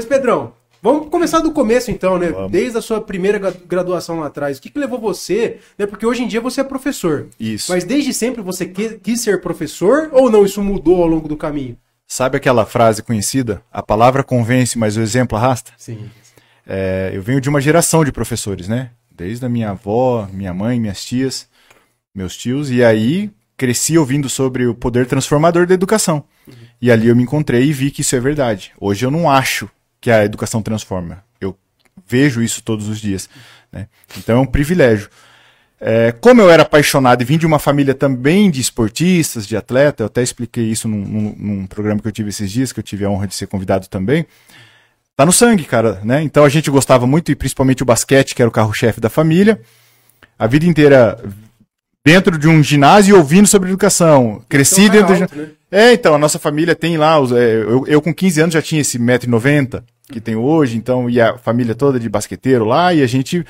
[0.00, 2.28] Mas, Pedrão, vamos começar do começo então, né?
[2.30, 2.50] Vamos.
[2.50, 4.56] Desde a sua primeira gra- graduação lá atrás.
[4.56, 5.84] O que, que levou você, né?
[5.84, 7.26] Porque hoje em dia você é professor.
[7.38, 7.70] Isso.
[7.70, 10.42] Mas desde sempre você que- quis ser professor ou não?
[10.46, 11.76] Isso mudou ao longo do caminho?
[12.06, 13.60] Sabe aquela frase conhecida?
[13.70, 15.70] A palavra convence, mas o exemplo arrasta?
[15.76, 16.08] Sim.
[16.66, 18.90] É, eu venho de uma geração de professores, né?
[19.10, 21.46] Desde a minha avó, minha mãe, minhas tias,
[22.14, 26.24] meus tios, e aí cresci ouvindo sobre o poder transformador da educação.
[26.80, 28.72] E ali eu me encontrei e vi que isso é verdade.
[28.80, 29.68] Hoje eu não acho
[30.00, 31.22] que a educação transforma.
[31.40, 31.56] Eu
[32.06, 33.28] vejo isso todos os dias.
[33.70, 33.86] Né?
[34.18, 35.10] Então é um privilégio.
[35.80, 40.02] É, como eu era apaixonado e vim de uma família também de esportistas, de atleta,
[40.02, 42.84] eu até expliquei isso num, num- num programa que eu tive esses dias, que eu
[42.84, 44.26] tive a honra de ser convidado também.
[45.16, 46.22] Tá no sangue, cara, né?
[46.22, 49.60] Então a gente gostava muito, e principalmente o basquete, que era o carro-chefe da família.
[50.38, 51.18] A vida inteira
[52.04, 54.42] dentro de um ginásio ouvindo sobre educação.
[54.48, 55.22] Cresci Então, é dentro de...
[55.22, 55.48] alto, né?
[55.70, 58.62] É, então, a nossa família tem lá, os, é, eu, eu com 15 anos já
[58.62, 63.00] tinha esse 1,90m que tem hoje, então, e a família toda de basqueteiro lá, e
[63.00, 63.46] a gente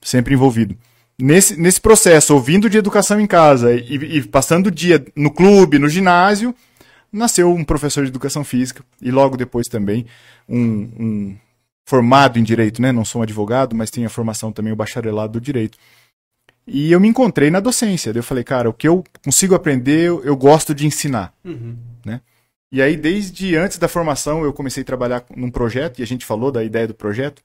[0.00, 0.76] sempre envolvido.
[1.20, 5.76] Nesse, nesse processo, ouvindo de educação em casa e, e passando o dia no clube,
[5.76, 6.54] no ginásio,
[7.12, 10.06] nasceu um professor de educação física e logo depois também
[10.48, 11.36] um, um
[11.84, 12.92] formado em direito, né?
[12.92, 15.76] Não sou um advogado, mas tenho a formação também, o bacharelado do direito.
[16.68, 18.12] E eu me encontrei na docência.
[18.12, 21.32] Daí eu falei, cara, o que eu consigo aprender, eu, gosto de ensinar.
[21.44, 21.76] Uhum.
[22.70, 26.24] E aí, desde antes da formação, eu comecei a trabalhar num projeto, e a gente
[26.24, 27.42] falou da ideia do projeto.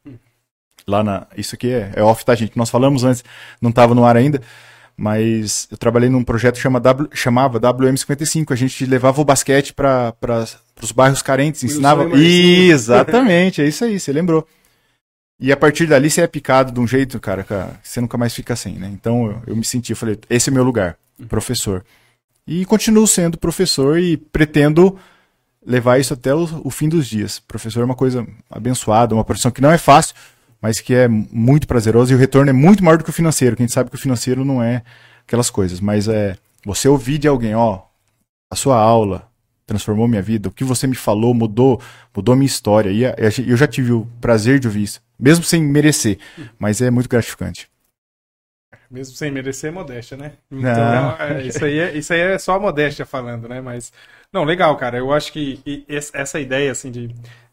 [0.85, 1.27] Lá na.
[1.37, 2.57] Isso aqui é, é off, tá, gente?
[2.57, 3.23] Nós falamos antes,
[3.61, 4.41] não estava no ar ainda.
[4.95, 8.51] Mas eu trabalhei num projeto que chama w, chamava WM55.
[8.51, 10.13] A gente levava o basquete para
[10.81, 12.03] os bairros carentes, ensinava.
[12.13, 14.45] Exatamente, é isso aí, você lembrou.
[15.43, 18.33] E a partir dali você é picado de um jeito, cara, que você nunca mais
[18.33, 18.89] fica sem, né?
[18.93, 21.83] Então eu, eu me senti, eu falei, esse é meu lugar, professor.
[22.47, 24.97] E continuo sendo professor e pretendo
[25.65, 27.39] levar isso até o, o fim dos dias.
[27.39, 30.15] Professor é uma coisa abençoada, uma profissão que não é fácil,
[30.61, 33.57] mas que é muito prazerosa e o retorno é muito maior do que o financeiro.
[33.57, 34.81] Que a gente sabe que o financeiro não é
[35.27, 37.81] aquelas coisas, mas é você ouvir de alguém, ó,
[38.49, 39.27] a sua aula
[39.65, 41.81] transformou minha vida, o que você me falou mudou,
[42.15, 42.89] mudou minha história.
[42.91, 43.03] E
[43.45, 46.19] eu já tive o prazer de ouvir isso, mesmo sem merecer,
[46.59, 47.69] mas é muito gratificante.
[48.89, 50.37] Mesmo sem merecer modéstia, né?
[50.57, 50.71] Não.
[50.71, 53.59] Então, é, isso, aí é, isso aí é só a modéstia falando, né?
[53.61, 53.91] Mas,
[54.31, 54.97] não, legal, cara.
[54.97, 57.09] Eu acho que e- es- essa ideia, assim, de.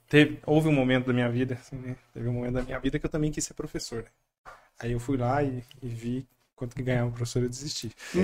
[0.09, 1.97] Ter, houve um momento da minha vida, assim, né?
[2.13, 4.09] Teve um momento da minha vida que eu também quis ser professor, né?
[4.81, 6.29] Aí eu fui lá e, e vi
[6.61, 7.91] quanto que ganhava o professor e desisti.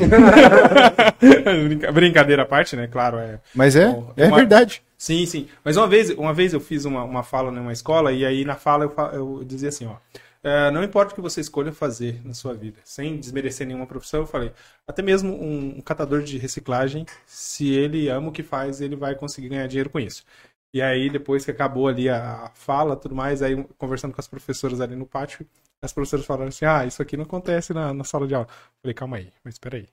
[1.69, 2.87] Brinca- Brincadeira à parte, né?
[2.87, 3.41] Claro, é.
[3.55, 3.85] Mas é,
[4.17, 4.83] é uma- verdade.
[4.99, 5.49] Sim, sim.
[5.65, 8.55] Mas uma vez, uma vez eu fiz uma, uma fala numa escola e aí na
[8.57, 9.97] fala eu, eu dizia assim, ó.
[10.43, 14.21] "É, não importa o que você escolha fazer na sua vida, sem desmerecer nenhuma profissão,
[14.21, 14.53] eu falei,
[14.87, 19.15] até mesmo um, um catador de reciclagem, se ele ama o que faz, ele vai
[19.15, 20.25] conseguir ganhar dinheiro com isso.
[20.73, 24.29] E aí, depois que acabou ali a a fala tudo mais, aí conversando com as
[24.29, 25.47] professoras ali no pátio,
[25.87, 28.47] as professoras falaram assim, ah, isso aqui não acontece na, na sala de aula.
[28.49, 29.89] Eu falei, calma aí, mas espera aí.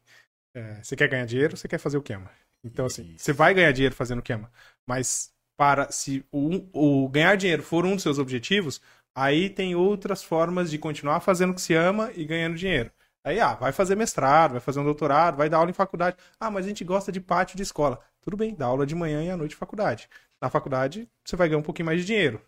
[0.55, 2.29] É, você quer ganhar dinheiro ou você quer fazer o que ama?
[2.63, 4.51] Então, assim, você vai ganhar dinheiro fazendo o que ama,
[4.87, 8.81] mas para se o, o ganhar dinheiro for um dos seus objetivos,
[9.15, 12.91] aí tem outras formas de continuar fazendo o que se ama e ganhando dinheiro.
[13.25, 16.17] Aí, ah, vai fazer mestrado, vai fazer um doutorado, vai dar aula em faculdade.
[16.39, 17.99] Ah, mas a gente gosta de pátio de escola.
[18.21, 20.09] Tudo bem, dá aula de manhã e à noite em faculdade.
[20.41, 22.41] Na faculdade, você vai ganhar um pouquinho mais de dinheiro.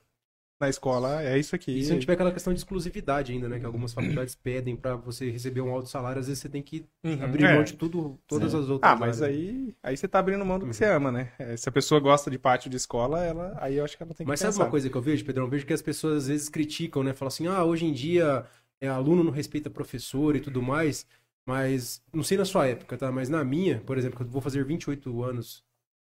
[0.59, 1.71] Na escola, é isso aqui.
[1.77, 3.59] E se não tiver aquela questão de exclusividade ainda, né?
[3.59, 6.85] Que algumas faculdades pedem pra você receber um alto salário, às vezes você tem que
[7.03, 7.53] Uhum, abrir é.
[7.55, 8.91] mão de tudo, todas as outras.
[8.91, 9.37] Ah, mas áreas.
[9.37, 11.33] aí, aí você tá abrindo mão do que você ama, né?
[11.37, 14.13] É, se a pessoa gosta de pátio de escola, ela, aí eu acho que ela
[14.13, 14.51] tem que Mas pensar.
[14.53, 15.43] sabe uma coisa que eu vejo, Pedrão?
[15.43, 17.13] Eu vejo que as pessoas às vezes criticam, né?
[17.13, 18.45] Falam assim, ah, hoje em dia
[18.79, 21.05] é, aluno não respeita professor e tudo mais.
[21.45, 23.11] Mas, não sei na sua época, tá?
[23.11, 25.63] Mas na minha, por exemplo, que eu vou fazer 28 anos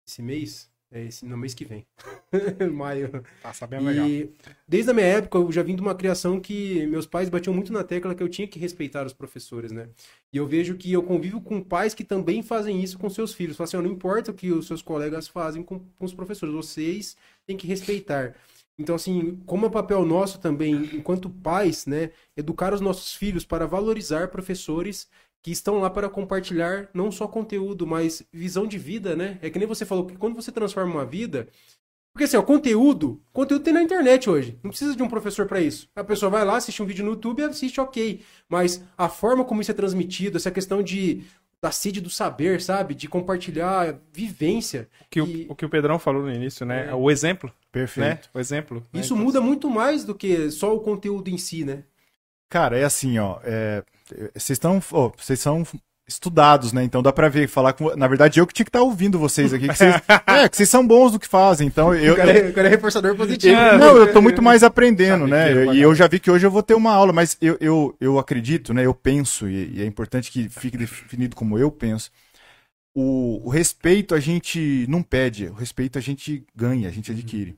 [0.08, 1.86] esse mês, é esse, no mês que vem.
[2.74, 3.24] Maio.
[3.42, 4.08] Tá sabendo legal.
[4.08, 4.32] E
[4.68, 7.74] desde a minha época eu já vim de uma criação que meus pais batiam muito
[7.74, 9.90] na tecla que eu tinha que respeitar os professores, né?
[10.32, 13.58] E eu vejo que eu convivo com pais que também fazem isso com seus filhos.
[13.58, 17.18] Falam assim, não importa o que os seus colegas fazem com, com os professores, vocês
[17.46, 18.36] têm que respeitar.
[18.78, 23.66] Então, assim, como é papel nosso também, enquanto pais, né, educar os nossos filhos para
[23.66, 25.08] valorizar professores
[25.46, 29.38] que estão lá para compartilhar não só conteúdo, mas visão de vida, né?
[29.44, 31.48] É que nem você falou que quando você transforma uma vida,
[32.12, 34.58] porque assim, ó, conteúdo, conteúdo tem na internet hoje.
[34.64, 35.88] Não precisa de um professor para isso.
[35.96, 38.22] A pessoa vai lá, assiste um vídeo no YouTube e assiste, ok.
[38.50, 41.22] Mas a forma como isso é transmitido, essa questão de
[41.62, 42.96] da sede do saber, sabe?
[42.96, 44.90] De compartilhar vivência.
[45.02, 46.88] O que, E- o, o que o Pedrão falou no início, né?
[46.90, 46.96] É.
[46.96, 47.56] O exemplo, né?
[47.72, 48.30] Perfeito.
[48.34, 48.78] O exemplo.
[48.92, 49.00] né?
[49.00, 51.84] Isso Então, muda muito mais do que só o conteúdo em si, né?
[52.50, 53.40] Cara, é assim, ó.
[53.44, 53.84] é,
[54.34, 54.81] Vocês estão.
[54.92, 55.66] ó, Vocês são
[56.07, 56.84] estudados, né?
[56.84, 57.96] Então dá pra ver, falar com.
[57.96, 59.68] Na verdade, eu que tinha que estar ouvindo vocês aqui.
[59.68, 59.96] Que vocês,
[60.28, 61.66] é, que vocês são bons do que fazem.
[61.68, 62.13] Então eu.
[62.13, 63.56] O cara, é, o cara é reforçador positivo.
[63.60, 65.52] eu- não, eu tô muito mais aprendendo, né?
[65.52, 67.57] que é E eu já vi que hoje eu vou ter uma aula, mas eu,
[67.60, 68.86] eu, eu acredito, né?
[68.86, 72.12] Eu penso, e, e é importante que fique definido como eu penso.
[72.98, 77.58] O, o respeito a gente não pede, o respeito a gente ganha, a gente adquire.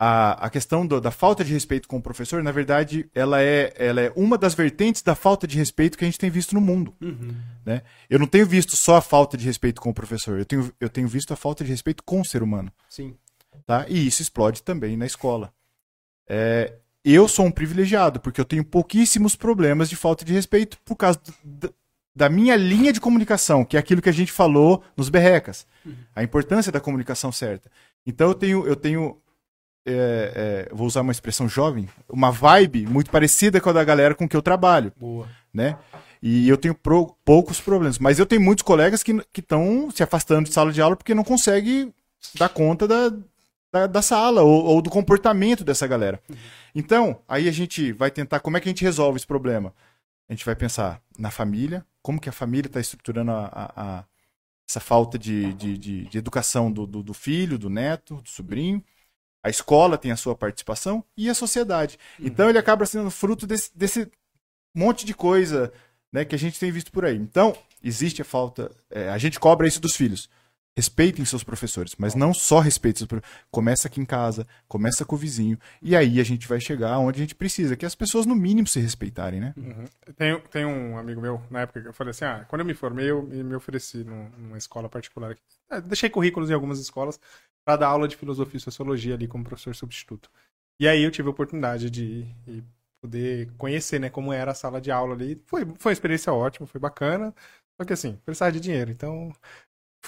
[0.00, 3.72] A, a questão do- da falta de respeito com o professor, na verdade, ela é,
[3.76, 6.60] ela é uma das vertentes da falta de respeito que a gente tem visto no
[6.60, 6.94] mundo.
[7.00, 7.34] Uhum.
[7.66, 7.82] né?
[8.08, 10.88] Eu não tenho visto só a falta de respeito com o professor, eu tenho, eu
[10.88, 12.70] tenho visto a falta de respeito com o ser humano.
[12.88, 13.16] Sim.
[13.66, 13.86] Tá?
[13.88, 15.52] E isso explode também na escola.
[16.28, 16.74] É,
[17.04, 21.18] eu sou um privilegiado, porque eu tenho pouquíssimos problemas de falta de respeito por causa
[21.42, 21.74] do-
[22.14, 25.66] da minha linha de comunicação, que é aquilo que a gente falou nos berrecas.
[26.14, 27.70] A importância da comunicação certa.
[28.06, 29.16] Então eu tenho, eu tenho
[29.86, 34.14] é, é, vou usar uma expressão jovem, uma vibe muito parecida com a da galera
[34.14, 35.28] com que eu trabalho Boa.
[35.52, 35.76] né?
[36.22, 37.98] E eu tenho pro- poucos problemas.
[37.98, 41.22] Mas eu tenho muitos colegas que estão se afastando de sala de aula porque não
[41.24, 41.94] conseguem
[42.36, 43.10] dar conta da,
[43.72, 46.20] da, da sala ou, ou do comportamento dessa galera.
[46.74, 49.72] Então, aí a gente vai tentar como é que a gente resolve esse problema.
[50.28, 54.04] A gente vai pensar na família, como que a família está estruturando a, a- a-
[54.68, 58.82] essa falta de, de, de, de educação do, do, do filho, do neto, do sobrinho.
[59.42, 61.98] A escola tem a sua participação e a sociedade.
[62.18, 64.10] Então ele acaba sendo fruto desse, desse
[64.74, 65.72] monte de coisa
[66.12, 67.16] né, que a gente tem visto por aí.
[67.16, 68.70] Então, existe a falta.
[68.90, 70.28] é, a gente cobra isso dos filhos.
[70.78, 73.44] Respeitem seus professores, mas não só respeitem seus professores.
[73.50, 77.18] Começa aqui em casa, começa com o vizinho, e aí a gente vai chegar onde
[77.18, 79.54] a gente precisa, que é as pessoas, no mínimo, se respeitarem, né?
[80.16, 82.74] Tem, tem um amigo meu, na época, que eu falei assim, ah, quando eu me
[82.74, 85.32] formei, eu me ofereci num- numa escola particular.
[85.32, 85.42] aqui.
[85.68, 87.18] É, deixei currículos em algumas escolas
[87.64, 90.30] para dar aula de filosofia e sociologia ali como professor substituto.
[90.80, 92.62] E aí eu tive a oportunidade de ir
[93.02, 95.42] poder conhecer, né, como era a sala de aula ali.
[95.44, 97.34] Foi, foi uma experiência ótima, foi bacana,
[97.76, 99.32] só que assim, precisava de dinheiro, então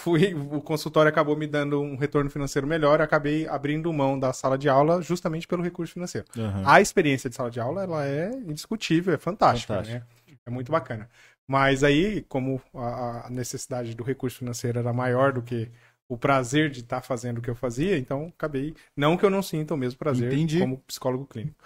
[0.00, 4.56] fui, o consultório acabou me dando um retorno financeiro melhor, acabei abrindo mão da sala
[4.56, 6.26] de aula justamente pelo recurso financeiro.
[6.64, 10.02] A experiência de sala de aula, ela é indiscutível, é fantástica, né?
[10.46, 11.08] É muito bacana.
[11.46, 15.70] Mas aí, como a, a necessidade do recurso financeiro era maior do que
[16.08, 18.74] o prazer de estar fazendo o que eu fazia, então acabei.
[18.96, 20.58] Não que eu não sinta o mesmo prazer Entendi.
[20.58, 21.56] como psicólogo clínico.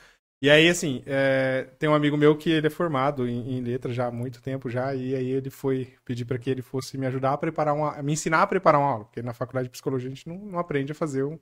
[0.44, 3.94] E aí, assim, é, tem um amigo meu que ele é formado em, em letras
[3.96, 7.06] já há muito tempo já, e aí ele foi pedir para que ele fosse me
[7.06, 8.02] ajudar a preparar uma.
[8.02, 10.58] me ensinar a preparar uma aula, porque na faculdade de psicologia a gente não, não
[10.58, 11.38] aprende a fazer um,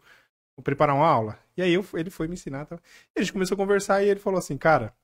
[0.64, 1.38] preparar uma aula.
[1.56, 2.66] E aí eu, ele foi me ensinar.
[2.66, 2.78] Tá?
[3.16, 4.94] E a gente começou a conversar e ele falou assim, cara,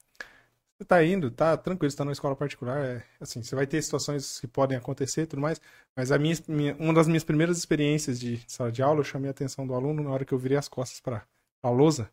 [0.79, 3.83] você tá indo, tá tranquilo, você tá numa escola particular, é, assim, você vai ter
[3.83, 5.61] situações que podem acontecer e tudo mais,
[5.97, 9.29] mas a minha, minha- uma das minhas primeiras experiências de sala de aula, eu chamei
[9.29, 11.25] a atenção do aluno na hora que eu virei as costas pra,
[11.61, 12.11] pra lousa,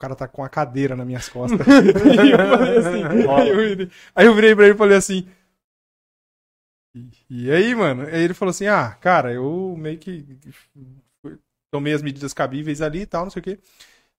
[0.00, 1.68] cara tá com a cadeira nas minhas costas.
[2.20, 5.26] e eu falei assim, aí eu, virei- aí eu virei pra ele e falei assim,
[6.94, 8.02] e, e aí, mano?
[8.06, 10.24] Aí ele falou assim, ah, cara, eu meio que
[11.70, 13.58] tomei as medidas cabíveis ali e tal, não sei o quê.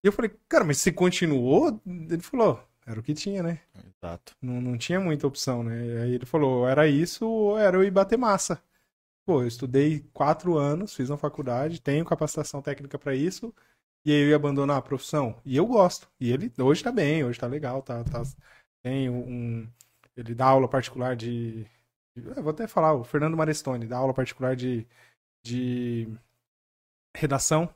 [0.04, 1.82] E eu falei, cara, mas você continuou?
[1.86, 3.62] Ele falou, era o que tinha, né?
[4.04, 4.36] Exato.
[4.42, 6.04] Não, não tinha muita opção, né?
[6.04, 8.62] Aí ele falou, era isso ou era eu ir bater massa.
[9.26, 13.54] Pô, eu estudei quatro anos, fiz uma faculdade, tenho capacitação técnica pra isso,
[14.06, 15.36] e aí eu ia abandonar a profissão.
[15.46, 16.10] E eu gosto.
[16.20, 18.24] E ele hoje tá bem, hoje tá legal, tá, tá
[18.84, 19.68] tem um
[20.16, 21.66] ele dá aula particular de,
[22.16, 24.86] vou até falar, o Fernando Marestoni dá aula particular de
[25.44, 26.08] de
[27.16, 27.70] redação.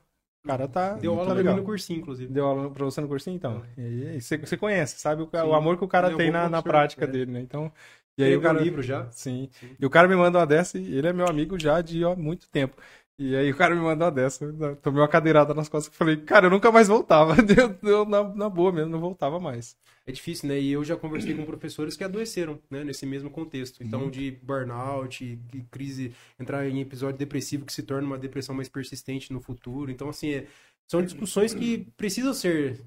[0.44, 1.54] O cara tá Deu aula pra legal.
[1.54, 2.32] mim no cursinho, inclusive.
[2.32, 3.64] Deu aula pra você no cursinho, então?
[3.76, 5.36] E aí, você, você conhece, sabe o, Sim.
[5.38, 7.08] o amor que o cara Ele é tem na, na prática é.
[7.08, 7.40] dele, né?
[7.40, 7.72] Então,
[8.16, 8.60] e aí aí o cara...
[8.60, 9.10] livro já.
[9.10, 9.48] Sim.
[9.52, 9.76] Sim.
[9.78, 12.14] E o cara me manda uma dessa e ele é meu amigo já de ó,
[12.14, 12.76] muito tempo.
[13.18, 15.96] E aí o cara me mandou uma dessa, eu tomei uma cadeirada nas costas e
[15.96, 17.34] falei, cara, eu nunca mais voltava.
[17.42, 19.74] Deu, deu na, na boa mesmo, não voltava mais.
[20.06, 20.60] É difícil, né?
[20.60, 22.84] E eu já conversei com professores que adoeceram, né?
[22.84, 23.82] Nesse mesmo contexto.
[23.82, 24.10] Então, Uhum.
[24.10, 29.32] de burnout, de crise, entrar em episódio depressivo que se torna uma depressão mais persistente
[29.32, 29.90] no futuro.
[29.90, 30.46] Então, assim, é-
[30.86, 32.84] são discussões que precisam ser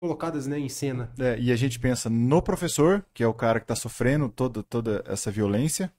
[0.00, 1.10] colocadas, né, em cena.
[1.18, 4.62] É, e a gente pensa no professor, que é o cara que está sofrendo toda,
[4.62, 5.92] toda essa violência,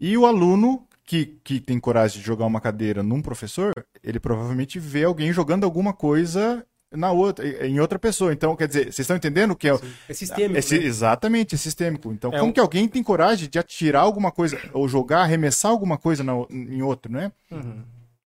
[0.00, 3.70] e o aluno que, que tem coragem de jogar uma cadeira num professor,
[4.02, 8.32] ele provavelmente vê alguém jogando alguma coisa na outra, em outra pessoa.
[8.32, 10.84] Então, quer dizer, vocês estão entendendo o que é, o- É sistêmico, é né?
[10.86, 12.10] Exatamente, é sistêmico.
[12.10, 15.70] Então, É como um- que alguém tem coragem de atirar alguma coisa, ou jogar, arremessar
[15.70, 17.30] alguma coisa na em outro, né?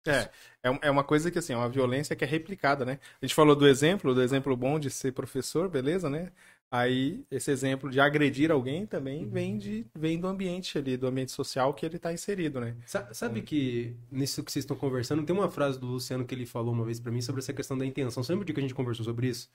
[0.06, 0.28] É,
[0.64, 2.99] é, um- é uma coisa que, assim, é uma violência que é replicada, né?
[3.23, 6.30] A gente falou do exemplo, do exemplo bom de ser professor, beleza, né?
[6.70, 11.30] Aí, esse exemplo de agredir alguém também vem, de, vem do ambiente ali, do ambiente
[11.32, 12.76] social que ele tá inserido, né?
[12.85, 16.44] Sa- Sabe que nisso que vocês estão conversando, tem uma frase do Luciano que ele
[16.44, 18.23] falou uma vez pra mim sobre essa questão da intenção.
[18.23, 19.49] Você lembra de que a gente conversou sobre isso?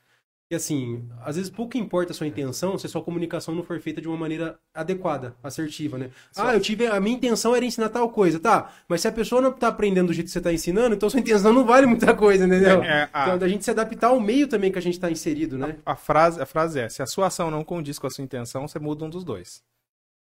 [0.51, 3.79] Que assim, às vezes pouco importa a sua intenção se a sua comunicação não for
[3.79, 6.09] feita de uma maneira adequada, assertiva, né?
[6.35, 6.87] Ah, eu tive.
[6.87, 8.69] A minha intenção era ensinar tal coisa, tá?
[8.85, 11.21] Mas se a pessoa não tá aprendendo do jeito que você tá ensinando, então sua
[11.21, 12.83] intenção não vale muita coisa, entendeu?
[12.83, 15.57] É, a- Então, da gente se adaptar ao meio também que a gente tá inserido,
[15.57, 15.77] né?
[15.85, 18.67] A frase, a frase é: se a sua ação não condiz com a sua intenção,
[18.67, 19.63] você muda um dos dois.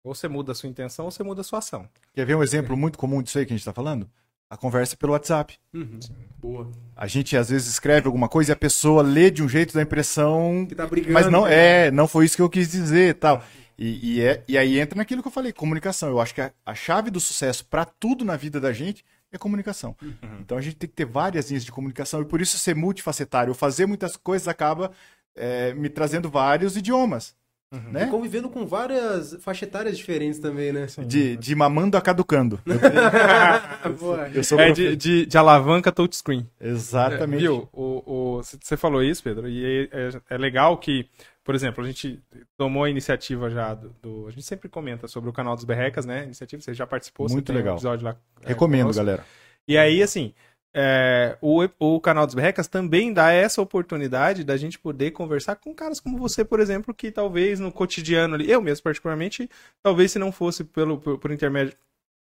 [0.04, 1.88] Ou você muda a sua intenção ou você muda a sua ação.
[2.14, 4.08] Quer ver um exemplo muito comum disso aí que a gente tá falando?
[4.52, 5.56] A conversa pelo WhatsApp.
[5.72, 5.98] Uhum.
[6.38, 6.70] Boa.
[6.94, 9.80] A gente às vezes escreve alguma coisa e a pessoa lê de um jeito da
[9.80, 11.14] impressão Que tá brigando.
[11.14, 11.86] Mas não né?
[11.86, 13.42] é, não foi isso que eu quis dizer e tal.
[13.78, 16.10] E, e, é, e aí entra naquilo que eu falei, comunicação.
[16.10, 19.38] Eu acho que a, a chave do sucesso para tudo na vida da gente é
[19.38, 19.96] comunicação.
[20.38, 23.54] Então a gente tem que ter várias linhas de comunicação e por isso ser multifacetário,
[23.54, 24.92] fazer muitas coisas acaba
[25.34, 27.34] é, me trazendo vários idiomas.
[27.72, 28.06] E Né?
[28.06, 30.86] convivendo com várias faixa etárias diferentes também, né?
[31.06, 32.60] De, de mamando a caducando.
[34.34, 36.48] Eu sou É de, de, de alavanca touchscreen.
[36.60, 37.40] Exatamente.
[37.40, 37.68] Viu?
[37.72, 41.06] O, o, você falou isso, Pedro, e é, é legal que,
[41.44, 42.20] por exemplo, a gente
[42.56, 46.04] tomou a iniciativa já do, do- A gente sempre comenta sobre o canal dos Berrecas,
[46.06, 46.24] né?
[46.24, 47.74] Iniciativa, você já participou, Muito legal.
[47.74, 48.16] um episódio lá.
[48.44, 49.00] é, Recomendo, conosco.
[49.02, 49.24] galera.
[49.66, 50.34] E aí, assim,
[50.74, 55.74] é, o, o canal dos Berrecas também dá essa oportunidade da gente poder conversar com
[55.74, 59.50] caras como você, por exemplo, que talvez no cotidiano ali, eu mesmo particularmente,
[59.82, 61.76] talvez se não fosse pelo, por, por intermédio,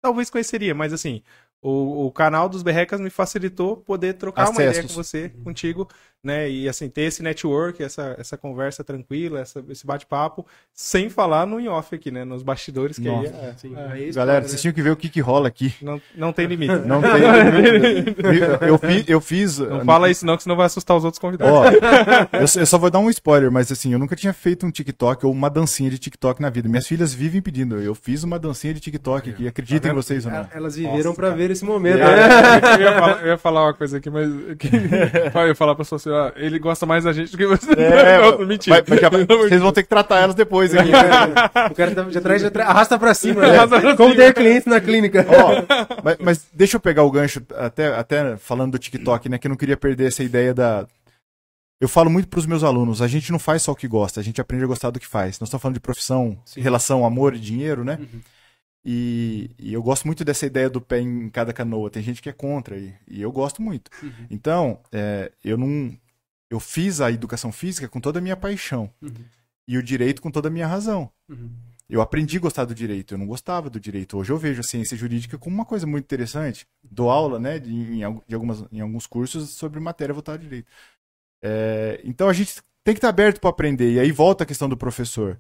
[0.01, 1.23] talvez conheceria, mas assim,
[1.61, 4.91] o, o canal dos Berrecas me facilitou poder trocar uma ideia Acessos.
[4.91, 5.89] com você, contigo,
[6.27, 6.49] né?
[6.49, 11.59] E assim, ter esse network, essa, essa conversa tranquila, essa, esse bate-papo, sem falar no
[11.59, 12.23] in-off aqui, né?
[12.25, 14.47] Nos bastidores, que aí é- Sim, é- é história, Galera, né?
[14.47, 15.73] vocês tinham que ver o que, que rola aqui.
[15.81, 16.75] não, não tem limite.
[16.85, 17.09] Não tem.
[18.67, 19.57] eu, fiz, eu fiz.
[19.59, 21.53] Não fala isso não, que senão vai assustar os outros convidados.
[21.53, 24.65] Ó, eu, só- eu só vou dar um spoiler, mas assim, eu nunca tinha feito
[24.65, 26.67] um TikTok ou uma dancinha de TikTok na vida.
[26.67, 27.79] Minhas filhas vivem pedindo.
[27.79, 29.47] Eu fiz uma dancinha de TikTok aqui.
[29.47, 30.47] Acreditem em vocês ou não.
[30.53, 31.37] Elas viveram Nossa, pra cara.
[31.37, 31.99] ver esse momento.
[31.99, 32.75] É, né?
[32.75, 34.27] eu, ia falar, eu ia falar uma coisa aqui, mas.
[35.47, 35.97] Eu ia falar pra sua
[36.35, 37.71] ele gosta mais da gente do que você.
[37.73, 38.83] É, Não, mentira.
[38.83, 40.89] vai- já vocês vão ter que tratar elas depois aqui.
[41.71, 43.55] O cara tá- já traz, já traz, arrasta pra cima, né?
[43.57, 44.23] Arrasta pra Como cima.
[44.23, 45.25] ter clientes na clínica.
[45.29, 49.37] Ó, mas, mas deixa eu pegar o gancho, até, até falando do TikTok, né?
[49.37, 50.87] Que eu não queria perder essa ideia da.
[51.79, 54.23] Eu falo muito pros meus alunos, a gente não faz só o que gosta, a
[54.23, 55.39] gente aprende a gostar do que faz.
[55.39, 56.61] Nós estamos falando de profissão, Sim.
[56.61, 57.97] relação, amor e dinheiro, né?
[58.01, 58.19] Uhum.
[58.89, 61.89] E, e eu gosto muito dessa ideia do pé em cada canoa.
[61.89, 63.91] Tem gente que é contra e, e eu gosto muito.
[64.01, 64.09] Uhum.
[64.31, 65.91] Então, é, eu não.
[66.49, 69.13] Eu fiz a educação física com toda a minha paixão Uhum.
[69.67, 71.09] e o direito com toda a minha razão.
[71.29, 71.49] Uhum.
[71.89, 74.17] Eu aprendi a gostar do direito, eu não gostava do direito.
[74.17, 76.67] Hoje eu vejo a ciência jurídica como uma coisa muito interessante.
[76.83, 80.67] Dou aula, né, de, em, de algumas, em alguns cursos sobre matéria voltada ao direito.
[81.41, 83.93] É, então a gente tem que estar aberto para aprender.
[83.93, 85.39] E aí volta a questão do professor.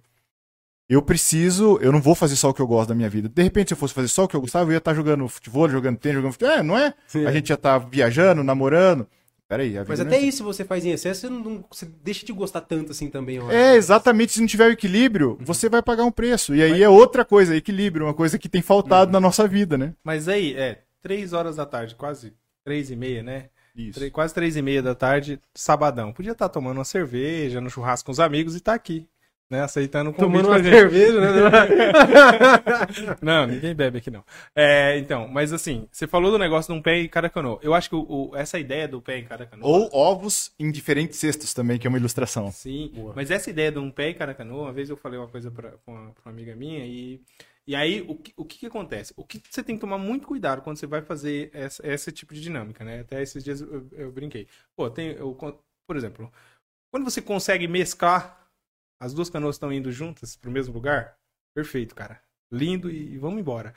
[0.89, 3.27] Eu preciso, eu não vou fazer só o que eu gosto da minha vida.
[3.27, 5.27] De repente, se eu fosse fazer só o que eu gostava, eu ia estar jogando
[5.27, 6.53] futebol, jogando tênis, jogando futebol.
[6.55, 6.93] É, não é?
[7.07, 7.25] Sim.
[7.25, 9.05] A gente já tá viajando, namorando.
[9.47, 12.33] Peraí, a Mas até é isso você faz em excesso, você, não, você deixa de
[12.33, 13.49] gostar tanto assim também, eu.
[13.49, 14.33] É, exatamente.
[14.33, 16.53] Se não tiver o equilíbrio, você vai pagar um preço.
[16.53, 19.93] E aí é outra coisa, equilíbrio, uma coisa que tem faltado na nossa vida, né?
[20.03, 22.33] Mas aí, é, três horas da tarde, quase
[22.65, 23.45] três e meia, né?
[23.73, 23.99] Isso.
[23.99, 26.11] Três- quase três e meia da tarde, sabadão.
[26.11, 29.07] Podia estar tomando uma cerveja, no churrasco com os amigos e tá aqui,
[29.49, 29.61] né?
[29.61, 31.27] Aceitando o convite Tomando uma cerveja, né?
[33.21, 34.23] Não, ninguém bebe aqui não.
[34.55, 37.59] É, então, mas assim, você falou do negócio de um pé em cada canoa.
[37.61, 39.67] Eu acho que o- o- essa ideia do pé em cada canoa.
[39.67, 42.51] Ou ovos em diferentes cestos também, que é uma ilustração.
[42.51, 43.13] Sim, Boa.
[43.15, 45.49] mas essa ideia de um pé em cada canoa, uma vez eu falei uma coisa
[45.51, 47.21] pra, pra uma, pra uma amiga minha e.
[47.65, 49.13] E aí, o que, o que que acontece?
[49.17, 52.33] O que você tem que tomar muito cuidado quando você vai fazer essa, esse tipo
[52.33, 53.01] de dinâmica, né?
[53.01, 54.47] Até esses dias eu, eu brinquei.
[54.73, 55.33] Pô, tem, eu,
[55.85, 56.31] por exemplo,
[56.89, 58.46] quando você consegue mesclar,
[58.99, 61.17] as duas canoas estão indo juntas pro mesmo lugar,
[61.53, 62.21] perfeito, cara.
[62.51, 63.73] Lindo e, e vamos embora.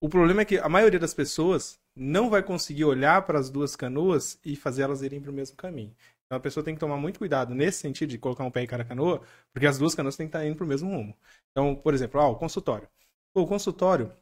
[0.00, 3.74] O problema é que a maioria das pessoas não vai conseguir olhar para as duas
[3.74, 5.94] canoas e fazer elas irem para o mesmo caminho.
[6.26, 8.66] Então a pessoa tem que tomar muito cuidado nesse sentido de colocar um pé em
[8.66, 11.16] cada canoa, porque as duas canoas têm que estar indo para o mesmo rumo.
[11.50, 12.88] Então, por exemplo, ah, o consultório.
[13.34, 14.12] O consultório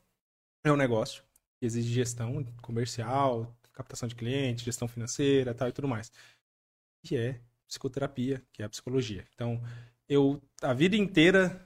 [0.65, 1.25] é um negócio
[1.59, 6.13] que exige gestão comercial, captação de clientes, gestão financeira tal e tudo mais.
[7.05, 9.27] Que é psicoterapia, que é a psicologia.
[9.35, 9.61] Então,
[10.09, 11.65] eu a vida inteira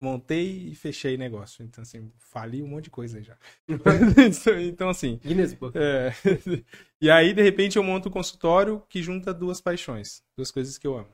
[0.00, 1.62] montei e fechei negócio.
[1.62, 3.36] Então, assim, fali um monte de coisa já.
[4.66, 5.76] então, assim, Guinness Book.
[5.76, 6.12] é.
[7.02, 10.86] E aí, de repente, eu monto um consultório que junta duas paixões, duas coisas que
[10.86, 11.08] eu amo,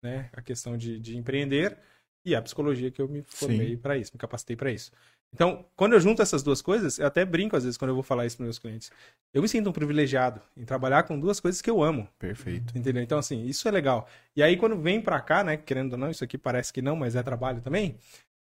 [0.00, 0.30] né?
[0.32, 1.76] A questão de, de empreender
[2.24, 4.92] e a psicologia que eu me formei para isso, me capacitei para isso.
[5.34, 8.02] Então, quando eu junto essas duas coisas, eu até brinco às vezes quando eu vou
[8.02, 8.90] falar isso para meus clientes.
[9.32, 12.06] Eu me sinto um privilegiado em trabalhar com duas coisas que eu amo.
[12.18, 12.76] Perfeito.
[12.76, 13.02] Entendeu?
[13.02, 14.06] Então, assim, isso é legal.
[14.36, 16.94] E aí, quando vem pra cá, né, querendo ou não, isso aqui parece que não,
[16.94, 17.96] mas é trabalho também,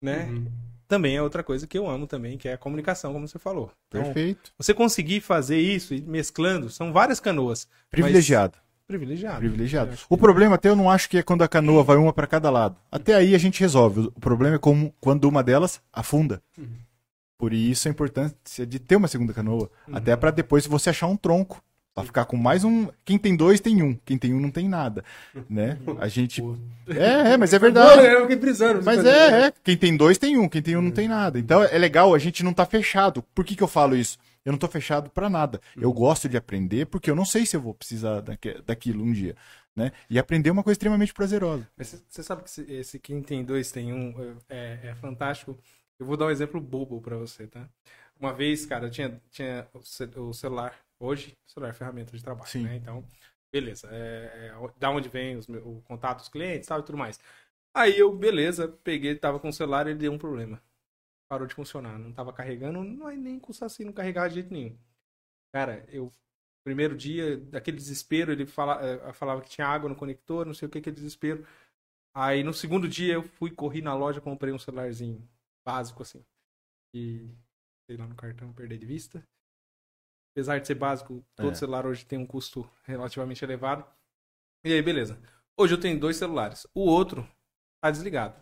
[0.01, 0.25] né?
[0.25, 0.47] Uhum.
[0.89, 3.71] Também é outra coisa que eu amo também, que é a comunicação, como você falou.
[3.89, 4.53] Então, Perfeito.
[4.59, 7.69] você conseguir fazer isso e mesclando, são várias canoas.
[7.91, 8.59] Privilegiado.
[8.99, 9.39] Privilegiado.
[9.39, 9.93] privilegiado.
[10.09, 12.51] O problema até eu não acho que é quando a canoa vai uma para cada
[12.51, 12.77] lado.
[12.91, 14.11] Até aí a gente resolve.
[14.15, 16.43] O problema é como, quando uma delas afunda.
[17.39, 19.71] Por isso a importância de ter uma segunda canoa.
[19.93, 21.63] Até para depois você achar um tronco.
[21.95, 22.89] Pra ficar com mais um.
[23.05, 23.95] Quem tem dois tem um.
[24.03, 25.05] Quem tem um não tem nada.
[25.49, 25.77] Né?
[26.01, 26.43] A gente.
[26.89, 27.97] É, é, mas é verdade.
[27.97, 28.83] Não, eu fiquei brisando.
[28.83, 29.53] Mas é, é.
[29.63, 31.39] Quem tem dois tem um, quem tem um não tem nada.
[31.39, 33.23] Então é legal, a gente não tá fechado.
[33.35, 34.17] Por que, que eu falo isso?
[34.45, 35.61] Eu não tô fechado pra nada.
[35.77, 39.13] Eu gosto de aprender porque eu não sei se eu vou precisar daque- daquilo um
[39.13, 39.37] dia.
[39.75, 39.93] Né?
[40.11, 41.67] E aprender é uma coisa extremamente prazerosa.
[41.77, 45.57] Você- sabe que esse, esse quem tem dois tem um é, é fantástico.
[45.99, 47.69] Eu vou dar um exemplo bobo pra você, tá?
[48.19, 50.77] Uma vez, cara, eu tinha, tinha o, ce- o celular.
[50.99, 52.65] Hoje, o celular é ferramenta de trabalho, Sim.
[52.65, 52.77] né?
[52.77, 53.05] Então,
[53.53, 53.89] beleza.
[53.91, 57.19] É, é, da onde vem os, o contato dos clientes tal, e tudo mais.
[57.75, 60.63] Aí eu, beleza, peguei, tava com o celular e ele deu um problema.
[61.33, 61.99] Parou de funcionar.
[61.99, 64.79] Não tava carregando, não é nem com o Saci não carregava de jeito nenhum.
[65.51, 66.13] Cara, eu
[66.63, 70.69] primeiro dia, daquele desespero, ele fala, eh, falava que tinha água no conector, não sei
[70.69, 71.47] o que, aquele desespero.
[72.15, 75.27] Aí no segundo dia eu fui, corri na loja, comprei um celularzinho
[75.67, 76.23] básico, assim.
[76.95, 77.35] E
[77.87, 79.27] sei lá no cartão, perder de vista.
[80.35, 81.55] Apesar de ser básico, todo É.
[81.55, 83.87] celular hoje tem um custo relativamente elevado.
[84.67, 85.19] E aí, beleza.
[85.57, 86.67] Hoje eu tenho dois celulares.
[86.75, 87.27] O outro
[87.83, 88.39] tá desligado.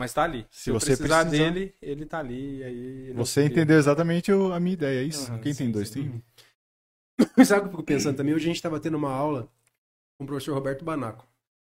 [0.00, 0.46] Mas tá ali.
[0.50, 1.50] Se, Se você precisar precisar.
[1.50, 2.64] dele, ele tá ali.
[2.64, 2.74] Aí
[3.08, 5.30] ele Você entendeu exatamente o- a minha ideia, é isso?
[5.30, 6.04] Aham, Quem tem sim, dois sim.
[6.04, 6.22] tem um.
[7.44, 8.32] Sabe o que eu fico pensando também?
[8.34, 9.52] Hoje a gente estava tendo uma aula
[10.16, 11.22] com o professor Roberto Banaco.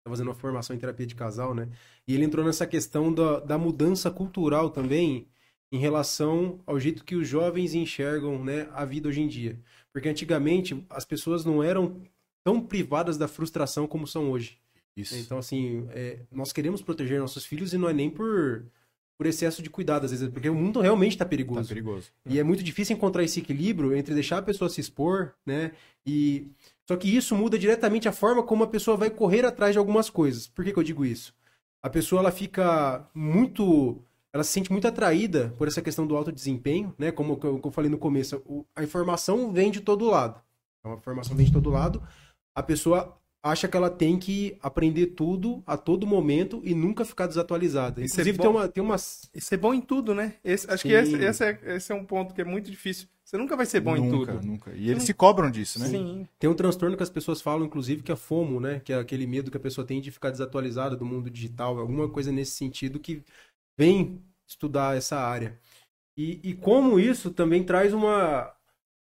[0.02, 1.68] Tá fazendo uma formação em terapia de casal, né?
[2.08, 5.28] E ele entrou nessa questão da, da mudança cultural também
[5.70, 9.60] em relação ao jeito que os jovens enxergam né, a vida hoje em dia.
[9.92, 12.00] Porque antigamente as pessoas não eram
[12.42, 14.58] tão privadas da frustração como são hoje.
[14.96, 15.16] Isso.
[15.16, 18.64] Então, assim, é, nós queremos proteger nossos filhos e não é nem por,
[19.18, 21.68] por excesso de cuidado, às vezes, porque o mundo realmente está Tá perigoso.
[21.68, 22.12] perigoso.
[22.26, 25.72] E é muito difícil encontrar esse equilíbrio entre deixar a pessoa se expor, né?
[26.06, 26.48] E
[26.86, 30.08] só que isso muda diretamente a forma como a pessoa vai correr atrás de algumas
[30.10, 30.46] coisas.
[30.46, 31.34] Por que, que eu digo isso?
[31.82, 34.00] A pessoa ela fica muito,
[34.32, 37.10] ela se sente muito atraída por essa questão do alto desempenho, né?
[37.10, 38.42] Como eu, falei no começo,
[38.76, 40.40] a informação vem de todo lado.
[40.78, 42.02] Então, a informação vem de todo lado.
[42.54, 47.26] A pessoa acha que ela tem que aprender tudo a todo momento e nunca ficar
[47.26, 48.02] desatualizada.
[48.02, 48.42] Isso é Inclusive, bom.
[48.42, 50.36] tem, uma, tem umas E ser bom em tudo, né?
[50.42, 51.16] Esse- acho que Sim.
[51.16, 53.06] esse, esse, é, esse é um ponto que é muito difícil.
[53.22, 54.46] Você nunca vai ser bom em nunca, tudo.
[54.46, 54.72] nunca.
[54.74, 55.88] E eles se cobram disso, né?
[55.88, 56.28] Sim.
[56.38, 58.80] Tem um transtorno que as pessoas falam, inclusive, que é FOMO, né?
[58.80, 62.08] Que é aquele medo que a pessoa tem de ficar desatualizada do mundo digital, alguma
[62.08, 63.22] coisa nesse sentido que
[63.78, 65.58] vem estudar essa área.
[66.16, 68.52] E, e como isso também traz uma,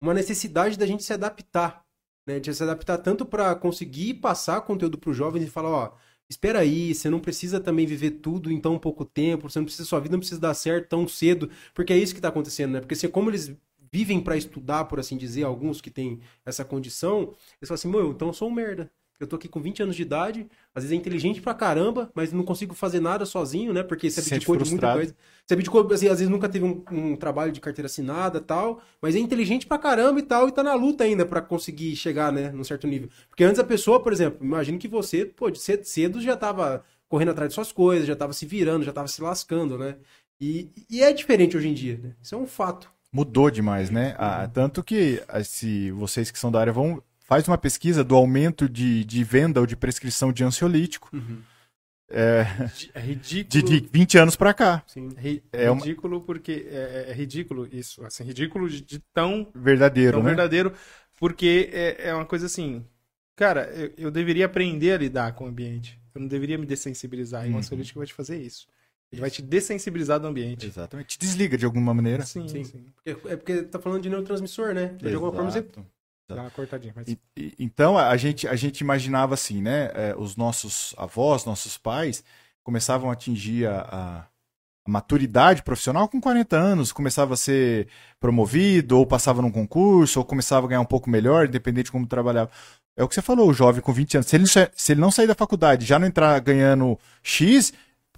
[0.02, 1.84] uma necessidade da gente se adaptar,
[2.26, 2.40] né?
[2.40, 5.94] De se adaptar tanto para conseguir passar conteúdo para os jovens e falar, ó,
[6.30, 9.88] espera aí, você não precisa também viver tudo em tão pouco tempo, você não precisa,
[9.88, 12.80] sua vida não precisa dar certo tão cedo, porque é isso que está acontecendo, né?
[12.80, 13.56] Porque se, como eles
[13.92, 18.12] vivem para estudar, por assim dizer, alguns que têm essa condição, eles falam assim, meu,
[18.12, 18.90] então eu sou um merda.
[19.22, 22.34] Eu tô aqui com 20 anos de idade, às vezes é inteligente pra caramba, mas
[22.34, 23.84] não consigo fazer nada sozinho, né?
[23.84, 25.16] Porque você Se abdicou de muita coisa.
[25.46, 28.82] Você abdicou, assim, às vezes nunca teve um, um trabalho de carteira assinada e tal,
[29.02, 32.32] mas é inteligente pra caramba e tal, e tá na luta ainda pra conseguir chegar,
[32.32, 33.10] né, num certo nível.
[33.30, 36.84] Porque antes a pessoa, por exemplo, imagino que você, pô, de cedo, cedo já tava
[37.08, 39.98] correndo atrás de suas coisas, já tava se virando, já tava se lascando, né?
[40.40, 42.14] E, e é diferente hoje em dia, né?
[42.22, 42.90] Isso é um fato.
[43.14, 44.16] Mudou demais, né?
[44.18, 47.04] Ah, tanto que, ah, se vocês que são da área vão.
[47.32, 51.10] Faz uma pesquisa do aumento de, de venda ou de prescrição de ansiolítico
[52.10, 52.44] É
[52.76, 53.64] de, ridículo.
[53.64, 54.84] de 20 anos pra cá.
[54.86, 55.08] Sim.
[55.18, 59.48] Ri- É uma- ridículo porque é, é- é ridículo isso, assim, ridículo de, de tão,
[59.56, 60.28] Verdadeiro, tão né?
[60.28, 60.74] verdadeiro,
[61.18, 62.84] porque é, é uma coisa assim,
[63.34, 67.46] cara, eu, eu deveria aprender a lidar com o ambiente, eu não deveria me dessensibilizar,
[67.46, 67.56] e Uhum.
[67.56, 68.68] o ansiolítico vai te fazer isso,
[69.10, 70.66] ele vai te dessensibilizar do ambiente.
[70.66, 71.18] Exatamente.
[71.18, 72.24] Te desliga de alguma maneira.
[72.26, 72.66] Sim, Sim.
[72.66, 72.86] sim.
[73.06, 74.88] É é porque tá falando de neurotransmissor, né?
[74.98, 75.86] De alguma forma você Exato.
[76.36, 77.08] Dá uma cortadinha, mas...
[77.08, 79.92] E- e- então a gente, a gente imaginava assim, né?
[79.94, 82.24] é, os nossos avós, nossos pais
[82.64, 84.26] começavam a atingir a, a-
[84.86, 87.88] a maturidade profissional com 40 anos, começava a ser
[88.20, 92.08] promovido, ou passava num concurso, ou começava a ganhar um pouco melhor, independente de como
[92.08, 92.50] trabalhava.
[92.98, 94.28] É o que você falou, o jovem com 20 anos.
[94.28, 97.72] Se ele, se ele não sair da faculdade já não entrar ganhando X,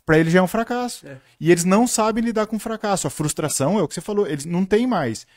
[0.06, 1.06] para ele já é um fracasso.
[1.08, 1.18] É.
[1.40, 3.08] E eles não sabem lidar com fracasso.
[3.08, 5.28] A frustração é o que você falou, eles não têm mais.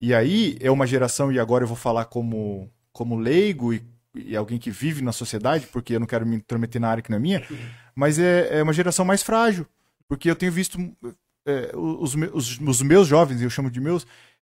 [0.00, 3.82] E aí é uma geração, e agora eu vou falar como, como leigo e,
[4.14, 7.10] e alguém que vive na sociedade, porque eu não quero me intrometer na área que
[7.10, 7.42] não é minha,
[7.94, 9.66] mas é, é uma geração mais frágil.
[10.06, 10.78] Porque eu tenho visto
[11.46, 14.06] é, os, os, os meus jovens, eu chamo de meus,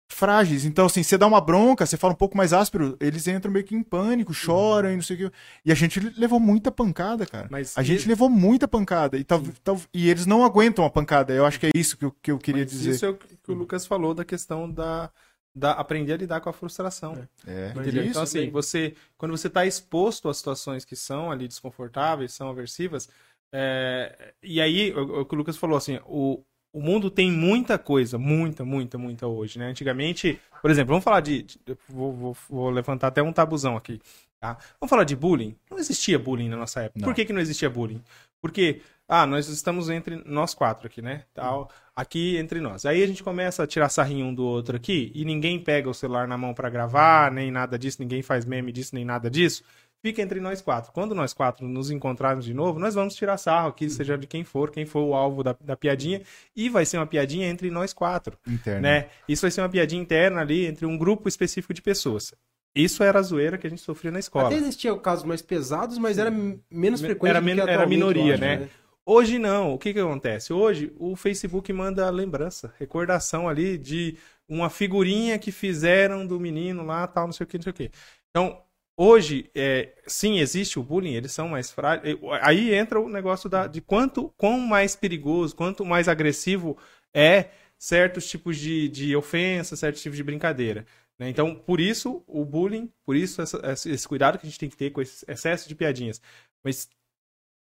[0.08, 0.64] frágeis.
[0.64, 3.64] Então, assim, você dá uma bronca, você fala um pouco mais áspero, eles entram meio
[3.64, 5.36] que em pânico, choram e não sei o que.
[5.64, 7.48] E a gente levou muita pancada, cara.
[7.50, 9.16] Mas a gente e- levou muita pancada.
[9.18, 11.32] E, tal, tal- e eles não aguentam a pancada.
[11.32, 12.90] Eu acho que é isso que eu, que eu queria Mas dizer.
[12.92, 15.10] Isso é o que o Lucas falou da questão da,
[15.58, 17.28] da, aprender a lidar com a frustração.
[17.46, 17.72] É.
[17.74, 18.02] Mas Entendeu?
[18.02, 18.50] isso Então, assim, também.
[18.50, 23.08] você, quando você está exposto a situações que são ali desconfortáveis, são aversivas,
[23.52, 26.42] é, e aí, o, o que o Lucas falou, assim, o,
[26.72, 29.68] o mundo tem muita coisa, muita, muita, muita hoje, né?
[29.68, 31.42] Antigamente, por exemplo, vamos falar de.
[31.42, 34.00] de- vou, vou- vou levantar até um tabuzão aqui.
[34.40, 34.56] Tá?
[34.78, 35.56] Vamos falar de bullying?
[35.68, 37.00] Não existia bullying na nossa época.
[37.00, 37.08] Não.
[37.08, 38.00] Por que, que não existia bullying?
[38.40, 41.24] Porque, ah, nós estamos entre nós quatro aqui, né?
[41.34, 42.84] Tal, aqui entre nós.
[42.86, 45.94] Aí a gente começa a tirar sarrinho um do outro aqui e ninguém pega o
[45.94, 49.64] celular na mão pra gravar, nem nada disso, ninguém faz meme disso, nem nada disso.
[50.00, 50.92] Fica entre nós quatro.
[50.92, 54.44] Quando nós quatro nos encontrarmos de novo, nós vamos tirar sarro aqui, seja de quem
[54.44, 56.22] for, quem for o alvo da, da piadinha,
[56.54, 58.82] e vai ser uma piadinha entre nós quatro Interno.
[58.82, 59.08] né?
[59.28, 62.32] Isso vai ser uma piadinha interna ali entre um grupo específico de pessoas.
[62.78, 64.46] Isso era a zoeira que a gente sofria na escola.
[64.46, 66.30] Até existia casos mais pesados, mas era
[66.70, 68.68] menos frequente Era do era minoria, acho, né?
[69.04, 69.74] Hoje não.
[69.74, 70.52] O que que acontece?
[70.52, 74.16] Hoje o Facebook manda lembrança, recordação ali de
[74.48, 77.74] uma figurinha que fizeram do menino lá, tal, não sei o que, não sei o
[77.74, 77.90] que.
[78.30, 78.62] Então,
[78.96, 82.16] hoje, é, sim, existe o bullying, eles são mais frágeis.
[82.42, 86.78] Aí entra o negócio da, de quanto quão mais perigoso, quanto mais agressivo
[87.12, 87.46] é
[87.78, 90.84] certos tipos de, de ofensa, certos tipos de brincadeira.
[91.18, 91.28] Né?
[91.28, 94.76] Então, por isso, o bullying, por isso essa- esse cuidado que a gente tem que
[94.76, 96.20] ter com esse excesso de piadinhas.
[96.64, 96.88] Mas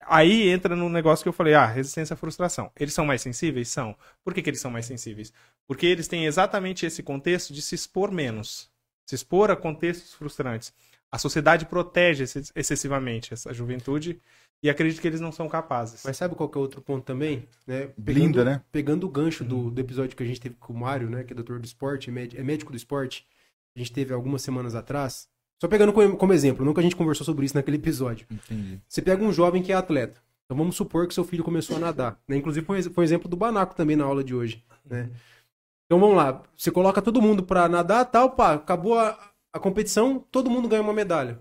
[0.02, 2.72] aí entra no negócio que eu falei, ah, resistência à frustração.
[2.80, 3.70] Eles são mais sensíveis?
[3.70, 3.96] São.
[4.24, 5.32] Por que, que eles são mais sensíveis?
[5.68, 8.70] Porque eles têm exatamente esse contexto de se expor menos.
[9.08, 10.74] Se expor a contextos frustrantes.
[11.12, 14.22] A sociedade protege ex- excessivamente essa juventude
[14.64, 16.04] e acredito que eles não são capazes.
[16.06, 17.48] Mas sabe qual que é outro ponto também?
[17.66, 17.90] Né?
[17.98, 18.62] Blinda, né?
[18.72, 21.24] Pegando o gancho do, do episódio que a gente teve com o Mário, né?
[21.24, 23.26] Que é doutor do esporte, é é médico do esporte.
[23.76, 25.28] A gente teve algumas semanas atrás.
[25.60, 28.28] Só pegando como, como exemplo, nunca a gente conversou sobre isso naquele episódio.
[28.30, 28.80] Entendi.
[28.88, 30.22] Você pega um jovem que é atleta.
[30.46, 32.20] Então vamos supor que seu filho começou a nadar.
[32.28, 32.38] Né?
[32.38, 34.64] Inclusive foi, foi exemplo do Banaco também na aula de hoje.
[34.86, 35.10] Né?
[35.86, 36.44] Então vamos lá.
[36.58, 39.18] Você coloca todo mundo pra nadar tal, pá, acabou a,
[39.54, 41.40] a competição, todo mundo ganha uma medalha.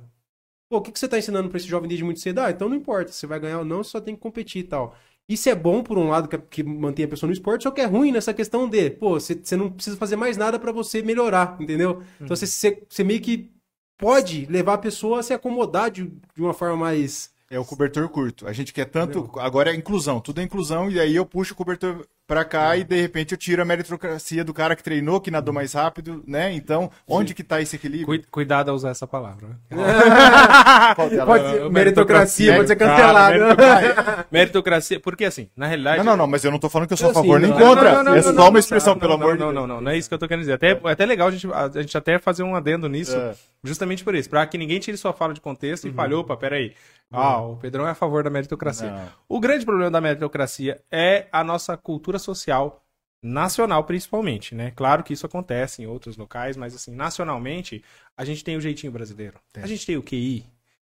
[0.70, 2.38] Pô, o que, que você tá ensinando pra esse jovem desde muito cedo?
[2.38, 4.68] Ah, então não importa, você vai ganhar ou não, você só tem que competir e
[4.68, 4.94] tal.
[5.28, 7.80] Isso é bom, por um lado, que, que mantém a pessoa no esporte, só que
[7.80, 11.02] é ruim nessa questão de, pô, você, você não precisa fazer mais nada pra você
[11.02, 12.02] melhorar, entendeu?
[12.20, 13.50] Então você, você, você meio que
[13.98, 17.32] pode levar a pessoa a se acomodar de, de uma forma mais.
[17.50, 18.46] É o cobertor curto.
[18.46, 19.28] A gente quer tanto.
[19.40, 22.84] Agora é inclusão, tudo é inclusão, e aí eu puxo o cobertor pra cá e
[22.84, 26.52] de repente eu tiro a meritocracia do cara que treinou, que nadou mais rápido, né?
[26.52, 28.06] Então, onde que tá esse equilíbrio?
[28.06, 29.48] Cui- Cuidado a usar essa palavra.
[30.94, 33.34] Pode ser, meritocracia pode ser Cara, cancelada.
[33.34, 35.98] meritocracia- Meritocracia, porque assim, na realidade.
[35.98, 37.40] Não, não, não, mas eu não tô falando que eu sou a Eu sim, favor
[37.40, 37.92] nem não, contra.
[37.94, 39.54] Não, não, é não, só não, uma expressão, não, pelo não, amor de não, Deus.
[39.60, 40.52] não, não, não é isso que eu tô querendo dizer.
[40.54, 43.34] Até, é até legal a gente, a gente até fazer um adendo nisso, É.
[43.64, 46.74] justamente por isso, pra que ninguém tire sua fala de contexto e fale, opa, peraí.
[47.12, 48.88] Ah, o Pedrão é a favor da meritocracia.
[48.88, 49.08] Não.
[49.28, 52.84] O grande problema da meritocracia é a nossa cultura social
[53.22, 54.70] nacional, principalmente, né?
[54.70, 57.84] Claro que isso acontece em outros locais, mas assim, nacionalmente,
[58.16, 59.38] a gente tem o jeitinho brasileiro.
[59.52, 59.62] Tem.
[59.62, 60.46] A gente tem o QI,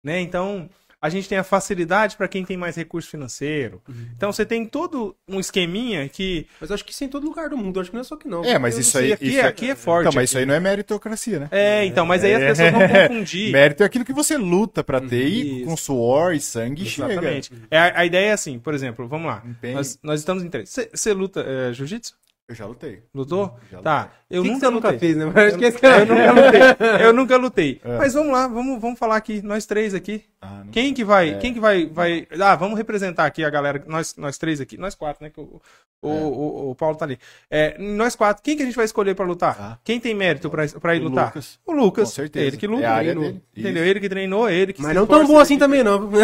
[0.04, 0.22] né?
[0.22, 0.70] Então,
[1.04, 3.82] a gente tem a facilidade para quem tem mais recurso financeiro.
[4.16, 7.50] Então, você tem todo um esqueminha que Mas acho que isso é em todo lugar
[7.50, 8.42] do mundo, acho que não é só que não.
[8.46, 9.12] É, mas isso aí.
[9.12, 10.08] aqui, isso é, é- aqui é forte.
[10.08, 10.44] Então, mas isso aqui.
[10.44, 11.50] aí não é meritocracia, né?
[11.52, 12.48] É, então, mas aí as É.
[12.48, 13.52] pessoas vão confundir.
[13.52, 15.66] Mérito é aquilo que você luta pra ter e Isso.
[15.66, 17.12] com suor e sangue chega.
[17.12, 17.52] Exatamente.
[17.70, 19.44] É, a, a ideia é assim, por exemplo, vamos lá.
[19.74, 20.74] Nós, nós estamos em três.
[20.94, 22.16] Você luta é, jiu-jitsu?
[22.48, 23.04] Eu já lutei.
[23.16, 23.58] Lutou?
[23.72, 24.10] Já Tá.
[24.30, 25.00] Eu O que que nunca você nunca lutei.
[25.00, 25.32] fez, né?
[25.34, 27.06] Mas que esse Eu nunca lutei.
[27.06, 27.82] Eu nunca lutei.
[27.86, 27.98] É.
[27.98, 30.24] Mas vamos lá, vamos, vamos falar aqui, nós três aqui.
[30.42, 31.38] Ah, não- Quem que vai, É.
[31.38, 32.28] quem que vai, vai...
[32.42, 35.62] Ah, vamos representar aqui a galera, nós, nós três aqui, nós quatro, né, que o,
[36.02, 36.12] o, É.
[36.12, 37.18] o, o Paulo tá ali.
[37.50, 39.56] É, nós quatro, quem que a gente vai escolher pra lutar?
[39.58, 39.78] Ah.
[39.84, 41.28] Quem tem mérito pra, pra ir O lutar?
[41.28, 41.60] Lucas.
[41.66, 42.10] O Lucas.
[42.10, 42.46] Com certeza.
[42.46, 42.86] Ele que luta.
[42.86, 43.42] É dele.
[43.56, 43.84] Entendeu?
[43.84, 43.90] Isso.
[43.92, 46.10] Ele que treinou, ele que Mas não tão bom assim ele também, não.
[46.10, 46.18] que-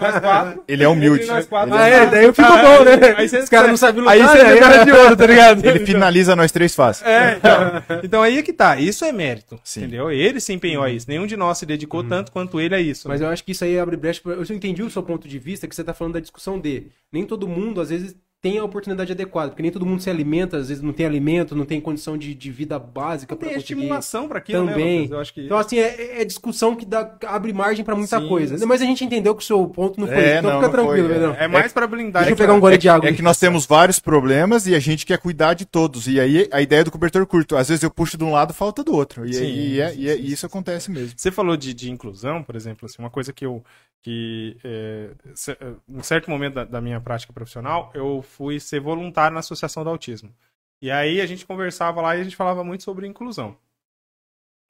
[0.00, 0.64] Mas quatro...
[0.66, 1.26] Ele é humilde.
[1.26, 3.42] Quatro, Ele Ah, é- é, daí eu fico bom, né?
[3.42, 4.56] Os caras não sabem lutar, Aí você né?
[4.56, 5.64] é cara de ouro, tá ligado?
[5.64, 7.06] Ele finaliza nós três fácil.
[7.06, 8.78] É, então, então aí é que tá.
[8.78, 9.58] Isso é mérito.
[9.64, 9.80] Sim.
[9.80, 10.10] Entendeu?
[10.10, 11.06] Ele se empenhou a isso.
[11.08, 13.08] Nenhum de nós se dedicou tanto quanto ele a isso.
[13.08, 13.26] Mas né?
[13.26, 14.20] eu acho que isso aí abre brecha.
[14.22, 16.86] pra- Eu entendi o seu ponto de vista, que você tá falando da discussão de
[17.12, 20.58] nem todo mundo, às vezes, tem a oportunidade adequada, porque nem todo mundo se alimenta,
[20.58, 23.72] às vezes não tem alimento, não tem condição de, de vida básica para tem conseguir.
[23.80, 24.96] estimulação pra aquilo, né, Também.
[25.00, 25.10] Lucas?
[25.12, 25.40] Eu acho que...
[25.46, 28.56] Então, assim, é, é discussão que dá, abre margem pra muita Sim, coisa.
[28.58, 28.64] sim.
[28.66, 30.66] Mas a gente entendeu que o seu ponto não foi É, esse, então não, fica
[30.76, 31.12] não foi, tranquilo, é.
[31.14, 31.34] Pedrão.
[31.34, 32.22] É mais pra blindar.
[32.22, 33.08] Deixa eu que- pegar um gole de água.
[33.08, 36.06] É que nós temos vários problemas e a gente quer cuidar de todos.
[36.06, 37.56] E aí a ideia do cobertor curto.
[37.56, 39.26] Às vezes eu puxo de um lado, falta do outro.
[39.26, 41.14] E, Sim, aí é- sim, e é- e isso acontece mesmo.
[41.16, 43.64] Você falou de, de inclusão, por exemplo, assim, uma coisa que eu
[44.02, 45.10] que é,
[45.52, 49.82] é, em certo momento da, da minha prática profissional, eu fui ser voluntário na Associação
[49.84, 50.34] do Autismo.
[50.80, 53.56] E aí a gente conversava lá e a gente falava muito sobre inclusão.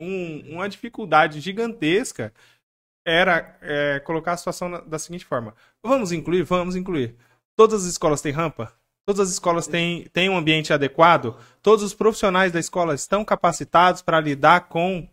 [0.01, 2.33] Um- uma dificuldade gigantesca
[3.07, 7.17] era é, colocar a situação na- da seguinte forma: vamos incluir, vamos incluir.
[7.57, 8.73] Todas as escolas têm rampa?
[9.09, 11.39] Todas as escolas têm, têm um ambiente adequado?
[11.63, 15.09] Todos os profissionais da escola estão capacitados para lidar com,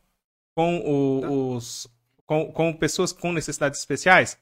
[0.58, 1.88] com, o- os,
[2.26, 4.38] com, com pessoas com necessidades especiais?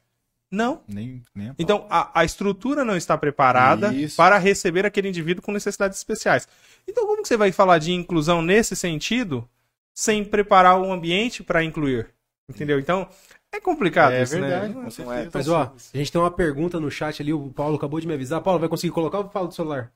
[0.50, 0.82] Não.
[0.86, 1.54] Nem, nem a.
[1.58, 4.16] Então, a, a estrutura não está preparada Isso.
[4.16, 6.46] para receber aquele indivíduo com necessidades especiais.
[6.86, 9.48] Então, como que você vai falar de inclusão nesse sentido
[9.94, 12.10] sem preparar o ambiente para incluir?
[12.48, 12.78] Entendeu?
[12.78, 13.08] Então,
[13.50, 14.74] é complicado É isso, verdade, né?
[14.74, 15.90] com é Mas, ó, simples.
[15.94, 18.42] a gente tem uma pergunta no chat ali, o Paulo acabou de me avisar.
[18.42, 19.90] Paulo, vai conseguir colocar ou fala do celular?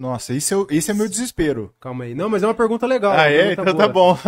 [0.00, 1.74] Nossa, isso é, o- esse é meu desespero.
[1.78, 2.14] Calma aí.
[2.14, 3.12] Não, mas é uma pergunta legal.
[3.12, 3.52] ah, uma é?
[3.52, 4.14] Então tá boa.
[4.14, 4.18] bom.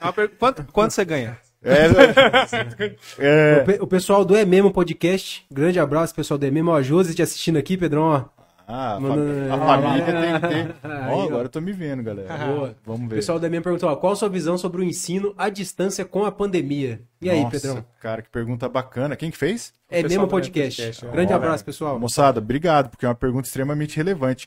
[0.00, 1.36] Uma per- Quanto, quanto você ganha?
[1.64, 1.86] É,
[3.18, 6.70] é, O, pe- o pessoal do É Mesmo Podcast, grande abraço, pessoal do É Mesmo.
[6.70, 8.42] Ó, a Josi te assistindo aqui, Pedrão, ó.
[8.66, 10.88] Ah, a, fam- a família tem que ter.
[10.88, 11.24] Aí, ó.
[11.24, 12.32] agora eu tô me vendo, galera.
[12.46, 12.76] Boa.
[12.86, 13.16] Vamos O ver.
[13.16, 16.04] pessoal do É Mesmo perguntou, ó, qual a sua visão sobre o ensino à distância
[16.04, 17.00] com a pandemia?
[17.20, 17.84] E aí, Nossa, Pedrão?
[18.00, 19.16] Cara, que pergunta bacana.
[19.16, 19.72] Quem que fez?
[19.90, 20.80] É Mesmo do Podcast.
[20.80, 21.06] podcast.
[21.14, 21.98] Grande Ó, abraço, pessoal.
[21.98, 24.46] Moçada, obrigado, porque é uma pergunta extremamente relevante.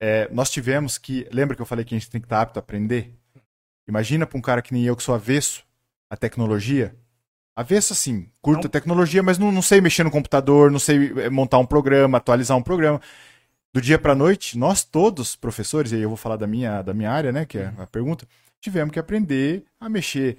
[0.00, 1.26] É, nós tivemos que.
[1.32, 3.14] Lembra que eu falei que a gente tem que estar apto a aprender?
[3.88, 5.62] Imagina para um cara que nem eu, que sou avesso
[6.10, 6.94] à tecnologia.
[7.56, 8.66] Avesso, assim, curto Não.
[8.66, 12.18] a tecnologia, mas não, não sei mexer no computador, não sei eh, montar um programa,
[12.18, 13.00] atualizar um programa.
[13.72, 16.92] Do dia para noite, nós todos, professores, e aí eu vou falar da minha, da
[16.94, 18.26] minha área, né, que é a pergunta,
[18.60, 20.38] tivemos que aprender a mexer.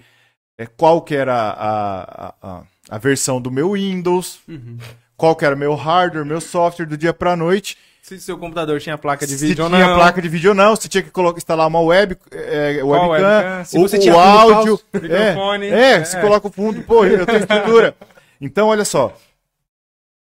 [0.58, 4.78] É, qual que era a, a, a, a versão do meu Windows, Uhum.
[5.18, 7.78] qual que era meu hardware, meu software do dia pra noite.
[8.08, 9.96] Se seu computador tinha placa de se vídeo ou tinha não.
[9.96, 13.66] placa de vídeo ou não, se tinha que colocar, instalar uma web, é, webcam, webcam?
[13.66, 15.66] Se o, você o tinha áudio, falso, microfone.
[15.66, 16.04] é, é, É.
[16.06, 17.96] se coloca o fundo, pô, eu tenho estrutura.
[18.40, 19.18] Então, olha só,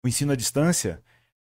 [0.02, 0.98] o ensino à distância,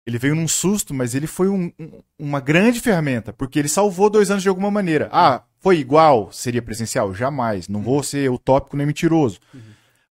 [0.06, 4.08] ele veio num susto, mas ele foi um- um- uma grande ferramenta, porque ele salvou
[4.08, 5.08] dois anos de alguma maneira.
[5.10, 7.12] Ah, foi igual, seria presencial?
[7.12, 9.40] Jamais, não vou ser utópico nem mentiroso.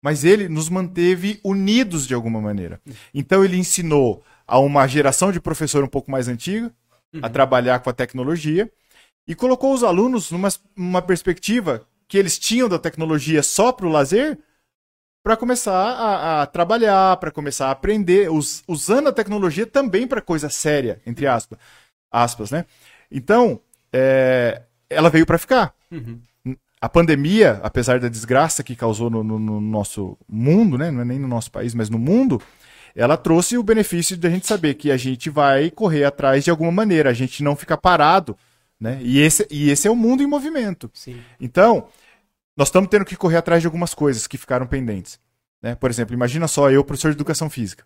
[0.02, 2.80] Mas ele nos manteve unidos de alguma maneira.
[3.12, 6.72] Então ele ensinou a uma geração de professor um pouco mais antiga
[7.20, 8.70] a trabalhar com a tecnologia
[9.26, 13.90] e colocou os alunos numa, numa perspectiva que eles tinham da tecnologia só para o
[13.90, 14.38] lazer
[15.22, 20.20] para começar a, a trabalhar, para começar a aprender, us- usando a tecnologia também para
[20.20, 21.58] coisa séria, entre aspas,
[22.10, 22.64] aspas, né?
[23.10, 23.60] Então,
[23.92, 25.74] é, ela veio para ficar.
[25.90, 26.20] Uhum.
[26.80, 30.90] A pandemia, apesar da desgraça que causou no, no- no nosso mundo, né?
[30.90, 32.40] não é nem no nosso país, mas no mundo,
[32.96, 36.50] ela trouxe o benefício de a gente saber que a gente vai correr atrás de
[36.50, 38.36] alguma maneira, a gente não fica parado,
[38.80, 38.98] né?
[39.02, 40.90] E esse, e esse é o mundo em movimento.
[40.94, 41.20] Sim.
[41.38, 41.88] Então,
[42.56, 45.20] nós estamos tendo que correr atrás de algumas coisas que ficaram pendentes.
[45.62, 45.74] Né?
[45.74, 47.84] Por exemplo, imagina só, eu, professor de educação física.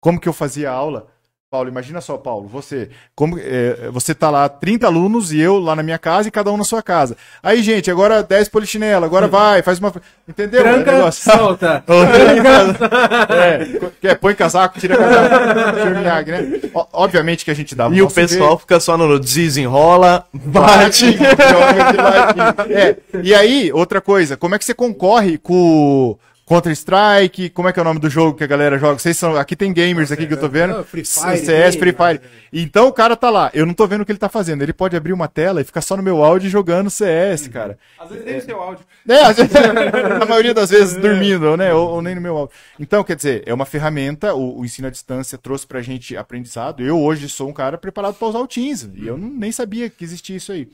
[0.00, 1.08] Como que eu fazia aula?
[1.54, 5.76] Paulo, imagina só, Paulo, você, como, é, você tá lá, 30 alunos e eu lá
[5.76, 7.16] na minha casa e cada um na sua casa.
[7.40, 9.92] Aí, gente, agora 10 polichinela, agora vai, faz uma.
[10.28, 10.62] Entendeu?
[10.62, 11.30] o Tranca, negócio?
[11.30, 11.84] solta.
[13.30, 16.60] é, quer, põe casaco, tira casaco, tira né?
[16.74, 21.16] O- obviamente que a gente dá E o pessoal fica só no desenrola, bate.
[22.68, 27.50] é, e aí, outra coisa, como é que você concorre com o Counter-Strike?
[27.50, 28.98] Como é que é o nome do jogo que a galera joga?
[28.98, 30.76] Vocês são, aqui tem gamers aqui que eu tô vendo.
[30.76, 31.96] Ah, Free Fire, CS, Free Fire.
[32.18, 32.20] cara.
[32.52, 34.62] Então o cara tá lá, eu não tô vendo o que ele tá fazendo.
[34.62, 37.78] Ele pode abrir uma tela e ficar só no meu áudio jogando CS, cara.
[37.98, 38.84] Às vezes tem o seu áudio.
[39.08, 39.52] É, às vezes,
[40.18, 41.72] na maioria das vezes dormindo, né?
[41.72, 42.54] Ou, ou nem no meu áudio.
[42.78, 46.82] Então, quer dizer, é uma ferramenta, o, o ensino à distância trouxe pra gente aprendizado.
[46.82, 48.88] Eu hoje sou um cara preparado para usar o Teams.
[48.94, 50.68] E eu não- nem sabia que existia isso aí.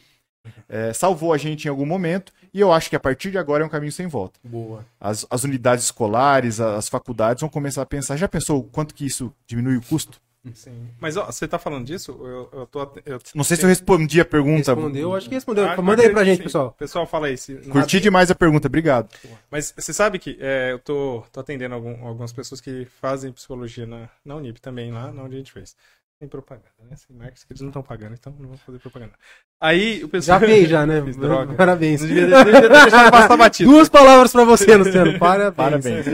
[0.68, 2.32] É, salvou a gente em algum momento.
[2.52, 4.38] E eu acho que a partir de agora é um caminho sem volta.
[4.42, 4.84] Boa.
[5.00, 8.16] As, as unidades escolares, as faculdades vão começar a pensar.
[8.16, 10.20] Já pensou o quanto que isso diminui o custo?
[10.54, 10.88] Sim.
[10.98, 12.12] Mas ó, você tá falando disso?
[12.18, 12.80] Eu, eu tô.
[13.04, 14.72] Eu, Não sei se eu respondi a pergunta.
[14.74, 15.68] Respondeu, acho que respondeu.
[15.68, 16.42] Ah, Manda aí pra que gente, sim.
[16.44, 16.74] pessoal.
[16.78, 17.36] Pessoal, fala aí.
[17.36, 17.56] Se...
[17.56, 19.10] Curti demais a pergunta, obrigado.
[19.50, 23.86] Mas você sabe que é, eu tô, tô atendendo algum- algumas pessoas que fazem psicologia
[23.86, 25.76] na, na Unip também, lá na onde a gente fez.
[26.20, 26.94] Tem propaganda, né?
[26.96, 29.14] Sem marcas que eles não estão pagando, então não vou fazer propaganda.
[29.58, 30.38] Aí o pessoal.
[30.38, 31.00] Já fez, já, né?
[31.02, 31.54] Fiz droga.
[31.56, 32.02] Parabéns.
[32.02, 33.70] Não devia, devia passar batido.
[33.70, 35.16] Duas palavras pra você, Luciano.
[35.18, 35.56] Parabéns.
[35.56, 36.04] Parabéns.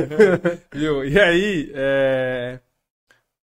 [0.73, 1.05] Viu?
[1.05, 2.61] E aí, é...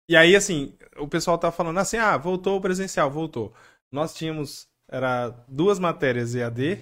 [0.08, 3.54] e aí, assim, o pessoal tá falando assim, ah, voltou o presencial, voltou.
[3.92, 6.80] Nós tínhamos, era duas matérias EAD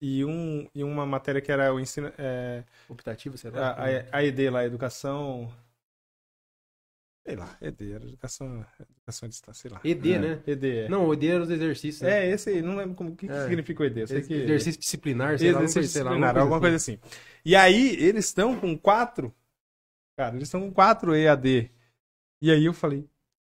[0.00, 3.70] e, um, e uma matéria que era o ensino, é, Optativo, será?
[3.70, 5.52] a, a, a ED lá, educação,
[7.26, 9.80] sei lá, ED, era educação, educação à distância, sei lá.
[9.82, 10.18] ED, É.
[10.20, 10.42] né?
[10.46, 10.88] ED, é.
[10.88, 12.02] Não, ED era os exercícios.
[12.02, 12.26] né?
[12.26, 13.44] É, esse aí, não lembro como, o que, que É.
[13.48, 14.34] significa o ED, eu sei que...
[14.34, 16.98] Exercício disciplinar, sei lá, Exercício coisa, sei lá, disciplinar, alguma coisa assim.
[17.44, 19.34] E aí, eles estão com quatro.
[20.16, 21.70] Cara, eles estão com quatro EAD.
[22.40, 23.04] E aí eu falei.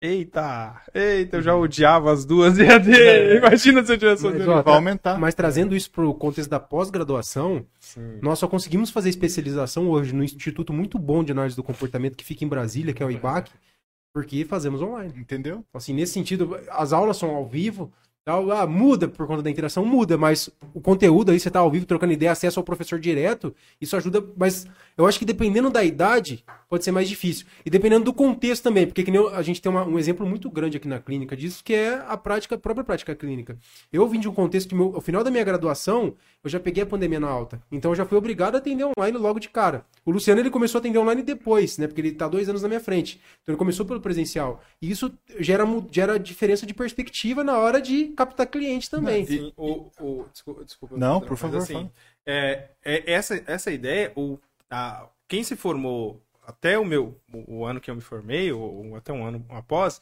[0.00, 2.90] Eita, eita, eu já odiava as duas EAD.
[3.38, 5.18] Imagina se eu tivesse Mas, ó, Vai aumentar.
[5.18, 7.64] Mas trazendo isso pro contexto da pós-graduação,
[8.20, 12.24] nós só conseguimos fazer especialização hoje no instituto muito bom de análise do comportamento que
[12.24, 13.50] fica em Brasília, que é o IBAC,
[14.12, 15.14] porque fazemos online.
[15.16, 15.64] Entendeu?
[15.72, 17.90] Assim, nesse sentido, as aulas são ao vivo,
[18.22, 21.70] tal, ah, muda por conta da interação, muda, mas o conteúdo aí, você tá ao
[21.70, 24.66] vivo trocando ideia, acesso ao professor direto, isso ajuda, mas
[24.98, 27.46] eu acho que dependendo da idade, pode ser mais difícil.
[27.64, 30.26] E dependendo do contexto também, porque que nem eu- a gente tem uma- um exemplo
[30.26, 33.56] muito grande aqui na clínica disso, que é a prática, a própria prática clínica.
[33.92, 36.82] Eu vim de um contexto que, meu, ao final da minha graduação, eu já peguei
[36.82, 37.60] a pandemia na alta.
[37.70, 39.84] Então eu já fui obrigado a atender online logo de cara.
[40.04, 41.86] O Luciano, ele começou a atender online depois, né?
[41.86, 43.20] Porque ele tá dois anos na minha frente.
[43.42, 44.62] Então ele começou pelo presencial.
[44.80, 49.26] E isso gera, gera diferença de perspectiva na hora de captar cliente também.
[49.26, 51.90] Sim, o, o, desculpa, desculpa, Não, por favor, assim,
[52.26, 54.38] é, é essa, essa ideia, o,
[54.70, 58.96] a, quem se formou até o meu o, ano que eu me formei, ou, ou
[58.96, 60.00] até um ano após,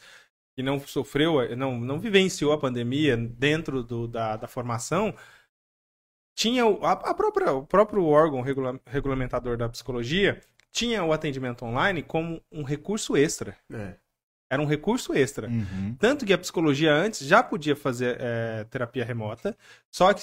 [0.57, 5.14] e não sofreu, não, não vivenciou a pandemia dentro do, da, da formação,
[6.37, 10.40] tinha o, a, a própria, o próprio órgão regula- regulamentador da psicologia
[10.72, 13.57] tinha o atendimento online como um recurso extra.
[13.72, 13.94] É.
[14.50, 15.48] Era um recurso extra.
[15.48, 15.96] Uhum.
[15.98, 19.57] Tanto que a psicologia antes já podia fazer é, terapia remota,
[19.90, 20.22] só que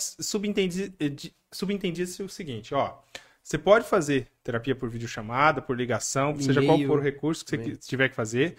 [1.52, 3.00] subentendia-se o seguinte, ó.
[3.44, 7.58] Você pode fazer terapia por videochamada, por ligação, seja qual for o recurso que você
[7.58, 7.76] também.
[7.76, 8.58] tiver que fazer,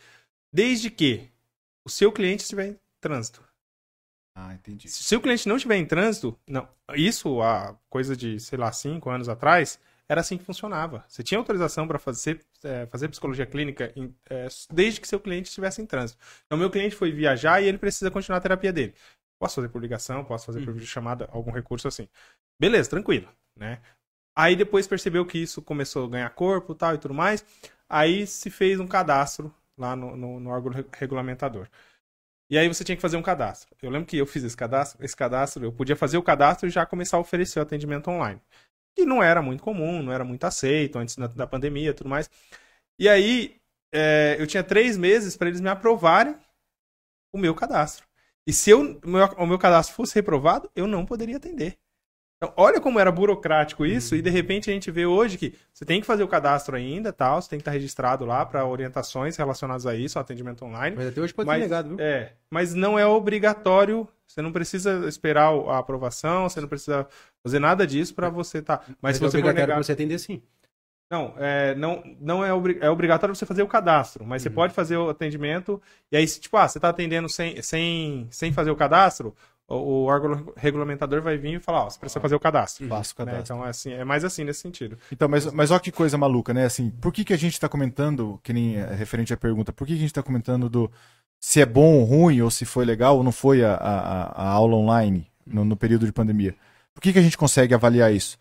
[0.52, 1.30] desde que
[1.84, 3.42] o seu cliente estiver em trânsito.
[4.34, 4.88] Ah, entendi.
[4.88, 6.68] Se o seu cliente não estiver em trânsito, não.
[6.94, 11.04] Isso há coisa de, sei lá, cinco anos atrás, era assim que funcionava.
[11.08, 15.48] Você tinha autorização para fazer, é, fazer psicologia clínica em- é, desde que seu cliente
[15.48, 16.18] estivesse em trânsito.
[16.46, 18.94] Então, meu cliente foi viajar e ele precisa continuar a terapia dele.
[19.38, 22.08] Posso fazer por ligação, posso fazer por videochamada, algum recurso assim.
[22.58, 23.80] Beleza, tranquilo, né?
[24.36, 27.44] Aí depois percebeu que isso começou a ganhar corpo tal e tudo mais.
[27.88, 31.68] Aí se fez um cadastro lá no, no, no órgão re- regulamentador.
[32.50, 33.74] E aí você tinha que fazer um cadastro.
[33.82, 36.70] Eu lembro que eu fiz esse cadastro, esse cadastro, eu podia fazer o cadastro e
[36.70, 38.40] já começar a oferecer o atendimento online.
[38.96, 42.10] Que não era muito comum, não era muito aceito antes da, da pandemia e tudo
[42.10, 42.30] mais.
[42.98, 43.56] E aí
[43.92, 46.36] é, eu tinha três meses para eles me aprovarem
[47.32, 48.06] o meu cadastro.
[48.46, 51.78] E se eu, meu, o meu cadastro fosse reprovado, eu não poderia atender.
[52.42, 55.84] Então, olha como era burocrático isso, e de repente a gente vê hoje que você
[55.84, 59.36] tem que fazer o cadastro ainda, tal, você tem que estar registrado lá para orientações
[59.36, 60.96] relacionadas a isso, atendimento online.
[60.96, 62.00] Mas até hoje pode Mas- ser negado, viu?
[62.00, 64.08] É, mas não é obrigatório.
[64.26, 67.06] Você não precisa esperar a aprovação, você não precisa
[67.44, 68.84] fazer nada disso para você estar.
[69.00, 70.42] Mas, se é você for negar, você atender sim.
[71.08, 74.54] não, é, não, não é, obri- é obrigatório você fazer o cadastro, mas você Uhum.
[74.54, 75.80] pode fazer o atendimento.
[76.10, 79.32] E aí, tipo, ah, você está atendendo sem, sem, sem fazer o cadastro,
[79.74, 82.86] o, o órgão regulamentador vai vir e falar, ó, você precisa fazer o cadastro.
[82.88, 83.32] Faço o Né?
[83.32, 83.54] cadastro.
[83.56, 84.98] Então, é, assim, é mais assim nesse sentido.
[85.10, 86.64] Então, mas, mas olha que coisa maluca, né?
[86.64, 89.86] Assim, por que, que a gente está comentando, que nem é, referente à pergunta, por
[89.86, 90.90] que, que a gente está comentando do
[91.40, 94.48] se é bom ou ruim, ou se foi legal ou não foi a, a, a
[94.48, 96.54] aula online no, no período de pandemia?
[96.94, 98.38] Por que, que a gente consegue avaliar isso?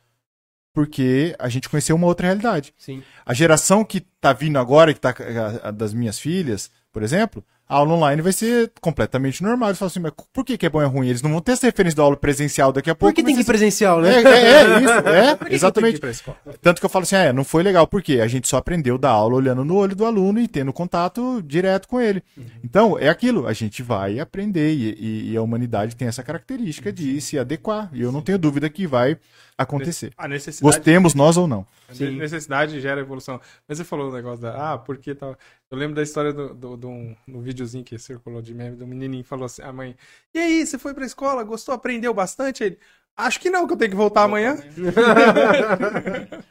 [0.74, 2.74] Porque a gente conheceu uma outra realidade.
[2.78, 3.04] Sim.
[3.26, 7.44] A geração que tá vindo agora, que tá a- a das minhas filhas, por exemplo,
[7.72, 9.70] a aula online vai ser completamente normal.
[9.70, 11.08] Eles falam assim, mas por que, que é bom e ruim?
[11.08, 13.12] Eles não vão ter essa referência da aula presencial daqui a pouco.
[13.12, 14.30] Por que tem que ir presencial, é, né?
[14.30, 16.06] é, é, isso, é, que que tenho que exatamente.
[16.08, 16.38] escola?
[16.62, 19.10] Tanto que eu falo assim, é, não foi legal, porque a gente só aprendeu da
[19.10, 22.22] aula olhando no olho do aluno e tendo contato direto com ele.
[22.64, 26.92] Então, é aquilo, a gente vai aprender e, e- e a humanidade tem essa característica
[26.92, 27.90] de se adequar.
[27.94, 29.18] E eu não tenho dúvida que vai
[29.58, 30.12] acontecer.
[30.18, 31.66] A necessidade Gostemos nós ou não.
[31.90, 32.18] A Sim.
[32.18, 33.40] necessidade gera evolução.
[33.68, 34.74] Mas você falou o negócio da.
[34.74, 35.36] Ah, porque tal.
[35.72, 38.86] Eu lembro da história do, do, do, um, do videozinho que circulou de meme do
[38.86, 39.96] menininho que falou assim: a mãe,
[40.34, 42.64] e aí, você foi pra escola, gostou, aprendeu bastante?
[42.64, 42.78] Ele,
[43.16, 44.56] Acho que não, que eu tenho que voltar amanhã.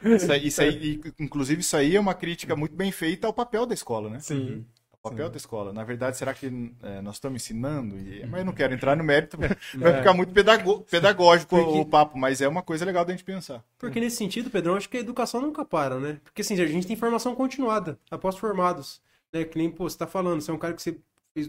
[0.03, 3.65] Isso aí, isso aí- inclusive, isso aí é uma crítica muito bem feita ao papel
[3.65, 4.19] da escola, né?
[4.19, 4.65] Sim.
[4.93, 5.73] O papel da escola.
[5.73, 7.97] Na verdade, será que é, nós estamos ensinando?
[7.97, 9.49] E- Mas eu não quero entrar no mérito, vai
[9.97, 13.63] ficar muito pedago- pedagógico Porque- o papo, mas é uma coisa legal da gente pensar.
[13.79, 16.19] Porque nesse sentido, Pedrão, acho que a educação nunca para, né?
[16.23, 19.01] Porque assim, a gente tem formação continuada, após formados.
[19.33, 19.45] Né?
[19.45, 21.01] Que nem, pô, você tá falando, você é um cara que você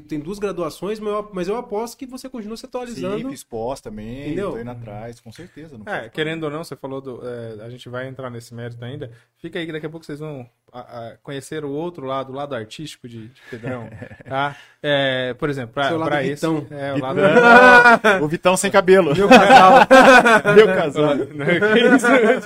[0.09, 3.37] tem duas graduações, mas eu, mas eu aposto que você continua se atualizando.
[3.37, 4.61] Sim, pós também, Entendeu?
[4.61, 5.77] indo atrás, com certeza.
[5.77, 7.21] Não É, querendo ou não, você falou do.
[7.27, 9.11] é, a gente vai entrar nesse mérito ainda.
[9.38, 12.35] Fica aí que daqui a pouco vocês vão a- a, conhecer o outro lado, o
[12.37, 13.90] lado artístico de, de Pedrão.
[14.29, 14.54] tá?
[14.81, 16.46] É, por exemplo, pra, Seu lado pra esse.
[16.46, 16.67] Vitão.
[16.71, 17.21] É, o lado.
[17.21, 18.00] falar.
[18.23, 19.15] O Vitão sem cabelo.
[19.17, 19.73] Meu casal.
[20.54, 21.17] Meu casal.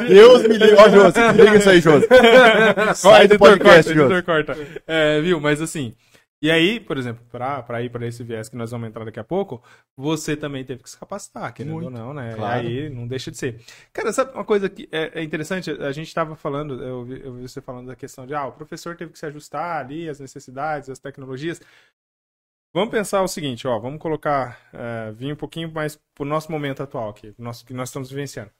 [0.08, 0.74] Deus me livre.
[0.78, 2.06] Ó, Josi, liga isso aí, Josi.
[2.94, 4.56] Sai do podcast, editor corta.
[4.86, 5.40] É, viu?
[5.40, 5.94] Mas assim.
[6.42, 9.24] E aí, por exemplo, pra ir pra esse viés que nós vamos entrar daqui a
[9.24, 9.62] pouco,
[9.96, 11.86] você também teve que se capacitar, querendo Muito.
[11.86, 12.34] ou não, né?
[12.34, 12.66] Claro.
[12.66, 13.64] Aí não deixa de ser.
[13.92, 15.70] Cara, sabe uma coisa que é, é interessante?
[15.70, 18.52] A gente tava falando, eu vi, eu vi você falando da questão de, ah, o
[18.52, 21.60] professor teve que se ajustar ali, as necessidades, as tecnologias.
[22.74, 26.82] Vamos pensar o seguinte, ó, vamos colocar, é, vir um pouquinho mais pro nosso momento
[26.82, 28.50] atual aqui, nosso, que nós estamos vivenciando.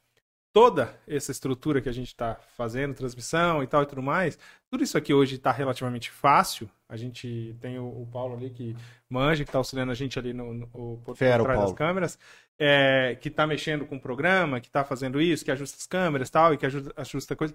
[0.56, 4.38] Toda essa estrutura que a gente está fazendo, transmissão e tal e tudo mais,
[4.70, 6.66] tudo isso aqui hoje está relativamente fácil.
[6.88, 8.74] A gente tem o, o Paulo ali que
[9.06, 12.18] manja, que está auxiliando a gente ali no, no, o- por Fera, trás das câmeras,
[12.58, 16.30] é, que está mexendo com o programa, que está fazendo isso, que ajusta as câmeras
[16.30, 17.54] e tal, e que ajuda, ajusta coisa.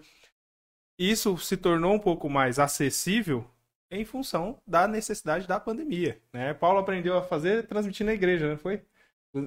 [0.99, 3.43] Isso se tornou um pouco mais acessível
[3.89, 6.21] em função da necessidade da pandemia.
[6.31, 6.53] Né?
[6.53, 8.85] Paulo aprendeu a fazer transmitindo na igreja, não foi?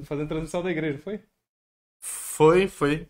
[0.02, 1.22] Fazendo transmissão da igreja, não foi?
[2.00, 3.08] Foi, foi.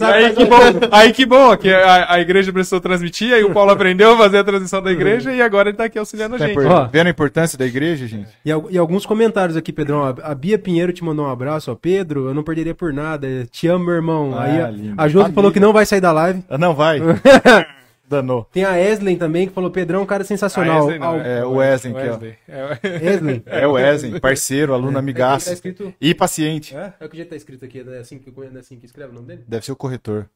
[0.00, 3.70] Aí que bom, aí que bom que a, a igreja precisou transmitir, aí o Paulo
[3.70, 6.46] aprendeu a fazer a transmissão da igreja e agora ele tá aqui auxiliando a Tá
[6.46, 6.54] gente.
[6.54, 6.88] por-.
[6.90, 8.28] Vendo a importância da igreja, gente?
[8.44, 10.14] E, e alguns comentários aqui, Pedrão.
[10.22, 11.74] A, Bia Pinheiro te mandou um abraço, ó.
[11.74, 13.26] Pedro, eu não perderia por nada.
[13.50, 14.32] Te amo, meu irmão.
[14.36, 15.32] Ah, Aí a, a Josi Família.
[15.34, 16.42] falou que não vai sair da live.
[16.48, 17.00] Ah, não, vai.
[18.08, 18.44] Danou.
[18.52, 20.88] Tem a Eslen também, que falou: Pedrão é um cara sensacional.
[20.88, 22.08] Ah, não, Al- É, o Wesley aqui.
[22.08, 22.38] Wesley.
[22.48, 23.42] É, Eslen.
[23.46, 25.46] É o Wesley, parceiro, aluno É, amigaço.
[25.46, 25.94] tá escrito.
[26.00, 26.76] E paciente.
[26.76, 26.92] é?
[26.98, 29.14] É o que já tá escrito aqui, é assim que, é assim que escreve o
[29.14, 29.44] nome dele?
[29.46, 30.28] Deve ser o corretor.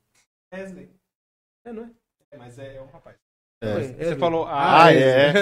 [0.54, 0.88] Wesley.
[1.64, 1.86] É, não é?
[2.32, 3.16] É, Mas é, é um rapaz.
[3.62, 3.74] É.
[3.74, 4.18] Você Eslen.
[4.18, 4.46] falou.
[4.48, 5.32] Ah, é.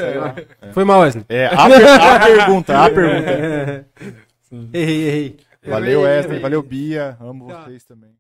[0.61, 0.73] é.
[0.73, 1.25] Foi mal, Wesley.
[1.29, 3.87] É, a, per- a pergunta, a pergunta.
[4.73, 5.37] errei, errei.
[5.67, 7.17] Valeu, Wesley, valeu, Bia.
[7.21, 7.63] Amo Tá.
[7.65, 8.11] vocês também.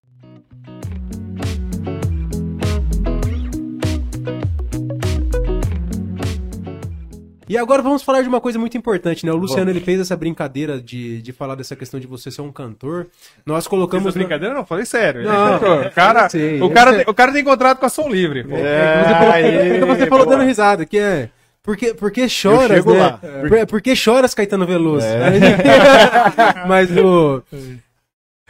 [7.50, 9.32] E agora vamos falar de uma coisa muito importante, né?
[9.32, 12.52] O Luciano ele fez essa brincadeira de, de falar dessa questão de você ser um
[12.52, 13.08] cantor.
[13.44, 14.06] Nós colocamos.
[14.06, 14.54] Fiz a brincadeira?
[14.54, 15.24] Não, falei sério.
[15.24, 17.04] Não, o cara, sei, o, cara sei.
[17.08, 18.44] o cara tem contrato com a Som Livre.
[18.44, 18.54] pô.
[18.54, 21.28] É, Você falou, aí, você falou dando risada, que é.
[21.60, 23.00] Porque, porque choras, chego né?
[23.00, 23.18] lá.
[23.18, 25.04] Por- Porque choras, Caetano Veloso.
[25.04, 25.30] É.
[26.68, 27.42] Mas o.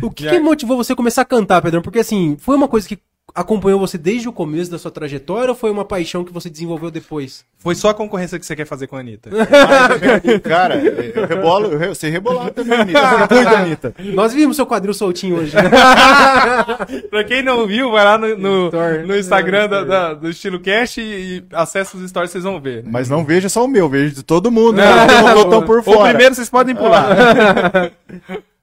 [0.02, 1.82] O que, que motivou você a começar a cantar, Pedrão?
[1.82, 2.98] Porque assim, foi uma coisa que
[3.34, 6.90] acompanhou você desde o começo da sua trajetória ou foi uma paixão que você desenvolveu
[6.90, 7.44] depois?
[7.58, 9.30] Foi só a concorrência que você quer fazer com a Anitta.
[10.42, 12.98] Cara, eu rebolo, eu sei rebolar também, Anitta.
[12.98, 13.94] É doido, Anitta.
[14.14, 15.54] Nós vimos seu quadril soltinho hoje.
[15.54, 15.62] né?
[17.10, 18.70] pra quem não viu, vai lá no, no,
[19.06, 19.88] no Instagram da- Story.
[19.90, 22.84] da- do Estilo Cast e, acessa os stories, vocês vão ver.
[22.86, 24.76] Mas não veja só o meu, veja de todo mundo.
[24.76, 24.84] Né?
[25.34, 26.08] Botão por O fora.
[26.10, 27.90] primeiro vocês podem pular.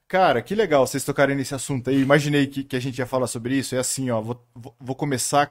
[0.07, 1.99] Cara, que legal vocês tocarem nesse assunto aí.
[2.01, 3.75] Imaginei que, que a gente ia falar sobre isso.
[3.75, 4.21] É assim, ó.
[4.21, 4.41] Vou,
[4.79, 5.47] vou- começar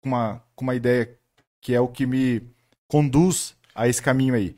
[0.00, 1.18] com uma, com uma ideia
[1.60, 2.42] que é o que me
[2.88, 4.54] conduz a esse caminho aí.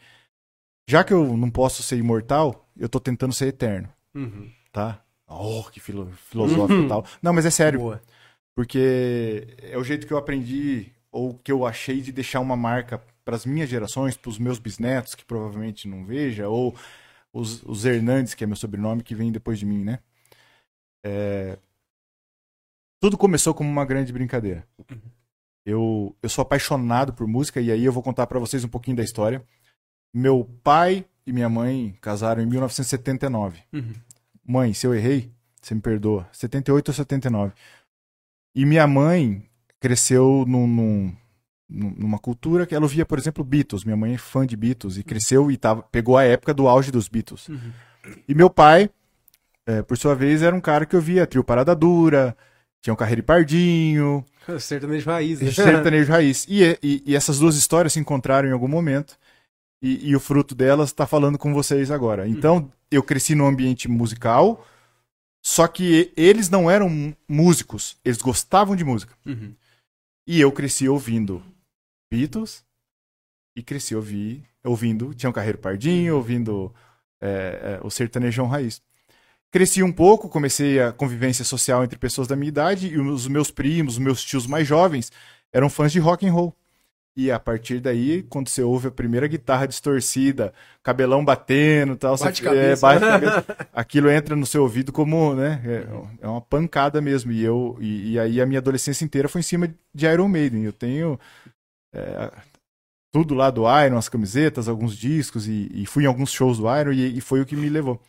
[0.89, 4.51] Já que eu não posso ser imortal, eu tô tentando ser eterno, Uhum.
[4.73, 5.03] tá?
[5.27, 7.05] Oh, que filo- filosófico e tal.
[7.23, 7.79] Não, mas é sério.
[7.81, 8.03] Boa.
[8.55, 13.03] Porque é o jeito que eu aprendi ou que eu achei de deixar uma marca
[13.25, 16.75] para as minhas gerações, para os meus bisnetos, que provavelmente não veja, ou
[17.33, 19.99] os, os Hernandes, que é meu sobrenome, que vem depois de mim, né?
[21.05, 21.59] É,
[23.01, 24.67] Tudo começou como uma grande brincadeira.
[25.65, 28.97] Eu, eu sou apaixonado por música e aí eu vou contar para vocês um pouquinho
[28.97, 29.45] da história.
[30.15, 33.63] Meu pai e minha mãe casaram em 1979.
[33.73, 33.93] Uhum.
[34.45, 36.27] Mãe, se eu errei, você me perdoa.
[36.33, 37.53] 78 ou 79.
[38.57, 39.47] E minha mãe
[39.79, 41.17] cresceu num, num- num-
[41.69, 43.85] numa cultura que ela ouvia, por exemplo, Beatles.
[43.85, 46.91] Minha mãe é fã de Beatles e cresceu e tava, pegou a época do auge
[46.91, 47.49] dos Beatles.
[47.49, 47.73] Uhum.
[48.27, 48.89] E meu pai,
[49.67, 52.35] eh, por sua vez, era um cara que ouvia Trio Parada Dura,
[52.81, 54.25] tinha um Carreiro e Pardinho,
[54.61, 55.41] Sertanejo raiz.
[55.41, 55.51] né?
[55.51, 56.47] sertanejo raiz.
[56.49, 59.19] E, e- e essas duas histórias se encontraram em algum momento.
[59.83, 62.27] E, e o fruto delas está falando com vocês agora.
[62.27, 64.67] Então, eu cresci num ambiente musical,
[65.45, 69.15] só que eles não eram mú- músicos, eles gostavam de música.
[69.27, 69.53] Uhum.
[70.27, 71.43] E eu cresci ouvindo
[72.11, 72.65] Beatles
[73.57, 76.73] e cresci ouvi, ouvindo Tião Carreiro Pardinho, ouvindo
[77.21, 78.81] é, é, o sertanejão raiz.
[79.51, 83.51] Cresci um pouco, comecei a convivência social entre pessoas da minha idade e os meus
[83.51, 85.11] primos, os meus tios mais jovens
[85.53, 86.55] eram fãs de rock and roll.
[87.17, 90.55] E a partir daí, quando você ouve a primeira guitarra distorcida,
[90.85, 92.63] cabelão batendo, tal, Bate você, cabeça.
[92.63, 93.45] é, bate cabeça,
[93.75, 95.87] aquilo entra no seu ouvido como, né, é,
[96.25, 97.33] é uma pancada mesmo.
[97.33, 100.63] E eu e, e aí a minha adolescência inteira foi em cima de Iron Maiden.
[100.63, 101.19] Eu tenho
[101.95, 102.31] é,
[103.13, 106.65] tudo lá do Iron, as camisetas, alguns discos e, e fui em alguns shows do
[106.77, 108.01] Iron e, e foi o que me levou.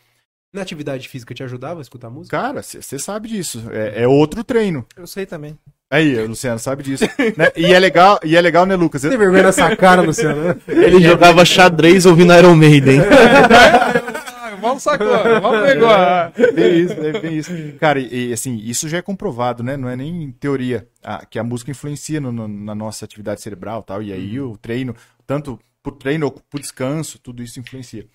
[0.54, 2.36] Na atividade física te ajudava a escutar música?
[2.36, 3.64] Cara, você sabe disso.
[3.72, 4.86] É, é outro treino.
[4.98, 5.58] Eu sei também.
[5.92, 7.04] Aí, Luciano, sabe disso.
[7.38, 7.52] né?
[7.56, 9.02] E é legal, e é legal, né, Lucas?
[9.02, 10.60] Você tem vergonha nessa cara, Luciano?
[10.68, 13.00] Ele jogava xadrez ouvindo Iron Maiden.
[14.60, 15.08] Paulo sacou,
[15.42, 16.54] Paulo pegou.
[16.54, 17.52] Bem isso, é bem isso.
[17.80, 19.76] Cara, e, assim, isso já é comprovado, né?
[19.78, 20.88] Não é nem teoria.
[21.04, 24.04] ah, que a música influencia no- no- na nossa atividade cerebral e tal.
[24.04, 24.96] E aí o treino,
[25.26, 28.06] tanto pro treino ou pro descanso, tudo isso influencia.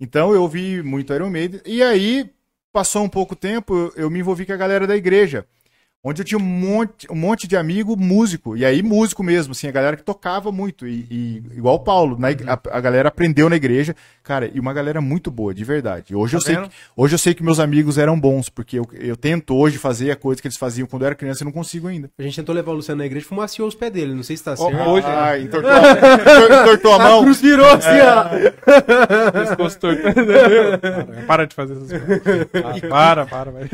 [0.00, 1.60] Então eu ouvi muito Iron Maiden.
[1.66, 2.30] E aí,
[2.72, 5.46] passou um pouco tempo, eu me envolvi com a galera da igreja.
[6.04, 9.66] Onde eu tinha um monte, um monte de amigo músico, e aí músico mesmo, assim,
[9.66, 13.48] a galera que tocava muito, e, e igual o Paulo, na a, a galera aprendeu
[13.48, 16.14] na igreja, cara, e uma galera muito boa, de verdade.
[16.14, 18.86] Hoje, Tá eu, sei que, hoje eu sei que meus amigos eram bons, porque eu,
[18.92, 21.52] eu tento hoje fazer a coisa que eles faziam quando eu era criança e não
[21.52, 22.10] consigo ainda.
[22.18, 24.12] A gente tentou levar o Luciano na igreja e fumaciou os pés dele.
[24.14, 24.88] Não sei se tá Ó, certo.
[24.90, 27.22] hoje- Ah, entortou, a- entortou a A mão.
[27.22, 29.30] cruz virou assim, ó.
[29.32, 30.02] Pescoço torto.
[30.02, 32.46] Para, para de fazer essas coisas.
[32.54, 33.68] Ah, para, para, vai.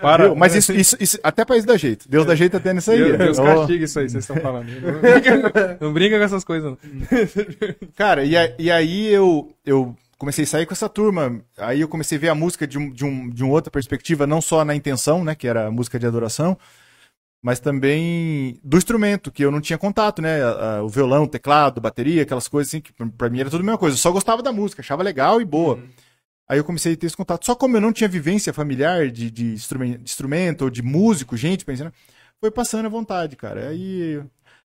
[0.00, 0.24] Para.
[0.26, 0.36] Viu?
[0.36, 2.08] Mas isso, isso, isso até isso dá jeito.
[2.08, 2.98] Deus dá jeito até nisso aí.
[2.98, 4.66] Deus, Deus castiga isso aí, vocês estão falando.
[4.68, 6.78] Não brinca, não brinca com essas coisas, não.
[7.96, 11.40] Cara, e, a- e aí eu, eu comecei a sair com essa turma.
[11.58, 14.26] Aí eu comecei a ver a música de, um, de, um, de uma outra perspectiva,
[14.26, 15.34] não só na intenção, né?
[15.34, 16.56] Que era a música de adoração,
[17.42, 20.38] mas também do instrumento, que eu não tinha contato, né?
[20.80, 23.78] o violão, o teclado, bateria, aquelas coisas assim, que pra- mim era tudo a mesma
[23.78, 23.94] coisa.
[23.94, 25.80] Eu só gostava da música, achava legal e boa.
[26.48, 27.46] Aí eu comecei a ter esse contato.
[27.46, 31.36] Só como eu não tinha vivência familiar de, de, instrumen- de instrumento ou de músico,
[31.36, 31.92] gente pensando,
[32.40, 33.68] foi passando à vontade, cara.
[33.70, 34.22] Aí,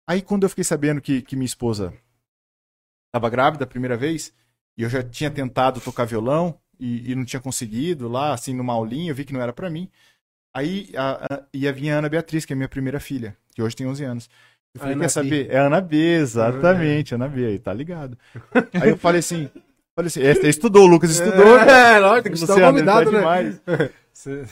[0.07, 1.93] aí quando eu fiquei sabendo que, que minha esposa
[3.07, 4.33] estava grávida a primeira vez,
[4.77, 8.73] e eu já tinha tentado tocar violão e, e não tinha conseguido lá, assim, numa
[8.73, 9.89] aulinha, eu vi que não era pra mim.
[10.53, 13.75] Aí a, a- ia vir a Ana Beatriz, que é minha primeira filha, que hoje
[13.75, 14.29] tem 11 anos.
[14.73, 15.13] Eu falei, Ana quer B.
[15.13, 15.49] saber?
[15.51, 18.17] É a Ana B, exatamente, Ana B, aí tá ligado.
[18.81, 19.49] Aí eu falei assim,
[19.99, 21.71] falei assim, é, você estudou, o Lucas estudou, cara.
[21.71, 23.19] É, lógico, tem que convidado, né?
[23.19, 23.61] demais.
[24.11, 24.43] Você,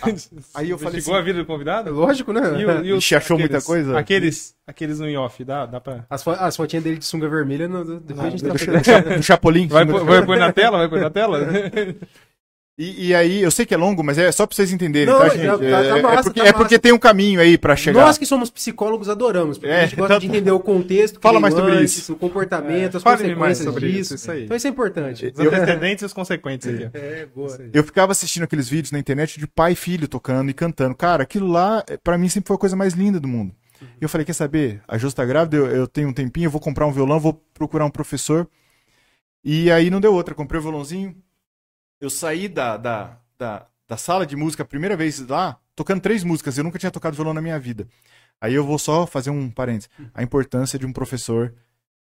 [0.56, 1.92] Aí eu falei assim- a vida do convidado?
[1.94, 2.40] Lógico, né?
[2.58, 4.00] E, o- e os- Ixi, achou muita coisa?
[4.00, 6.06] Aqueles, aqueles no in-off, dá, dá pra...
[6.10, 8.84] As, fo as fotinhas dele de sunga vermelha, no- depois a gente Do, tá do
[8.86, 9.68] cha- do Chapolin.
[9.68, 10.78] Vai, vai pôr na tela?
[10.78, 11.40] Vai pôr na tela?
[12.80, 15.18] E, e aí, eu sei que é longo, mas é só pra vocês entenderem, Não,
[15.20, 15.46] tá, já gente?
[15.48, 18.02] tá- tá é, é massa, porque, tá é porque tem um caminho aí pra chegar.
[18.02, 21.20] Nós que somos psicólogos adoramos, porque É, a gente gosta tanto- de entender o contexto,
[21.20, 22.14] Fala mais sobre isso.
[22.14, 24.00] o comportamento, as mais consequências sobre disso.
[24.02, 24.44] isso, isso aí.
[24.46, 25.26] Então isso é importante.
[25.36, 26.88] Os antecedentes e os consequentes aqui.
[26.94, 27.58] É, boa.
[27.74, 30.94] Eu ficava assistindo aqueles vídeos na internet de pai e filho tocando e cantando.
[30.94, 33.56] Cara, aquilo lá, pra mim, sempre foi a coisa mais linda do mundo.
[33.82, 34.82] E eu falei, quer saber?
[34.88, 37.34] A Ju tá grávida, eu, eu tenho um tempinho, eu vou comprar um violão, vou
[37.56, 38.48] procurar um professor.
[39.44, 40.36] E aí não deu outra.
[40.36, 41.16] Comprei o violãozinho.
[42.00, 46.24] Eu saí da, da, da, da sala de música a primeira vez lá, tocando três
[46.24, 46.58] músicas.
[46.58, 47.88] Eu nunca tinha tocado violão na minha vida.
[48.40, 49.90] Aí eu vou só fazer um parênteses.
[50.14, 51.54] A importância de um professor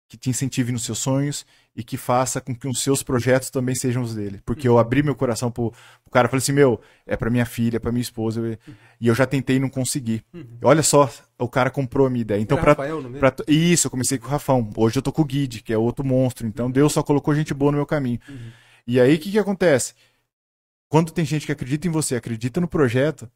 [0.07, 3.73] que te incentive nos seus sonhos e que faça com que os seus projetos também
[3.73, 4.39] sejam os dele.
[4.45, 7.45] Porque eu abri meu coração pro, pro cara e falei assim, meu, é pra minha
[7.45, 8.39] filha, é pra minha esposa.
[8.39, 8.57] eu-
[9.01, 10.23] e eu já tentei e não consegui.
[10.61, 12.39] Olha só, o cara comprou a minha ideia.
[12.39, 14.69] Então, pra, Rafael, pra, isso, eu comecei com o Rafão.
[14.77, 16.45] Hoje eu tô com o Guide, que é outro monstro.
[16.47, 18.19] Então Deus só colocou gente boa no meu caminho.
[18.87, 19.93] E aí, o que que acontece?
[20.89, 23.29] Quando tem gente que acredita em você, acredita no projeto,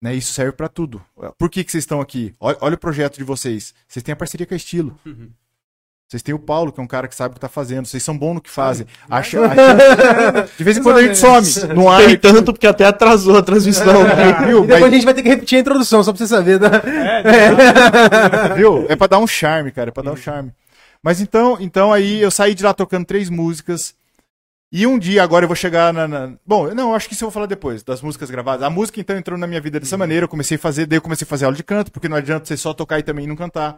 [0.00, 0.14] né?
[0.14, 1.02] Isso serve pra tudo.
[1.38, 2.34] Por que, que vocês estão aqui?
[2.38, 3.74] Olha, olha o projeto de vocês.
[3.88, 4.96] Vocês têm a parceria com a Estilo.
[5.04, 5.30] Uhum.
[6.08, 7.86] Vocês têm o Paulo, que é um cara que sabe o que tá fazendo.
[7.86, 8.86] Vocês são bons no que fazem.
[9.08, 12.04] Acha, acha- De vez em quando a gente some ar.
[12.04, 14.04] Tem tanto porque até atrasou a transmissão.
[14.46, 14.58] Viu?
[14.64, 16.60] E depois Mas- a gente vai ter que repetir a introdução, só pra você saber.
[16.60, 18.54] Tá?
[18.54, 18.86] Viu?
[18.88, 19.88] É pra dar um charme, cara.
[19.88, 20.52] É pra dar um charme.
[21.02, 23.94] Mas então, então aí eu saí de lá tocando três músicas.
[24.74, 26.08] E um dia agora eu vou chegar na.
[26.08, 28.62] na- Bom, não, acho que isso eu vou falar depois, das músicas gravadas.
[28.66, 30.24] A música então entrou na minha vida dessa maneira.
[30.24, 32.46] Eu comecei a fazer, daí eu comecei a fazer aula de canto, porque não adianta
[32.46, 33.76] você só tocar e também não cantar.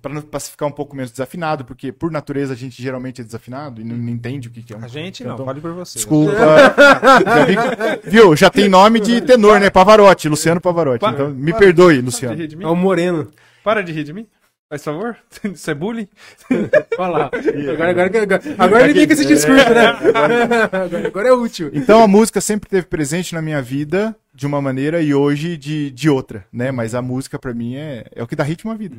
[0.00, 3.24] Pra, não, pra ficar um pouco menos desafinado, porque por natureza a gente geralmente é
[3.24, 4.84] desafinado e não, não entende o que, que é um.
[4.84, 5.46] A gente não, cantão.
[5.46, 5.98] fale por você.
[5.98, 6.32] Desculpa.
[7.26, 8.36] Já vi- viu?
[8.36, 9.70] Já tem nome de tenor, né?
[9.70, 11.00] Pavarotti, Luciano Pavarotti.
[11.00, 12.36] Pa- Então me para- perdoe, Para de Luciano.
[12.36, 12.64] rir de mim.
[12.64, 13.28] É o Moreno.
[13.64, 14.24] Para de rir de mim.
[14.68, 15.16] Faz favor.
[15.44, 16.08] Isso é bullying?
[16.98, 17.30] Olha lá.
[17.72, 19.86] Agora, agora, agora, agora ele fica esse discurso, né?
[19.86, 21.70] Agora, agora é útil.
[21.72, 25.90] Então a música sempre teve presente na minha vida de uma maneira e hoje de,
[25.90, 26.70] de outra, né?
[26.70, 28.96] Mas a música pra mim é, é o que dá ritmo à vida.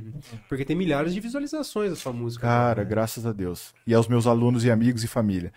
[0.48, 2.48] Porque tem milhares de visualizações a sua música.
[2.48, 3.72] Cara, graças a Deus.
[3.86, 5.54] E aos meus alunos e amigos e família.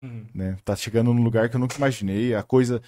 [0.00, 0.26] Uhum.
[0.32, 0.56] Né?
[0.64, 2.36] Tá chegando num lugar que eu nunca imaginei.
[2.36, 2.80] A coisa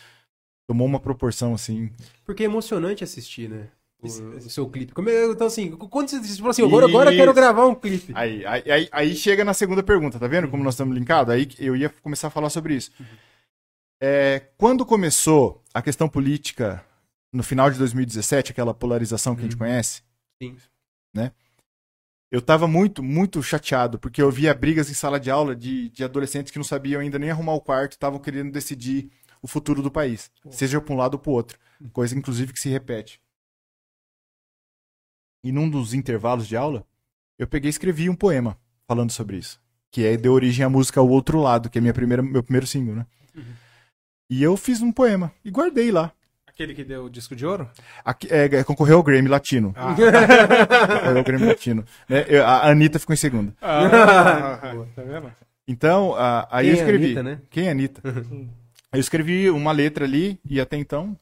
[0.68, 1.90] tomou uma proporção assim.
[2.24, 3.66] Porque é emocionante assistir, né?
[4.00, 4.92] O, o seu clipe.
[4.92, 8.12] Como é- então, assim, quando você falou assim, agora, agora quero gravar um clipe.
[8.14, 11.34] Aí, aí, aí, aí chega na segunda pergunta, tá vendo como nós estamos linkados?
[11.34, 12.92] Aí eu ia começar a falar sobre isso.
[14.00, 16.84] É, quando começou a questão política
[17.32, 20.02] no final de 2017, aquela polarização que a gente conhece,
[20.40, 20.56] Sim.
[22.30, 26.04] eu tava muito, muito chateado, porque eu via brigas em sala de aula de, de
[26.04, 29.10] adolescentes que não sabiam ainda nem arrumar o quarto, estavam querendo decidir
[29.42, 31.58] o futuro do país, seja para um lado ou para outro,
[31.92, 33.20] coisa inclusive que se repete.
[35.48, 36.84] E num dos intervalos de aula,
[37.38, 39.58] eu peguei e escrevi um poema falando sobre isso,
[39.90, 42.66] que é deu origem à música O Outro Lado, que é minha primeira, meu primeiro
[42.66, 43.06] single, né?
[44.28, 46.12] E eu fiz um poema e guardei lá.
[46.46, 47.66] Aquele que deu o disco de ouro?
[48.04, 49.72] Aqui, é, concorreu ao Grammy Latino.
[49.74, 49.94] Ah.
[49.96, 51.82] Concorreu ao Grammy Latino.
[52.06, 52.26] Né?
[52.28, 53.54] Eu- A Anitta ficou em segundo.
[53.62, 54.58] Ah,
[54.94, 55.32] tá vendo?
[55.66, 57.04] Então, a- aí Quem eu é escrevi.
[57.06, 57.40] Anitta, né?
[57.48, 58.02] Quem é Anitta?
[58.92, 61.16] eu escrevi uma letra ali, e até então,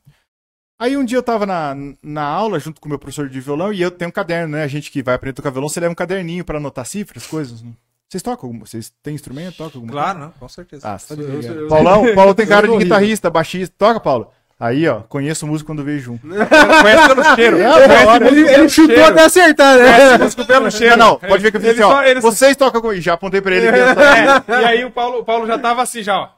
[0.78, 3.72] Aí um dia eu tava na, na aula junto com o meu professor de violão
[3.72, 4.62] e eu tenho um caderno, né?
[4.62, 7.26] A gente que vai aprender a tocar violão, você leva um caderninho pra anotar cifras,
[7.26, 7.62] coisas.
[7.62, 7.70] né?
[8.08, 8.48] Vocês tocam?
[8.48, 9.56] alguma- Vocês têm instrumento?
[9.56, 10.86] Tocam alguma Claro, não, com certeza.
[10.88, 13.74] Ah, você tá Eu- eu- Paulão, Paulo tem cara de guitarrista, baixista.
[13.78, 14.30] Toca, Paulo.
[14.60, 16.18] Aí, ó, conheço músico quando vejo um.
[16.22, 17.56] Conhece pelo cheiro.
[18.26, 20.18] Ele, ele chutou até acertar, né?
[20.18, 20.96] músico pelo cheiro.
[20.96, 21.94] Não, não, pode ver que eu fiz Ele assim, ó.
[21.96, 22.92] só- ele só- Vocês tocam com.
[22.92, 23.66] E já apontei pra ele.
[23.66, 26.28] É, e aí o Paulo, o Paulo já tava assim, já, ó.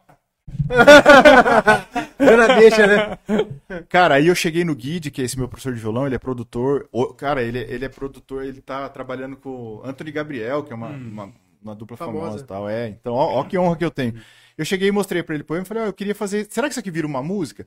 [2.19, 3.19] Ana deixa, né?
[3.89, 6.19] Cara, aí eu cheguei no Guide, que é esse meu professor de violão, ele é
[6.19, 6.89] produtor.
[6.93, 10.77] O- cara, ele, ele é produtor, ele tá trabalhando com o Anthony Gabriel, que é
[10.77, 11.33] uma, uma,
[11.63, 12.25] uma dupla Famosa.
[12.27, 12.69] famosa e tal.
[12.69, 14.21] É, então, ó, ó que honra que eu tenho.
[14.57, 16.47] Eu cheguei e mostrei pra ele o poema e falei, ó, eu queria fazer.
[16.51, 17.67] Será que isso aqui vira uma música?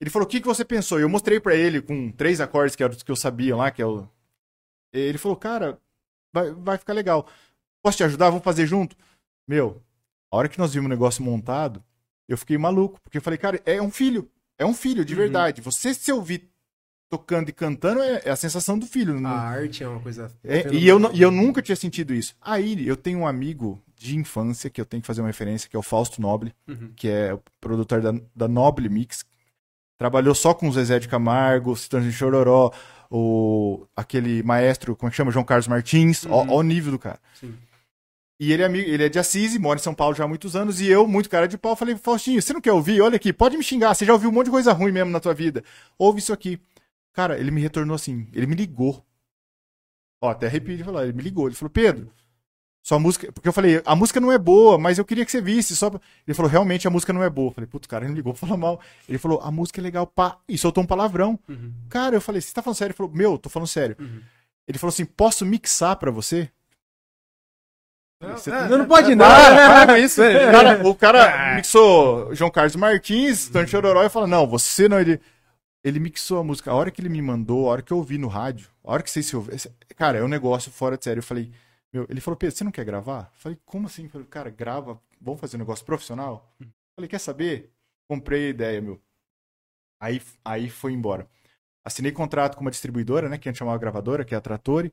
[0.00, 0.98] Ele falou, o que, que você pensou?
[1.00, 3.80] Eu mostrei pra ele com três acordes, que eram os que eu sabia lá, que
[3.80, 4.06] é o.
[4.92, 5.78] Ele falou, cara,
[6.32, 7.26] vai, vai ficar legal.
[7.82, 8.28] Posso te ajudar?
[8.28, 8.94] Vamos fazer junto?
[9.48, 9.80] Meu,
[10.30, 11.82] a hora que nós vimos o negócio montado,
[12.32, 14.28] eu fiquei maluco, porque eu falei, cara, é um filho.
[14.58, 15.60] É um filho, de verdade.
[15.60, 16.48] Você se ouvir
[17.08, 19.16] tocando e cantando, é, é a sensação do filho.
[19.16, 20.30] A não- arte é uma coisa.
[20.44, 22.34] é, e, eu, e eu nunca tinha sentido isso.
[22.40, 25.76] Aí eu tenho um amigo de infância que eu tenho que fazer uma referência, que
[25.76, 26.90] é o Fausto Noble, Uhum.
[26.96, 29.24] que é o produtor da, da Noble Mix.
[29.98, 32.72] Trabalhou só com o Zezé de Camargo, Citando de Chororó,
[33.10, 35.30] o, aquele maestro, como é que chama?
[35.30, 36.24] João Carlos Martins.
[36.26, 37.20] Ó, ó o nível do cara.
[37.38, 37.54] Sim.
[38.42, 40.56] E ele é, amigo, ele é de Assis, mora em São Paulo já há muitos
[40.56, 43.00] anos, e eu, muito cara de pau, falei, Faustinho, você não quer ouvir?
[43.00, 45.20] Olha aqui, pode me xingar, você já ouviu um monte de coisa ruim mesmo na
[45.20, 45.62] tua vida.
[45.96, 46.60] Ouve isso aqui.
[47.12, 49.06] Cara, ele me retornou assim, ele me ligou.
[50.20, 52.10] Ó, até arrepio de falar, ele me ligou, ele falou, Pedro,
[52.82, 53.30] sua música.
[53.30, 55.76] Porque eu falei, a música não é boa, mas eu queria que você visse.
[55.76, 55.88] Só...
[55.88, 57.50] pra-" Ele falou, realmente a música não é boa.
[57.50, 58.80] Eu falei, putz, cara, ele me ligou pra falar mal.
[59.08, 60.36] Ele falou, a música é legal, pá.
[60.48, 61.38] E soltou um palavrão.
[61.48, 61.72] Uhum.
[61.88, 62.90] Cara, eu falei, você tá falando sério?
[62.90, 63.94] Ele falou, meu, tô falando sério.
[64.00, 64.20] Uhum.
[64.66, 66.50] Ele falou assim, posso mixar pra você?
[68.30, 69.28] Você é, Não, não pode não.
[69.28, 69.66] Né?
[69.66, 70.22] para com isso.
[70.22, 75.00] O cara, o cara mixou João Carlos Martins, Tony Chororó e fala: Não, você não.
[75.00, 75.20] Ele,
[75.82, 76.70] ele mixou a música.
[76.70, 79.02] A hora que ele me mandou, a hora que eu ouvi no rádio, a hora
[79.02, 79.58] que vocês se ouviram.
[79.96, 81.18] Cara, é um negócio fora de sério.
[81.20, 81.50] Eu falei:
[81.92, 83.30] meu, Ele falou: Pedro, você não quer gravar?
[83.34, 84.04] Eu falei: Como assim?
[84.04, 86.54] Eu falei, cara, grava, vamos fazer um negócio profissional?
[86.60, 86.66] Eu
[86.96, 87.70] falei: Quer saber?
[88.08, 89.00] Comprei a ideia, meu.
[90.00, 91.28] Aí, aí foi embora.
[91.84, 93.38] Assinei contrato com uma distribuidora, né?
[93.38, 94.92] Que a gente chamava gravadora, que é a Trattori.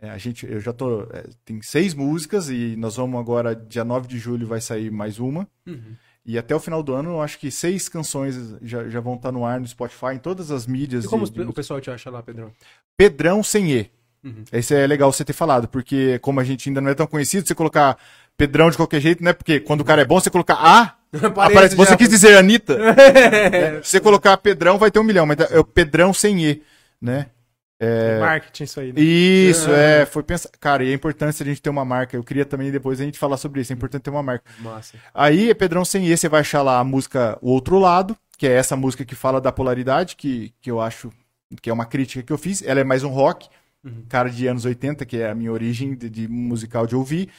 [0.00, 1.02] É, a gente, eu já tô.
[1.12, 5.18] é, tem seis músicas e nós vamos agora, dia 9 de julho, vai sair mais
[5.18, 5.46] uma.
[5.66, 5.94] Uhum.
[6.24, 9.32] E até o final do ano, eu acho que seis canções já, já vão estar
[9.32, 11.04] no ar no Spotify, em todas as mídias.
[11.04, 12.52] E como de- o pessoal te acha lá, Pedrão?
[12.96, 13.90] Pedrão sem E.
[14.22, 14.44] Uhum.
[14.52, 17.46] Esse é legal você ter falado, porque como a gente ainda não é tão conhecido,
[17.46, 17.96] você colocar
[18.36, 19.32] Pedrão de qualquer jeito, né?
[19.32, 20.96] Porque quando o cara é bom, você colocar A,
[21.26, 21.74] aparece.
[21.74, 21.96] Você já.
[21.96, 22.76] quis dizer Anitta?
[22.94, 26.62] É, se você colocar Pedrão, vai ter um milhão, mas é o Pedrão sem E,
[27.00, 27.26] né?
[27.80, 29.00] É marketing isso aí, né?
[29.00, 30.50] Isso, é, foi pensar.
[30.58, 32.16] Cara, e é importante a gente ter uma marca.
[32.16, 33.72] Eu queria também depois a gente falar sobre isso.
[33.72, 34.44] É importante ter uma marca.
[34.58, 34.96] Massa.
[35.14, 38.52] Aí, Pedrão Sem E, você vai achar lá a música O Outro Lado, que é
[38.52, 41.10] essa música que fala da polaridade, que, que eu acho
[41.62, 42.62] que é uma crítica que eu fiz.
[42.62, 43.48] Ela é mais um rock,
[44.08, 47.30] cara de anos 80, que é a minha origem de, de musical de ouvir.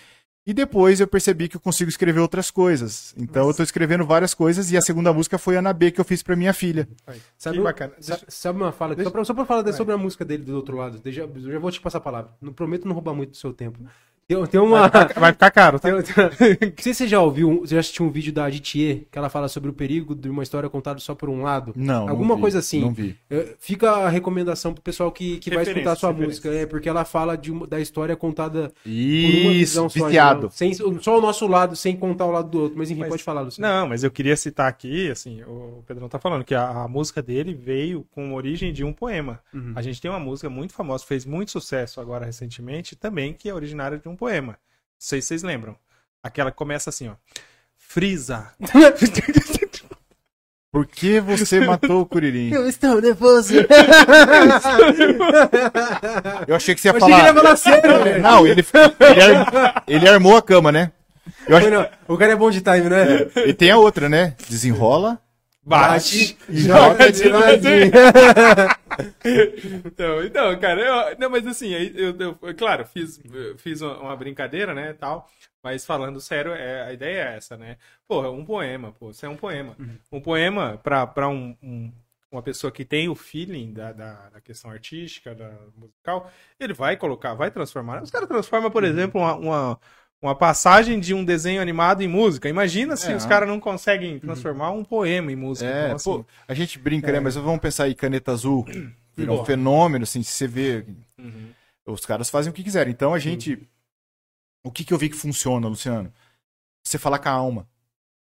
[0.50, 3.14] E depois eu percebi que eu consigo escrever outras coisas.
[3.16, 6.04] Então eu tô escrevendo várias coisas e a segunda música foi Ana B, que eu
[6.06, 6.90] fiz pra minha filha.
[7.38, 7.94] Sabe, Que bacana.
[8.04, 8.96] Deixa- sabe uma fala?
[9.04, 10.98] Só pra, só pra falar de- sobre a música dele do outro lado.
[11.04, 12.32] Deixa, eu já vou te passar a palavra.
[12.42, 13.78] Não prometo não roubar muito do seu tempo.
[14.30, 14.88] Tem, tem uma.
[15.16, 15.90] Vai ficar caro, tá?
[15.92, 19.06] Tem- tem- Não sei se você já ouviu, você já assistiu um vídeo da Aditier,
[19.12, 21.74] que ela fala sobre o perigo de uma história contada só por um lado?
[21.76, 22.06] Não.
[22.06, 22.82] não Alguma vi, coisa assim.
[22.82, 23.18] Não vi.
[23.28, 26.88] É, Fica a recomendação pro pessoal que, que vai escutar a sua música, é, porque
[26.88, 30.50] ela fala de uma- da história contada por uma visão Isso, só, viciado.
[30.54, 32.78] Sem, só o nosso lado, sem contar o lado do outro.
[32.78, 33.68] Mas enfim, Mas- pode falar, Luciano.
[33.74, 37.20] Não, mas eu queria citar aqui, assim, o Pedrão tá falando que a, a música
[37.24, 39.40] dele veio com origem de um poema.
[39.52, 39.74] Uhum.
[39.76, 43.54] A gente tem uma música muito famosa, fez muito sucesso agora recentemente, também, que é
[43.56, 44.52] originária de um poema.
[44.54, 44.58] Não
[45.00, 45.76] sei se vocês lembram.
[46.22, 47.14] Aquela que começa assim, ó.
[47.78, 48.52] Frisa.
[50.72, 52.52] Por que você matou o Curirim?
[52.54, 53.56] Eu estou nervoso.
[56.48, 57.26] Eu achei que você ia Eu achei que ele falar.
[57.26, 58.22] ia falar sério.
[58.22, 58.64] Não, ele,
[59.00, 60.92] ele, ar- ele armou a cama, né?
[61.48, 61.88] Eu Foi, não.
[62.08, 63.28] O cara é bom de time, né?
[63.48, 64.36] e tem a outra, né?
[64.48, 65.20] Desenrola.
[65.64, 66.38] Bate.
[66.50, 67.92] joga de ladinho.
[69.86, 70.82] então, então, cara,
[71.12, 75.30] eu, não, mas assim, aí eu, eu- claro, fiz, eu fiz uma, brincadeira, né, tal,
[75.64, 77.78] mas falando sério, é, a ideia é essa, né?
[78.08, 79.76] Porra, um poema, pô, isso é um poema.
[80.12, 81.92] Um poema pra, pra um, um-
[82.32, 86.96] uma pessoa que tem o feeling da, da, da questão artística, da musical, ele vai
[86.96, 88.04] colocar, vai transformar.
[88.04, 89.80] Os caras transformam, por exemplo, uma, uma,
[90.22, 92.50] uma passagem de um desenho animado em música.
[92.50, 93.16] Imagina se É.
[93.16, 95.70] os caras não conseguem transformar um poema em música.
[95.70, 97.20] É, Então, assim, pô, a gente brinca, né?
[97.20, 98.66] Mas vamos pensar aí, caneta azul.
[99.16, 100.86] Virou um fenômeno, assim, se você vê.
[101.18, 101.50] uhum.
[101.86, 102.92] Os caras fazem o que quiserem.
[102.94, 103.60] Então a gente.
[104.64, 106.14] O que, que eu vi que funciona, Luciano?
[106.84, 107.68] Você falar com a alma.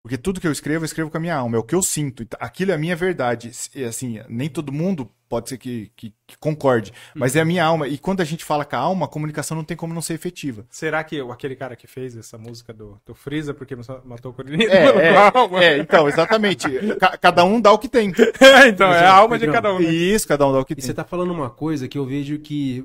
[0.03, 1.82] Porque tudo que eu escrevo, eu escrevo com a minha alma, é o que eu
[1.82, 2.22] sinto.
[2.22, 3.51] Então, Aquilo é a minha verdade.
[3.74, 7.64] E, assim, nem todo mundo pode ser que, que- que concorde, mas é a minha
[7.64, 7.86] alma.
[7.86, 10.14] E quando a gente fala com a alma, a comunicação não tem como não ser
[10.14, 10.64] efetiva.
[10.70, 14.68] Será que aquele cara que fez essa música do, do Freeza porque matou o Coririnha?
[14.68, 14.86] É,
[15.61, 16.68] é, é, então, exatamente.
[16.98, 18.11] Ca- cada um dá o que tem.
[18.68, 19.80] então, é a alma de Pedrão, cada um.
[19.80, 19.92] né?
[19.92, 20.84] Isso, cada um dá o que E tem.
[20.86, 22.84] você tá falando uma coisa que eu vejo que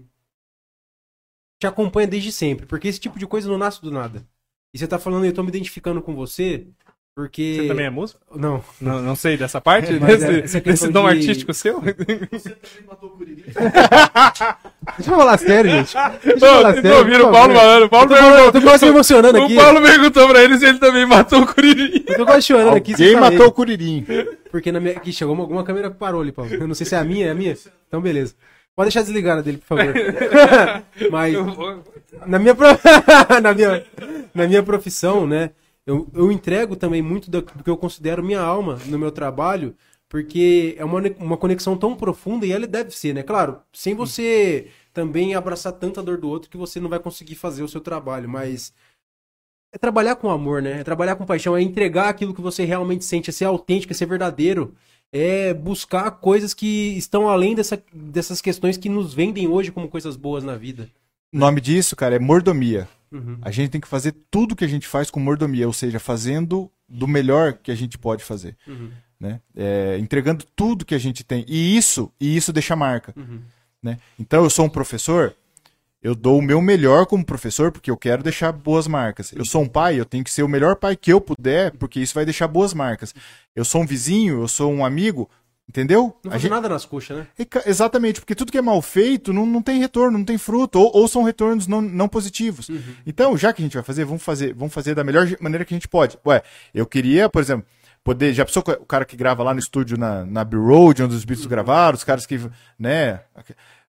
[1.59, 4.28] te acompanha desde sempre, porque esse tipo de coisa não nasce do nada.
[4.74, 6.68] E você tá falando, eu tô me identificando com você,
[7.16, 7.59] porque...
[7.61, 8.20] Você também é músico?
[8.36, 8.61] Não.
[8.82, 9.93] Não, não sei dessa parte?
[9.99, 11.82] Mas desse é- desse dom de- artístico seu?
[14.97, 15.93] Deixa eu falar sério, gente.
[16.24, 17.84] Deixa eu falar vocês sério, ouviram o Paulo falando?
[17.86, 18.51] O Paulo Eu tô, eu perguntou.
[18.51, 19.53] tô quase me emocionando aqui.
[19.53, 22.03] O Paulo perguntou pra eles se ele também matou o Curirim.
[22.07, 22.91] Eu tô quase chorando aqui.
[22.91, 23.16] saber.
[23.20, 24.05] matou o Curirim.
[24.51, 24.97] Porque na minha...
[24.97, 26.53] Aqui chegou uma, alguma câmera que parou ali, Paulo.
[26.53, 27.55] Eu não sei se é a minha, é a minha?
[27.88, 28.36] Então, beleza.
[28.76, 29.93] Pode deixar desligada dele, por favor.
[31.11, 31.34] Mas
[32.28, 32.68] na minha, pro-
[33.41, 33.84] na minha,
[34.34, 35.51] na minha profissão, né?
[35.86, 39.75] Eu, eu entrego também muito do, do que eu considero minha alma no meu trabalho,
[40.09, 43.21] porque é uma, uma conexão tão profunda e ela deve ser, né?
[43.21, 47.61] Claro, sem você também abraçar tanta dor do outro que você não vai conseguir fazer
[47.61, 48.73] o seu trabalho, mas
[49.71, 50.79] é trabalhar com amor, né?
[50.79, 53.95] É trabalhar com paixão, é entregar aquilo que você realmente sente, é ser autêntico, é
[53.95, 54.73] ser verdadeiro,
[55.11, 60.15] é buscar coisas que estão além dessa, dessas questões que nos vendem hoje como coisas
[60.15, 60.89] boas na vida.
[61.33, 62.88] O nome disso, cara, é mordomia.
[63.16, 63.38] Uhum.
[63.41, 66.72] A gente tem que fazer tudo que a gente faz com mordomia, ou seja, fazendo
[66.88, 68.55] do melhor que a gente pode fazer.
[68.68, 68.91] Uhum.
[69.20, 69.39] Né?
[69.55, 71.45] É, entregando tudo que a gente tem.
[71.47, 73.13] E isso, e isso deixa marca.
[73.16, 73.41] Uhum.
[73.82, 73.97] Né?
[74.20, 75.36] Então, eu sou um professor,
[76.01, 79.32] eu dou o meu melhor como professor, porque eu quero deixar boas marcas.
[79.32, 81.99] Eu sou um pai, eu tenho que ser o melhor pai que eu puder, porque
[81.99, 83.13] isso vai deixar boas marcas.
[83.55, 85.30] Eu sou um vizinho, eu sou um amigo,
[85.68, 86.16] entendeu?
[86.24, 87.28] Não faz gente- nada nas coxas, né?
[87.66, 90.91] Exatamente, porque tudo que é mal feito não, não tem retorno, não tem fruto, ou,
[90.95, 92.70] ou são retornos não, não positivos.
[93.05, 95.74] Então, já que a gente vai fazer, vamos fazer, vamos fazer da melhor maneira que
[95.74, 96.18] a gente pode.
[96.26, 96.41] Ué,
[96.74, 97.66] eu queria, por exemplo,
[98.03, 98.34] poder.
[98.34, 101.26] Já pensou o cara que grava lá no estúdio na, na Abbey Road, onde os
[101.26, 102.39] Beatles gravaram, os caras que.
[102.78, 103.22] né?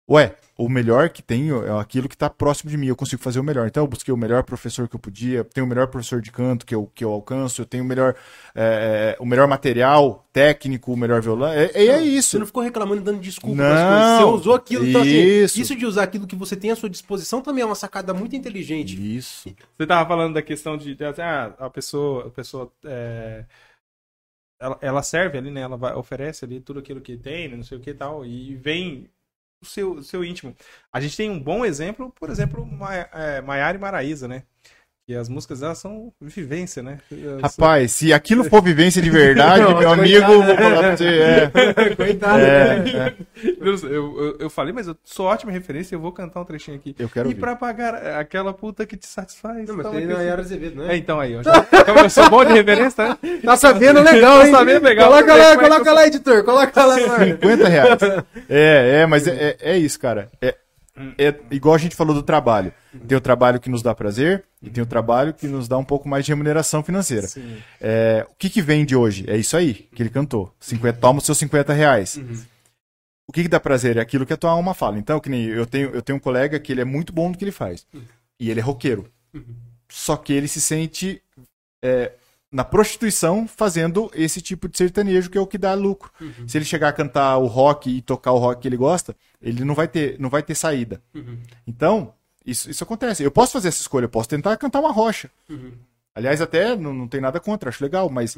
[0.09, 3.39] Ué, o melhor que tenho é aquilo que está próximo de mim, eu consigo fazer
[3.39, 3.65] o melhor.
[3.65, 6.67] Então eu busquei o melhor professor que eu podia, tenho o melhor professor de canto
[6.67, 8.15] que eu, que eu alcanço, eu tenho o melhor,
[8.53, 11.51] é, o melhor material técnico, o melhor violão.
[11.51, 12.29] É, é, é isso.
[12.31, 14.17] Você não ficou reclamando e dando desculpa Não.
[14.19, 14.85] Você usou aquilo.
[14.85, 15.61] Então, assim, isso.
[15.61, 18.35] isso de usar aquilo que você tem à sua disposição também é uma sacada muito
[18.35, 19.17] inteligente.
[19.17, 19.49] Isso.
[19.75, 23.45] Você tava falando da questão de, de assim, ah, a pessoa, a pessoa é,
[24.59, 25.61] ela, ela serve ali, né?
[25.61, 28.23] Ela vai, oferece ali tudo aquilo que tem, né, não sei o que e tal,
[28.23, 29.09] e vem
[29.61, 30.55] seu, seu íntimo.
[30.91, 32.67] A gente tem um bom exemplo, por exemplo,
[33.13, 34.43] é, Maiara e Maraísa, né?
[35.11, 36.97] Que as músicas delas são vivência, né?
[37.43, 40.55] Rapaz, se aquilo for vivência de verdade, Não, meu coitado, amigo, vou né?
[40.55, 41.05] falar pra você.
[41.05, 41.51] É,
[41.95, 42.39] Coitado.
[42.39, 43.13] é, é,
[43.59, 46.77] Eu, eu, eu- eu falei, mas eu sou ótima referência, eu vou cantar um trechinho
[46.77, 46.95] aqui.
[46.97, 47.41] eu quero e ouvir.
[47.41, 49.67] pra pagar aquela puta que te satisfaz.
[49.67, 50.93] Não, mas tem na Yara Azevedo, né?
[50.93, 51.43] É, então aí, ó.
[51.43, 53.17] Já, então eu sou bom de referência, né?
[53.43, 54.51] Tá sabendo legal, Tô hein?
[54.53, 55.09] sabendo legal.
[55.11, 56.43] Coloca é lá, eu coloca lá, editor.
[56.45, 56.95] Coloca lá.
[56.95, 57.25] mano.
[57.25, 58.01] 50 reais.
[58.47, 60.29] É, é, mas é, é, é isso, cara.
[60.41, 60.55] É,
[61.17, 62.73] é igual a gente falou do trabalho.
[63.07, 65.83] Tem o trabalho que nos dá prazer e tem o trabalho que nos dá um
[65.83, 67.27] pouco mais de remuneração financeira.
[67.79, 69.25] É, o que que vende hoje?
[69.27, 70.53] É isso aí que ele cantou.
[70.59, 72.19] 50, toma os seus 50 reais.
[73.27, 73.95] O que, que dá prazer?
[73.95, 74.99] É aquilo que a tua alma fala.
[74.99, 77.37] Então, que nem eu tenho, eu tenho um colega que ele é muito bom no
[77.37, 77.87] que ele faz.
[78.39, 79.09] E ele é roqueiro.
[79.89, 81.21] Só que ele se sente
[81.81, 82.11] é,
[82.51, 86.11] na prostituição fazendo esse tipo de sertanejo que é o que dá lucro.
[86.45, 89.63] Se ele chegar a cantar o rock e tocar o rock que ele gosta, ele
[89.65, 91.01] não vai ter, não vai ter saída.
[91.65, 92.13] Então,
[92.45, 93.23] isso, isso acontece.
[93.23, 95.29] Eu posso fazer essa escolha, eu posso tentar cantar uma rocha.
[96.13, 98.37] Aliás, até não, não tem nada contra, acho legal, mas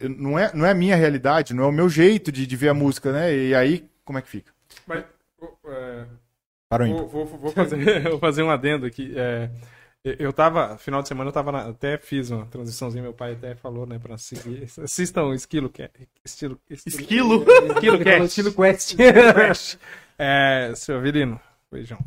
[0.00, 2.56] eu- não, é, não é a minha realidade, não é o meu jeito de, de
[2.56, 3.34] ver a música, né?
[3.34, 4.50] E aí, como é que fica?
[4.86, 5.04] Mas,
[5.66, 6.04] é,
[6.68, 7.02] Parou ainda.
[7.02, 9.12] Vou, vou- vou fazer, vou fazer um adendo aqui.
[9.14, 9.50] É,
[10.04, 13.54] eu- tava, final de semana eu tava na- até fiz uma transiçãozinha, meu pai até
[13.54, 14.64] falou, né, pra seguir.
[14.82, 15.90] Assistam o Esquilo, que é,
[16.24, 17.44] estilo, Esquilo?
[17.76, 18.24] Esquilo Cast.
[18.26, 18.96] Estilo Quest.
[18.96, 19.78] Quest.
[20.18, 21.40] É, seu Avelino,
[21.70, 21.98] beijão.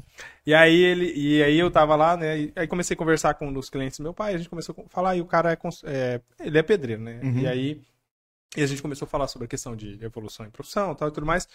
[0.46, 3.48] E aí ele, e aí eu tava lá, né, e aí comecei a conversar com
[3.48, 5.58] um dos clientes do meu pai, a gente começou a falar, e o cara é,
[5.86, 7.40] é, ele é pedreiro, né, Uhum.
[7.40, 7.82] e aí
[8.58, 11.12] e a gente começou a falar sobre a questão de evolução em profissão tal, e
[11.12, 11.48] tudo mais.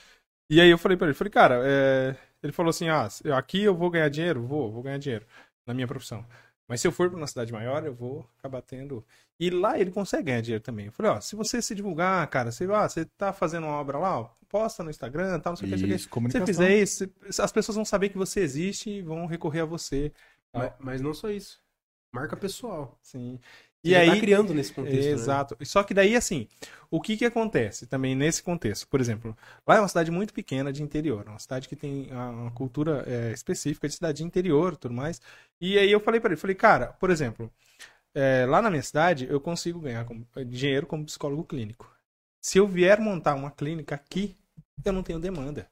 [0.50, 3.74] E aí eu falei pra ele, falei, cara, é, ele falou assim, ah, aqui eu
[3.74, 4.42] vou ganhar dinheiro?
[4.42, 5.24] Vou, vou ganhar dinheiro
[5.70, 6.26] na minha profissão.
[6.68, 9.04] Mas se eu for pra uma cidade maior, eu vou acabar tendo...
[9.38, 10.86] E lá ele consegue ganhar dinheiro também.
[10.86, 13.98] Eu falei, ó, se você se divulgar, cara, você, ah, você tá fazendo uma obra
[13.98, 16.30] lá, ó, posta no Instagram, tal, não sei o que, não sei o que.
[16.30, 17.10] Se você fizer isso,
[17.40, 20.12] as pessoas vão saber que você existe e vão recorrer a você.
[20.52, 21.60] mas, mas não só isso.
[22.12, 22.98] Marca pessoal.
[23.02, 23.40] Sim.
[23.82, 25.06] E já aí, tá criando nesse contexto.
[25.06, 25.12] né?
[25.12, 25.56] Exato.
[25.64, 26.46] Só que daí, assim,
[26.90, 28.86] o que que acontece também nesse contexto?
[28.88, 32.50] Por exemplo, lá é uma cidade muito pequena de interior, uma cidade que tem uma
[32.50, 35.20] cultura é, específica de cidade de interior tudo mais.
[35.60, 37.50] E aí eu falei pra ele, falei, cara, por exemplo,
[38.14, 41.90] é, lá na minha cidade, eu consigo ganhar como- dinheiro como psicólogo clínico.
[42.42, 44.36] Se eu vier montar uma clínica aqui,
[44.84, 45.68] eu não tenho demanda.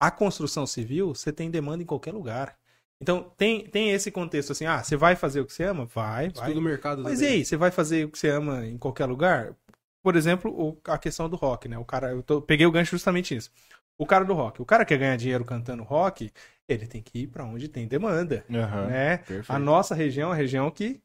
[0.00, 2.56] A construção civil, você tem demanda em qualquer lugar.
[3.02, 5.84] Então, tem, tem esse contexto assim, ah, você vai fazer o que você ama?
[5.86, 6.48] Vai, vai.
[6.48, 7.02] Estudo o mercado.
[7.02, 7.34] Mas e também.
[7.38, 9.54] aí, você vai fazer o que você ama em qualquer lugar?
[10.02, 11.78] Por exemplo, o- a questão do rock, né?
[11.78, 13.50] O cara, eu tô- peguei o gancho justamente nisso.
[13.98, 14.62] O cara do rock.
[14.62, 16.32] O cara quer ganhar dinheiro cantando rock,
[16.68, 19.18] ele tem que ir pra onde tem demanda, Aham, né?
[19.18, 19.52] perfeito.
[19.52, 21.00] A nossa região é uma região que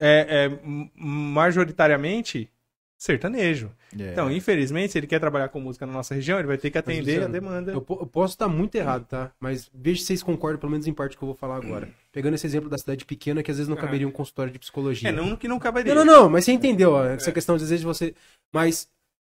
[0.00, 0.60] é, é
[0.94, 2.50] majoritariamente
[2.98, 3.70] sertanejo.
[3.98, 4.12] É.
[4.12, 6.78] Então, infelizmente, se ele quer trabalhar com música na nossa região, ele vai ter que
[6.78, 7.72] atender a Luciano, demanda.
[7.72, 9.30] Eu, eu posso estar muito errado, tá?
[9.38, 11.88] Mas veja se vocês concordam, pelo menos em parte, que eu vou falar agora.
[12.12, 13.80] Pegando esse exemplo da cidade pequena, que às vezes não Ah.
[13.80, 15.08] caberia um consultório de psicologia.
[15.10, 15.94] É, não que não caberia.
[15.94, 17.14] Não, não, não, mas você entendeu ó, É.
[17.14, 18.14] essa questão, às vezes você.
[18.52, 18.88] Mas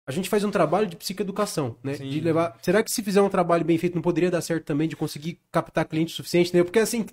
[0.06, 1.94] a gente faz um trabalho de psicoeducação, né?
[1.94, 2.08] Sim.
[2.08, 2.56] De levar.
[2.62, 5.38] Será que se fizer um trabalho bem feito, não poderia dar certo também de conseguir
[5.52, 6.64] captar cliente suficiente, né?
[6.64, 7.04] Porque assim,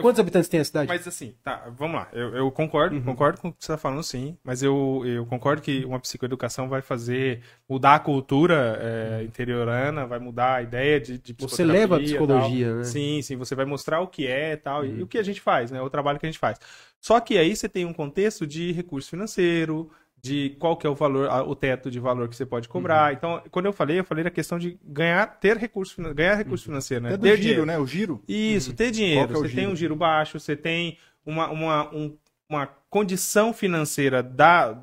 [0.00, 0.88] quantos habitantes tem a cidade?
[0.88, 2.08] Mas assim, tá, vamos lá.
[2.12, 3.02] Eu, eu concordo, Uhum.
[3.02, 4.36] concordo com o que você está falando, sim.
[4.42, 10.18] Mas eu, eu concordo que uma psicoeducação vai fazer mudar a cultura é, interiorana, vai
[10.18, 12.74] mudar a ideia de, de Você leva a psicologia, tal.
[12.74, 12.78] né?
[12.78, 12.84] Uhum.
[12.84, 15.40] Sim, sim, você vai mostrar o que é e tal, e o que a gente
[15.40, 15.80] faz, né?
[15.82, 16.58] O trabalho que a gente faz.
[17.00, 19.90] Só que aí você tem um contexto de recurso financeiro,
[20.24, 23.08] de qual que é o valor, o teto de valor que você pode cobrar.
[23.10, 23.16] Uhum.
[23.16, 27.02] Então, quando eu falei, eu falei da questão de ganhar, ter recurso, ganhar recurso financeiro,
[27.02, 27.16] né?
[27.16, 27.66] Ter giro, dinheiro.
[27.66, 27.76] né?
[27.78, 28.22] O giro.
[28.28, 29.32] Isso, ter Qual dinheiro.
[29.32, 29.70] é você tem giro?
[29.72, 30.96] um giro baixo, você tem
[31.26, 32.16] uma, uma, um-
[32.48, 34.78] uma condição financeira da,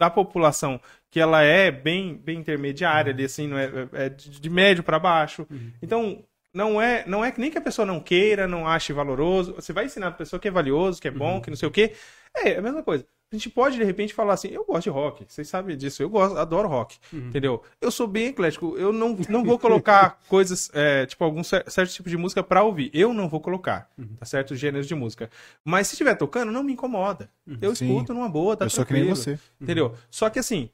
[0.00, 0.80] da população
[1.10, 4.98] que ela é bem, bem intermediária ali, assim, não é, é de, de médio para
[4.98, 5.46] baixo.
[5.82, 9.54] Então, não é, não é que nem que a pessoa não queira, não ache valoroso.
[9.54, 11.72] Você vai ensinar a pessoa que é valioso, que é bom, que não sei o
[11.72, 11.92] quê.
[12.34, 13.06] É a mesma coisa.
[13.32, 16.08] A gente pode, de repente, falar assim, eu gosto de rock, vocês sabem disso, eu
[16.08, 17.60] gosto, adoro rock, entendeu?
[17.80, 21.92] Eu sou bem eclético, eu não, não vou colocar coisas, é, tipo, algum cer- certo
[21.92, 22.88] tipo de música pra ouvir.
[22.94, 24.54] Eu não vou colocar, tá certo?
[24.54, 25.28] Gêneros de música.
[25.64, 27.28] Mas se estiver tocando, não me incomoda.
[27.60, 27.86] Eu Sim.
[27.86, 29.16] escuto numa boa, tá eu sou que nem tranquilo.
[29.16, 29.38] você.
[29.60, 29.94] Entendeu?
[30.08, 30.70] Só que assim,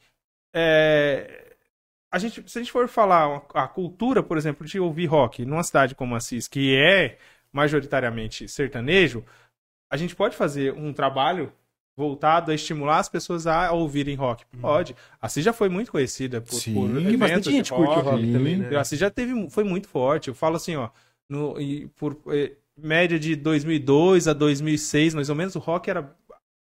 [0.55, 1.55] é,
[2.13, 5.45] a gente, se a gente for falar uma- a cultura, por exemplo, de ouvir rock
[5.47, 7.17] numa cidade como Assis, que é
[7.51, 9.25] majoritariamente sertanejo,
[9.91, 11.51] a gente pode fazer um trabalho
[11.97, 14.45] voltado a estimular as pessoas a ouvirem rock.
[14.61, 14.97] Pode.
[15.21, 16.75] Assis já foi muito conhecida por, Sim.
[16.75, 18.33] por E bastante eventos de gente curte rock Sim.
[18.33, 18.69] também, né?
[18.71, 20.29] eu, assim, já teve, foi muito forte.
[20.29, 20.89] Eu falo assim, ó,
[21.29, 26.15] no, e por eh, média de 2002 a 2006, mais ou menos, o rock era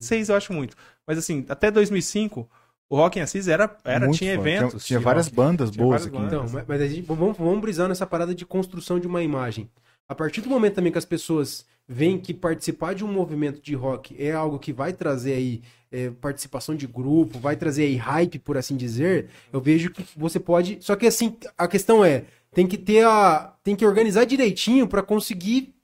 [0.01, 0.77] 6 eu acho muito.
[1.07, 2.49] Mas assim, até 2005,
[2.91, 4.49] o Rock em Assis era, era Muito tinha forte.
[4.49, 4.87] eventos.
[4.87, 5.37] Tinha de várias rock.
[5.37, 6.17] bandas Tinha boas várias aqui.
[6.17, 6.53] bandas.
[6.53, 6.61] né?
[6.61, 9.69] Então, mas, mas a gente- vamos, vamos brisar nessa parada de construção de uma imagem.
[10.09, 13.75] A partir do momento também que as pessoas veem que participar de um movimento de
[13.75, 18.39] rock é algo que vai trazer aí é, participação de grupo, vai trazer aí hype,
[18.39, 20.79] por assim dizer, eu vejo que você pode.
[20.83, 23.55] Só que assim, a questão é, tem que ter a.
[23.65, 25.75] Tem que organizar direitinho para conseguir,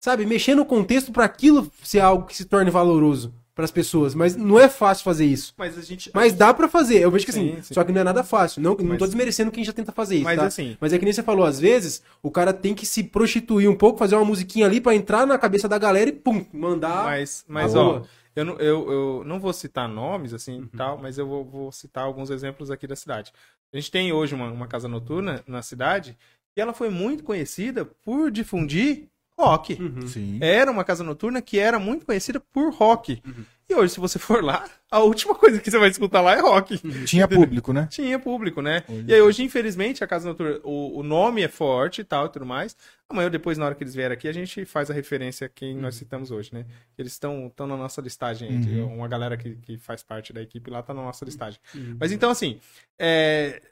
[0.00, 4.14] sabe, mexer no contexto para aquilo ser algo que se torne valoroso para as pessoas.
[4.14, 5.54] Mas não é fácil fazer isso.
[5.56, 6.10] Mas a gente.
[6.12, 6.98] Mas dá pra fazer.
[7.00, 7.74] Eu vejo que assim, Sim, sim.
[7.74, 8.60] só que não é nada fácil.
[8.62, 10.46] Não, não Mas- tô desmerecendo quem já tenta fazer isso, Mas tá?
[10.46, 13.68] assim- Mas é que nem você falou, às vezes, o cara tem que se prostituir
[13.70, 17.04] um pouco, fazer uma musiquinha ali pra entrar na cabeça da galera e pum, mandar.
[17.04, 18.02] Mas, mas ó,
[18.34, 22.04] eu não, eu, eu não vou citar nomes, assim, tal, mas eu vou, vou citar
[22.04, 23.32] alguns exemplos aqui da cidade.
[23.72, 26.16] A gente tem hoje uma, uma casa noturna na cidade
[26.56, 29.08] e ela foi muito conhecida por difundir
[29.38, 29.74] rock.
[29.74, 30.06] Uhum.
[30.06, 30.38] Sim.
[30.40, 33.22] Era uma casa noturna que era muito conhecida por rock.
[33.68, 36.40] E hoje, se você for lá, a última coisa que você vai escutar lá é
[36.40, 36.78] rock.
[37.04, 37.88] Tinha público, né?
[37.90, 38.84] Tinha público, né?
[38.88, 39.04] Olha.
[39.08, 42.28] E aí hoje, infelizmente, a Casa Noturna, o, o nome é forte e tal e
[42.28, 42.76] tudo mais.
[43.08, 45.76] Amanhã depois, na hora que eles vierem aqui, a gente faz a referência a quem
[45.76, 46.66] nós citamos hoje, né?
[46.96, 48.50] Eles estão estão na nossa listagem.
[48.50, 48.96] Uhum.
[48.96, 51.58] Uma galera que, que faz parte da equipe lá tá na nossa listagem.
[51.98, 52.60] Mas então, assim,
[52.98, 53.62] é...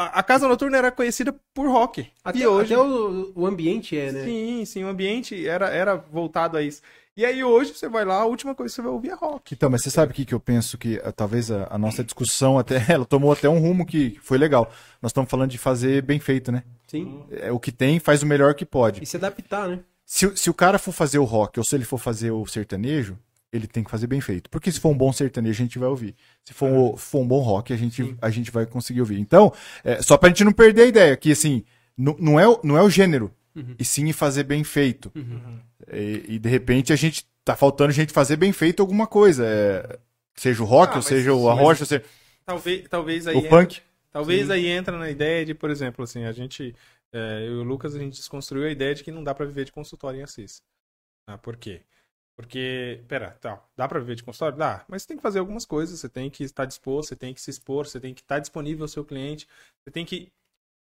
[0.00, 2.06] a, a Casa Noturna era conhecida por rock.
[2.24, 2.72] Até, e hoje...
[2.72, 4.24] até o, o ambiente é, né?
[4.24, 6.80] Sim, sim, o ambiente era, era voltado a isso.
[7.16, 9.52] E aí hoje você vai lá, a última coisa que você vai ouvir é rock.
[9.52, 12.02] Então, mas você sabe o que, que eu penso que ah, talvez a, a nossa
[12.02, 14.72] discussão até ela tomou até um rumo que foi legal.
[15.02, 16.62] Nós estamos falando de fazer bem feito, né?
[16.86, 17.22] Sim.
[17.30, 19.02] É, o que tem faz o melhor que pode.
[19.02, 19.80] E se adaptar, né?
[20.06, 23.18] Se, se o cara for fazer o rock ou se ele for fazer o sertanejo,
[23.52, 24.48] ele tem que fazer bem feito.
[24.50, 26.14] Porque se for um bom sertanejo, a gente vai ouvir.
[26.44, 29.18] Se for, um, for um bom rock, a gente, a gente vai conseguir ouvir.
[29.18, 29.52] Então,
[29.84, 31.64] é, só pra gente não perder a ideia, que assim,
[31.96, 33.30] não é, o- não é o gênero,
[33.78, 35.12] e sim fazer bem feito.
[35.92, 39.44] E, e, de repente a gente tá faltando gente fazer bem feito alguma coisa.
[39.46, 39.98] é,
[40.36, 42.04] seja o rock, Ah, ou seja o a mas- rocha, ou seja
[42.46, 43.80] Talvez, talvez aí o punk.
[44.10, 46.74] Talvez aí entra na ideia de, por exemplo, assim, a gente,
[47.12, 49.44] é, eu e o Lucas, a gente desconstruiu a ideia de que não dá pra
[49.46, 50.62] viver de consultório em Assis.
[51.26, 51.82] Ah, por quê?
[52.36, 54.56] Porque, pera, tá, dá pra viver de consultório?
[54.56, 57.34] Dá, mas você tem que fazer algumas coisas, você tem que estar disposto, você tem
[57.34, 59.46] que se expor, você tem que estar disponível ao seu cliente,
[59.84, 60.32] você tem que...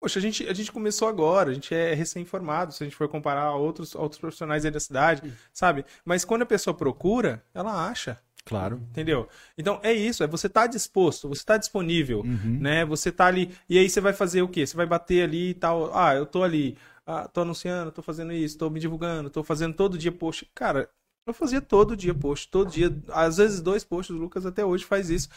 [0.01, 3.09] Poxa, a gente, a gente começou agora, a gente é recém-formado, se a gente for
[3.09, 5.85] comparar a outros, outros profissionais aí da cidade, sabe?
[6.05, 8.19] Mas quando a pessoa procura, ela acha.
[8.45, 8.77] Claro.
[8.91, 9.27] Entendeu?
[9.57, 12.59] Então é isso, é você tá disposto, você tá disponível, Uhum.
[12.61, 12.85] né?
[12.85, 14.67] Você tá ali, e aí você vai fazer o quê?
[14.67, 15.97] Você vai bater ali e tal.
[15.97, 16.77] Ah, eu tô ali,
[17.07, 20.47] ah, tô anunciando, tô fazendo isso, tô me divulgando, tô fazendo todo dia post.
[20.55, 20.91] Cara,
[21.27, 24.85] eu fazia todo dia post, todo dia, às vezes dois posts, o Lucas até hoje
[24.85, 25.29] faz isso.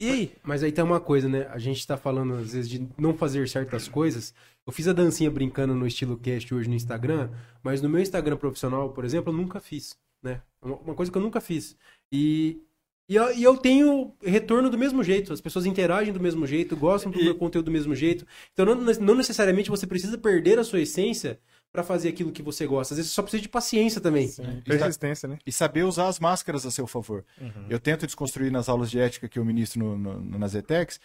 [0.00, 0.32] E aí?
[0.42, 1.46] Mas aí tem uma coisa, né?
[1.50, 4.34] A gente tá falando, às vezes, de não fazer certas coisas.
[4.66, 7.30] Eu fiz a dancinha brincando no estilo cast hoje no Instagram,
[7.62, 10.42] mas no meu Instagram profissional, por exemplo, eu nunca fiz, né?
[10.60, 11.76] Uma uma coisa que eu nunca fiz.
[12.10, 12.60] E,
[13.08, 15.32] e, eu, e eu tenho retorno do mesmo jeito.
[15.32, 18.26] As pessoas interagem do mesmo jeito, gostam do meu conteúdo do mesmo jeito.
[18.52, 21.38] Então, não, não necessariamente você precisa perder a sua essência
[21.74, 22.94] pra fazer aquilo que você gosta.
[22.94, 24.28] Às vezes, você só precisa de paciência também.
[24.64, 25.38] Persistência, né?
[25.44, 27.24] E saber usar as máscaras a seu favor.
[27.40, 27.66] Uhum.
[27.68, 31.00] Eu tento desconstruir nas aulas de ética que eu ministro no, no, no- nas ETECs,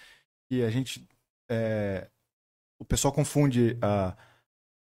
[0.52, 1.04] e a gente.
[1.50, 2.08] é,
[2.80, 4.16] o pessoal confunde a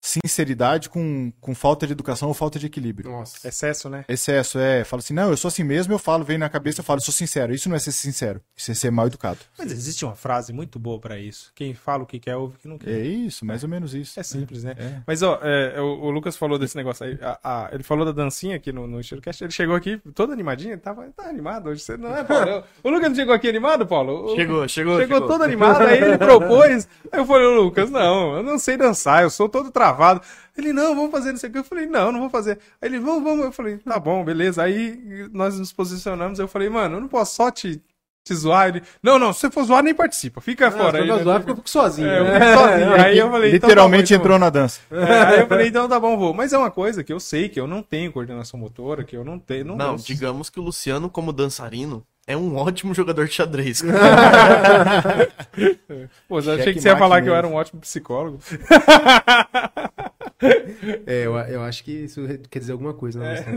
[0.02, 3.12] sinceridade com, com falta de educação ou falta de equilíbrio.
[3.12, 3.47] Nossa.
[3.47, 4.06] Excesso, né?
[4.08, 4.84] Excesso, é.
[4.84, 7.04] Fala assim, não, eu sou assim mesmo, eu falo, vem na cabeça, eu falo, eu
[7.04, 7.54] sou sincero.
[7.54, 9.39] Isso não é ser sincero, isso é ser mal educado.
[9.58, 11.52] Mas existe uma frase muito boa pra isso.
[11.56, 12.91] Quem fala o que quer, ouve o que não quer.
[12.91, 14.20] É isso, mais ou menos isso.
[14.20, 14.76] É simples, né?
[14.78, 15.02] É.
[15.06, 17.18] Mas, ó, é, o, o Lucas falou desse negócio aí.
[17.22, 19.43] a- a- ele falou da dancinha aqui no, no Estilocast.
[19.43, 20.72] Ele chegou aqui todo animadinho.
[20.74, 21.82] Ele tava, tá animado hoje.
[21.82, 22.64] Você não é, Paulo?
[22.84, 24.34] o Lucas não chegou aqui animado, Paulo?
[24.34, 25.82] O- Chegou, chegou, Chegou, todo animado.
[25.82, 26.88] Aí ele propôs.
[27.12, 29.24] Aí eu falei, Lucas, não, eu não sei dançar.
[29.24, 30.22] Eu sou todo travado.
[30.58, 31.60] Ele, não, vamos fazer não sei o que.
[31.60, 32.60] Eu falei, não, não vou fazer.
[32.82, 33.46] Aí ele, vamos, vamos.
[33.46, 34.64] Eu falei, tá bom, beleza.
[34.64, 36.40] Aí nós nos posicionamos.
[36.40, 37.82] Eu falei, mano, eu não posso só te,
[38.24, 38.68] te zoar.
[38.68, 40.42] Ele, não, não, se você for zoar, nem participa.
[40.42, 40.98] Fica fora.
[40.98, 41.24] Aí, Aí, eu né?
[41.24, 42.10] zoar, fico sozinho.
[42.10, 42.34] É, eu né?
[42.34, 42.94] fiquei sozinho.
[42.94, 44.24] Aí eu falei, então tá bom, Literalmente então.
[44.24, 44.82] entrou na dança.
[44.92, 46.34] É, aí eu falei, então tá bom, vou.
[46.34, 49.24] Mas é uma coisa que eu sei que eu não tenho coordenação motora, que eu
[49.24, 49.66] não tenho.
[49.66, 53.82] Não, Não, digamos que o Luciano, como dançarino, é um ótimo jogador de xadrez.
[56.30, 57.38] Pô, eu achei que você ia falar que eu mesmo.
[57.38, 58.40] era um ótimo psicólogo.
[61.06, 63.44] É, eu, eu acho que isso quer dizer alguma coisa, né?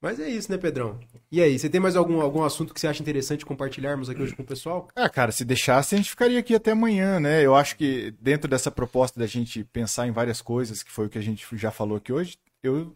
[0.00, 1.00] Mas é isso, né, Pedrão?
[1.32, 4.36] E aí, você tem mais algum, algum assunto que você acha interessante compartilharmos aqui hoje
[4.36, 4.86] com o pessoal?
[4.94, 7.44] Ah, cara, se deixasse, a gente ficaria aqui até amanhã, né?
[7.44, 11.10] Eu acho que dentro dessa proposta da gente pensar em várias coisas, que foi o
[11.10, 12.94] que a gente já falou aqui hoje, eu,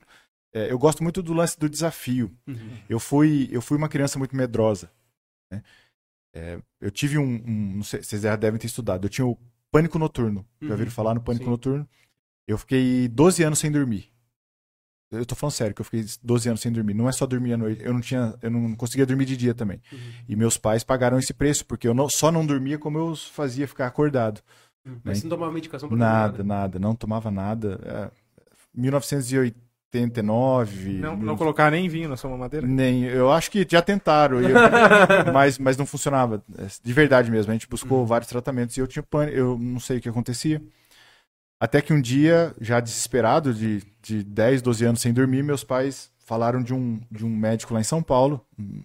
[0.53, 2.35] é, eu gosto muito do lance do desafio.
[2.89, 4.91] Eu fui, eu fui uma criança muito medrosa.
[5.53, 5.63] né?
[6.35, 9.05] É, eu tive um, um- Não sei, vocês já devem ter estudado.
[9.05, 9.37] Eu tinha o
[9.71, 10.47] pânico noturno.
[10.61, 10.73] Já Uhum.
[10.73, 11.51] ouviram falar no pânico Sim.
[11.51, 11.89] noturno?
[12.47, 14.11] Eu fiquei 12 anos sem dormir.
[15.13, 16.95] Eu tô falando sério, que eu fiquei 12 anos sem dormir.
[16.95, 17.83] Não é só dormir à noite.
[17.83, 19.83] Eu não tinha, eu não conseguia dormir de dia também.
[20.29, 23.67] E meus pais pagaram esse preço, porque eu não- só não dormia como eu fazia
[23.67, 24.41] ficar acordado.
[25.03, 27.81] Mas você não tomava medicação pra Nada, nada, não tomava nada.
[27.85, 28.11] É,
[29.93, 30.93] 1989.
[31.01, 32.67] Não, não colocar nem vinho na sua mamadeira?
[32.67, 34.55] nem, eu acho que já tentaram, eu-
[35.33, 36.43] mas, mas não funcionava.
[36.59, 37.51] É, De verdade mesmo.
[37.51, 40.63] A gente buscou vários tratamentos e eu tinha pânico, eu não sei o que acontecia.
[41.61, 46.11] Até que um dia, já desesperado, de, de 10, 12 anos sem dormir, meus pais
[46.25, 48.83] falaram de um, de um médico lá em São Paulo, um,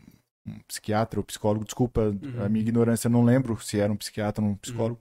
[0.48, 4.44] um psiquiatra ou psicólogo, desculpa a minha ignorância, eu não lembro se era um psiquiatra
[4.44, 5.00] ou um psicólogo.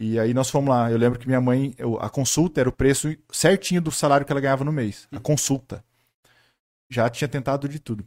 [0.00, 0.90] E aí nós fomos lá.
[0.90, 4.32] Eu lembro que minha mãe, eu- a consulta era o preço certinho do salário que
[4.32, 5.06] ela ganhava no mês.
[5.12, 5.84] A consulta.
[6.88, 8.06] Já tinha tentado de tudo.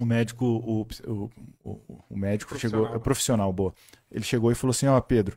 [0.00, 1.30] O médico, o, o,
[1.62, 3.74] o, o médico chegou, o profissional, boa.
[4.10, 5.36] Ele chegou e falou assim: Ó, Pedro,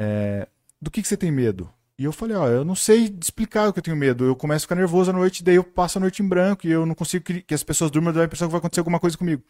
[0.00, 0.48] é,
[0.82, 1.72] do que, que você tem medo?
[1.98, 4.24] E eu falei: Ó, eu não sei explicar o que eu tenho medo.
[4.24, 6.72] Eu começo a ficar nervoso à noite, daí eu passo a noite em branco e
[6.72, 9.00] eu não consigo que, que as pessoas durmam, dá a impressão que vai acontecer alguma
[9.00, 9.42] coisa comigo.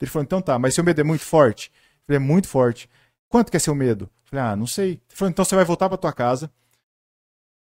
[0.00, 1.72] Ele falou: Então tá, mas seu medo é muito forte?
[1.74, 2.90] Eu falei: É muito forte.
[3.36, 4.08] Quanto que é seu medo?
[4.24, 4.92] Falei: Ah, não sei.
[4.92, 6.50] Ele falou: Então você vai voltar pra tua casa.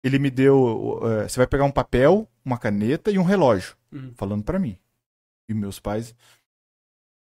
[0.02, 1.02] Ele me deu.
[1.04, 3.76] eh, você vai pegar um papel, uma caneta e um relógio.
[3.92, 4.14] Uhum.
[4.16, 4.78] Falando pra mim.
[5.50, 6.16] E meus pais.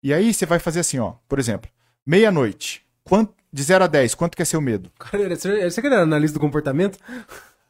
[0.04, 1.16] E aí você vai fazer assim, ó.
[1.28, 1.72] Por exemplo,
[2.06, 2.86] meia-noite.
[3.04, 4.91] Quanto, de 0 a 10, quanto que é seu medo?
[5.00, 7.00] Cara, você você que era analista do comportamento?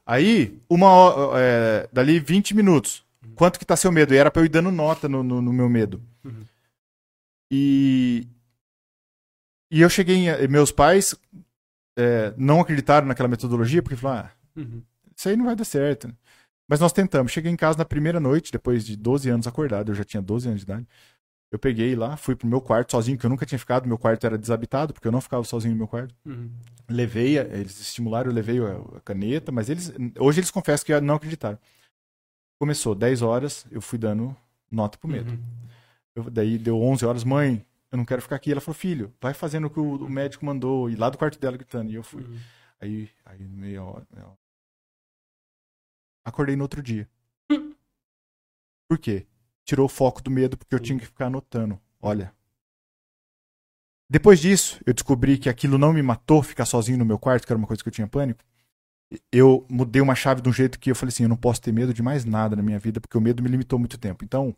[0.05, 3.05] Aí, uma hora, é, dali 20 minutos.
[3.33, 4.13] Quanto que tá seu medo?
[4.13, 6.01] E era pra eu ir dando nota no, no, no meu medo.
[6.25, 6.43] Uhum.
[7.49, 8.27] E.
[9.71, 10.47] E eu cheguei em.
[10.47, 11.15] Meus pais
[11.97, 14.81] é, não acreditaram naquela metodologia, porque falaram, ah, Uhum.
[15.15, 16.15] isso aí não vai dar certo.
[16.67, 17.31] Mas nós tentamos.
[17.31, 20.47] Cheguei em casa na primeira noite, depois de 12 anos acordado, eu já tinha 12
[20.47, 20.87] anos de idade.
[21.51, 24.25] Eu peguei lá, fui pro meu quarto sozinho, que eu nunca tinha ficado, meu quarto
[24.25, 26.13] era desabitado, porque eu não ficava sozinho no meu quarto.
[26.25, 26.49] Uhum.
[26.89, 31.15] Levei, eles estimularam, eu levei a, a caneta, mas eles, hoje eles confessam que não
[31.15, 31.57] acreditaram.
[32.59, 34.35] Começou 10 horas, eu fui dando
[34.71, 35.31] nota pro medo.
[35.31, 35.39] Uhum.
[36.15, 37.63] Eu- daí deu 11 horas, mãe,
[37.95, 38.51] eu não quero ficar aqui.
[38.51, 41.57] Ela falou, filho, vai fazendo o que o, médico mandou, e lá do quarto dela
[41.57, 42.23] gritando, e eu fui.
[42.23, 42.39] Uhum.
[42.79, 44.37] Aí, aí meia hora, meia hora.
[46.23, 47.09] Acordei no outro dia.
[48.89, 49.25] Por quê?
[49.63, 51.79] Tirou o foco do medo porque eu tinha que ficar anotando.
[52.01, 52.33] Olha.
[54.07, 57.51] Depois disso, eu descobri que aquilo não me matou, ficar sozinho no meu quarto, que
[57.51, 58.43] era uma coisa que eu tinha pânico.
[59.31, 61.71] Eu mudei uma chave de um jeito que eu falei assim: eu não posso ter
[61.71, 64.23] medo de mais nada na minha vida, porque o medo me limitou muito tempo.
[64.23, 64.55] Então,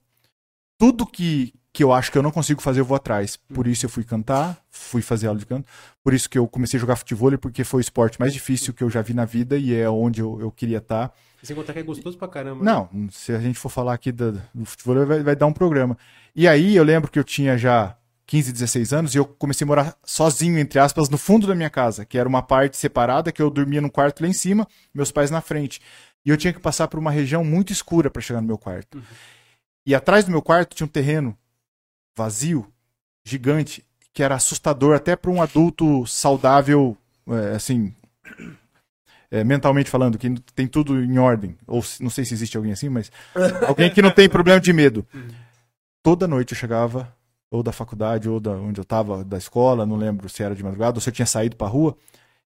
[0.77, 3.37] tudo que, que eu acho que eu não consigo fazer, eu vou atrás.
[3.53, 5.67] Por isso eu fui cantar, fui fazer aula de canto.
[6.03, 8.83] Por isso que eu comecei a jogar futebol, porque foi o esporte mais difícil que
[8.83, 11.13] eu já vi na vida e é onde eu, eu queria estar.
[11.41, 12.63] E sem contar que é gostoso pra caramba.
[12.63, 12.71] né?
[12.71, 15.97] Não, se a gente for falar aqui do, do futebol, vai, vai dar um programa.
[16.35, 17.95] E aí eu lembro que eu tinha já
[18.27, 21.69] 15, 16 anos e eu comecei a morar sozinho, entre aspas, no fundo da minha
[21.69, 25.11] casa, que era uma parte separada, que eu dormia num quarto lá em cima, meus
[25.11, 25.79] pais na frente.
[26.25, 29.01] E eu tinha que passar por uma região muito escura para chegar no meu quarto.
[29.87, 31.33] E atrás do meu quarto tinha um terreno
[32.13, 32.67] vazio,
[33.23, 37.95] gigante, que era assustador até para um adulto saudável, é, assim,
[39.31, 41.57] é, mentalmente falando, que tem tudo em ordem.
[41.65, 43.09] Ou não sei se existe alguém assim, mas
[43.65, 45.07] alguém que não tem problema de medo.
[46.03, 47.15] Toda noite eu chegava,
[47.49, 50.63] ou da faculdade, ou da onde eu estava, da escola, não lembro se era de
[50.65, 51.95] madrugada, ou se eu tinha saído pra rua,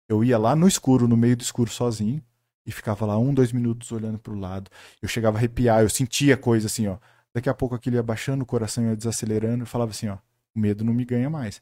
[0.08, 2.22] eu ia lá no escuro, no meio do escuro sozinho,
[2.68, 4.70] e ficava lá um, dois minutos olhando pro lado.
[5.02, 6.98] Eu chegava a arrepiar, eu sentia coisa assim, ó.
[7.34, 10.18] Daqui a pouco aquilo ia baixando, o coração ia desacelerando, eu falava assim, ó,
[10.56, 11.62] o medo não me ganha mais.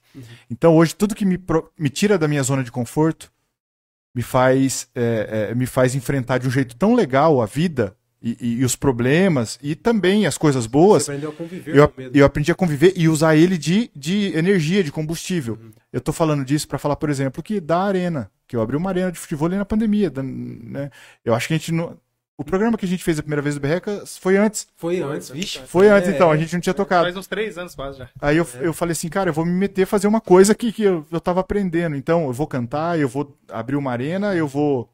[0.49, 1.39] Então hoje, tudo que me,
[1.77, 3.31] me tira da minha zona de conforto
[4.15, 8.35] me faz, é, é, me faz enfrentar de um jeito tão legal a vida e,
[8.41, 11.03] e- e os problemas e também as coisas boas.
[11.03, 12.17] Você aprendeu a conviver Eu, com medo.
[12.17, 15.57] eu aprendi a conviver e usar ele de, de energia, de combustível.
[15.93, 18.89] Eu tô falando disso para falar, por exemplo, que da arena, que eu abri uma
[18.89, 20.89] arena de futebol ali na pandemia, da- né?
[21.23, 21.95] Eu acho que a gente não,
[22.39, 24.65] o programa que a gente fez a primeira vez do Berreca foi antes.
[24.77, 25.59] Foi antes, vixe.
[25.67, 27.03] Foi antes É, então, a gente não tinha tocado.
[27.03, 28.09] Faz uns três anos quase já.
[28.21, 30.71] Aí eu, eu falei assim, cara, eu vou me meter a fazer uma coisa que,
[30.71, 31.97] que eu, eu tava aprendendo.
[31.97, 34.89] Então, eu vou cantar, eu vou abrir uma arena, eu vou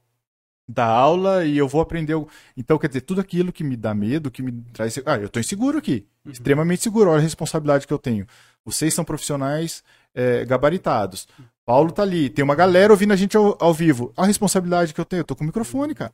[0.67, 2.15] dar aula e eu vou aprender.
[2.57, 4.97] Então, quer dizer, tudo aquilo que me dá medo, que me traz.
[5.05, 6.07] Ah, eu tô inseguro aqui.
[6.25, 7.11] Extremamente seguro.
[7.11, 8.25] Olha a responsabilidade que eu tenho.
[8.65, 9.83] Vocês são profissionais
[10.15, 11.27] é, gabaritados.
[11.63, 12.27] Paulo tá ali.
[12.27, 14.11] Tem uma galera ouvindo a gente ao, ao vivo.
[14.17, 16.11] A responsabilidade que eu tenho, eu tô com o microfone, cara.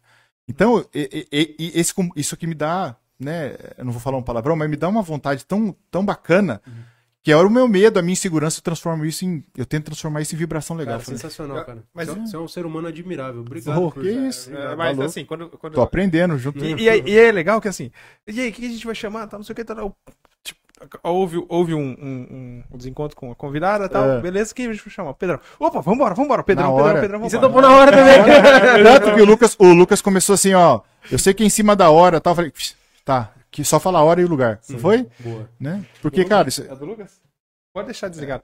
[0.48, 3.56] Então, e- e- e- esse, isso aqui me dá, né?
[3.78, 6.62] Eu não vou falar um palavrão, mas me dá uma vontade tão, tão bacana
[7.24, 9.44] que era o meu medo, a minha insegurança, eu transformo isso em.
[9.56, 10.96] Eu tento transformar isso em vibração legal.
[10.96, 11.84] Cara, sensacional, cara.
[11.94, 13.42] Mas- Mas você é um ser humano admirável.
[13.42, 13.80] Obrigado.
[13.80, 14.52] Oh, por- que isso?
[14.52, 15.10] É, Tá mas louco.
[15.12, 15.50] assim, quando.
[15.50, 16.66] quando Tô aprendendo junto.
[16.66, 17.92] E, e é, e é legal que assim,
[18.28, 19.28] e aí, o que a gente vai chamar?
[19.28, 20.21] Tá, não sei o que, tá, o- tipo,
[21.04, 24.22] houve, houve um, um, um desencontro com a convidada e tal, É.
[24.22, 25.14] beleza, quem a gente chamar?
[25.14, 25.40] Pedrão.
[25.60, 27.02] Opa, vambora, vambora, Pedrão, Na Pedrão.
[27.02, 27.54] Pedrão, E você vambora.
[27.54, 28.84] topou na hora também.
[28.84, 30.82] Tanto que o Lucas, o Lucas começou assim, ó.
[31.12, 32.32] Eu sei que é em cima da hora tal.
[32.32, 34.60] Eu falei, "Pss, tá, que só fala a hora e o lugar.
[34.70, 35.08] Não foi?
[35.20, 35.50] Boa.
[35.60, 35.84] Né?
[36.02, 37.20] Porque, cara, isso, É do Lucas?
[37.74, 38.44] Pode deixar desligado.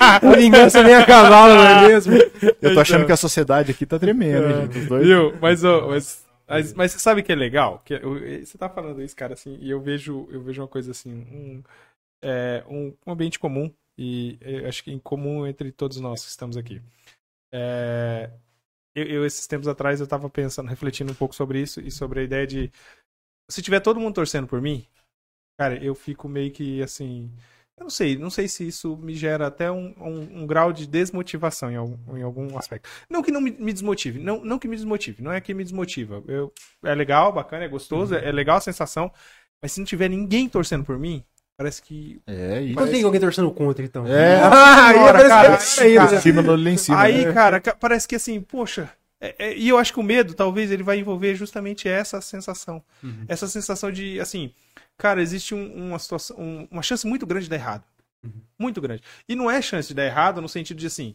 [0.00, 2.14] A vingança vem a cavalo, não é mesmo?
[2.60, 4.78] eu tô achando que a sociedade aqui tá tremendo, gente.
[4.78, 5.06] Os dois.
[5.06, 5.34] Viu?
[5.40, 7.80] Mas, ô, mas, mas, mas você sabe que é legal?
[7.80, 10.90] Que eu- você tá falando isso, cara, assim, e eu vejo, eu vejo uma coisa
[10.92, 11.62] assim, um,
[12.22, 14.38] é, um, um ambiente comum, e
[14.68, 16.82] acho que em comum entre todos nós que estamos aqui.
[17.52, 18.30] É,
[18.94, 22.20] eu, eu, esses tempos atrás, eu tava pensando, refletindo um pouco sobre isso e sobre
[22.20, 22.72] a ideia de
[23.50, 24.86] se tiver todo mundo torcendo por mim,
[25.58, 27.32] cara, eu fico meio que assim.
[27.78, 30.86] Eu não sei, não sei se isso me gera até um, um, um grau de
[30.86, 32.88] desmotivação em algum, em algum aspecto.
[33.08, 35.62] Não que não me, me desmotive, não, não que me desmotive, não é que me
[35.62, 36.22] desmotiva.
[36.26, 36.50] Eu,
[36.82, 39.12] é legal, bacana, é gostoso, é, é legal a sensação,
[39.60, 41.22] mas se não tiver ninguém torcendo por mim,
[41.54, 42.18] parece que.
[42.26, 42.74] É isso.
[42.74, 44.06] Mas tem alguém torcendo contra, então.
[44.06, 44.40] É.
[44.42, 46.00] Ah, aí Senhora, aparece cara, que é ainda.
[46.06, 46.16] cara.
[46.70, 47.00] Em cima.
[47.00, 47.32] Aí, né?
[47.34, 48.88] cara, ca- parece que assim, poxa.
[49.20, 52.82] é- é- e eu acho que o medo, talvez, ele vai envolver justamente essa sensação.
[53.28, 54.50] Essa sensação de, assim,
[54.96, 57.84] cara, existe um- uma situação, um- uma chance muito grande de dar errado.
[58.58, 59.02] Muito grande.
[59.28, 61.14] E não é chance de dar errado no sentido de assim,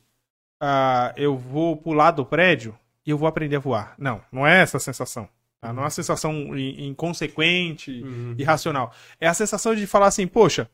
[0.62, 3.96] ah, eu vou pular do prédio e eu vou aprender a voar.
[3.98, 5.28] Não, não é essa a sensação.
[5.60, 5.72] tá?
[5.74, 8.36] Não é uma sensação in- inconsequente, Uhum.
[8.38, 8.94] irracional.
[9.20, 10.70] É a sensação de falar assim, poxa,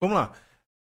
[0.00, 0.32] vamos lá.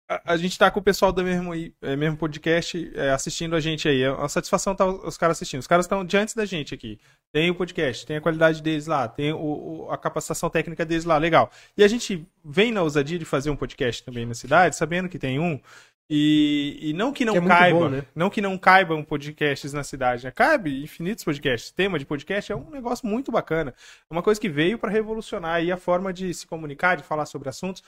[0.07, 1.51] A, a gente tá com o pessoal do mesmo,
[1.81, 4.01] é, mesmo podcast é, assistindo a gente aí.
[4.03, 5.59] É uma satisfação tá os caras assistindo.
[5.61, 6.99] Os caras estão diante da gente aqui.
[7.33, 9.37] Tem o podcast, tem a qualidade deles lá, tem o,
[9.85, 11.51] o- a capacitação técnica deles lá, legal.
[11.77, 15.17] E a gente vem na ousadia de fazer um podcast também na cidade, sabendo que
[15.19, 15.59] tem um.
[16.07, 18.05] E, e não que não Que é caiba, bom, né?
[18.13, 20.29] não que não caibam podcasts na cidade, né?
[20.29, 21.71] Cabe infinitos podcasts.
[21.71, 23.73] Tema de podcast é um negócio muito bacana.
[24.07, 27.25] É uma coisa que veio para revolucionar aí a forma de se comunicar, de falar
[27.25, 27.81] sobre assuntos.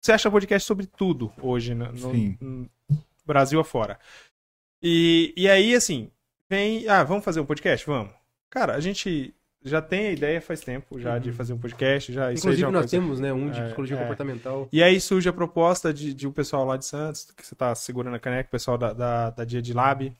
[0.00, 2.36] Você acha podcast sobre tudo hoje no, no- Sim.
[2.40, 2.68] no
[3.24, 3.98] Brasil afora.
[4.82, 6.10] E, e aí, assim,
[6.48, 6.86] vem.
[6.88, 7.84] Ah, vamos fazer um podcast?
[7.86, 8.12] Vamos.
[8.50, 12.12] Cara, a gente já tem a ideia faz tempo já de fazer um podcast.
[12.12, 14.00] Já, Inclusive, já é nós coisa- temos, né, um de É, psicologia é.
[14.00, 14.68] comportamental.
[14.72, 17.74] e aí surge a proposta de, de um pessoal lá de Santos, que você está
[17.74, 20.12] segurando a caneca, o pessoal da, da, da Dia de Lab,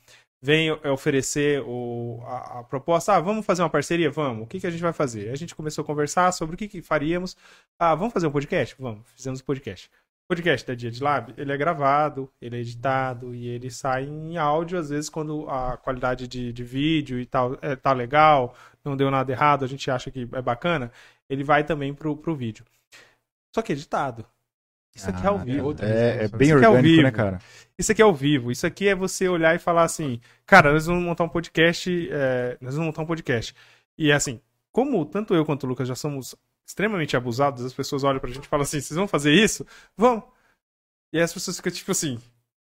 [0.46, 4.08] vem é, oferecer o, a, a proposta, ah, vamos fazer uma parceria?
[4.12, 4.44] Vamos.
[4.44, 5.30] O que, que a gente vai fazer?
[5.30, 7.36] A gente começou a conversar sobre o que, que faríamos.
[7.76, 8.76] Ah, vamos fazer um podcast?
[8.78, 9.04] Vamos.
[9.16, 9.90] Fizemos um podcast.
[10.28, 14.36] podcast da Dia de Lab, ele é gravado, ele é editado e ele sai em
[14.36, 18.54] áudio, às vezes quando a qualidade de, de vídeo e tal é, tá legal,
[18.84, 20.92] não deu nada errado, a gente acha que é bacana,
[21.28, 22.64] ele vai também pro, pro vídeo.
[23.52, 24.24] Só que editado.
[24.96, 25.76] Isso aqui é ao Ah, vivo.
[25.80, 27.12] É, é bem Isso aqui é ao orgânico, né, vivo.
[27.16, 27.38] cara?
[27.78, 28.50] Isso aqui é ao vivo.
[28.50, 32.56] Isso aqui é você olhar e falar assim, cara, nós vamos montar um podcast, é,
[32.60, 33.54] nós vamos montar um podcast.
[33.98, 34.40] E é assim,
[34.72, 36.34] como tanto eu quanto o Lucas já somos
[36.66, 39.64] extremamente abusados, as pessoas olham pra gente e falam assim, vocês vão fazer isso?
[39.96, 40.26] Vão.
[41.12, 42.18] E aí as pessoas ficam tipo assim.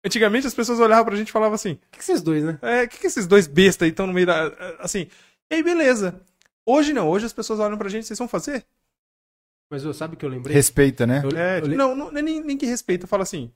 [0.06, 2.58] Antigamente as pessoas olhavam pra gente e falavam assim, O que, que vocês dois, né?
[2.62, 4.48] é, que que esses dois bestas aí estão no meio da.
[4.80, 5.08] Assim.
[5.50, 6.20] E aí, beleza.
[6.66, 8.66] Hoje não, hoje as pessoas olham pra gente, vocês vão fazer?
[9.74, 10.54] Mas eu, sabe o que eu lembrei?
[10.56, 11.24] Respeita, né?
[11.24, 13.52] Eu- É, eu le- não, não, nem, nem que respeita, fala assim.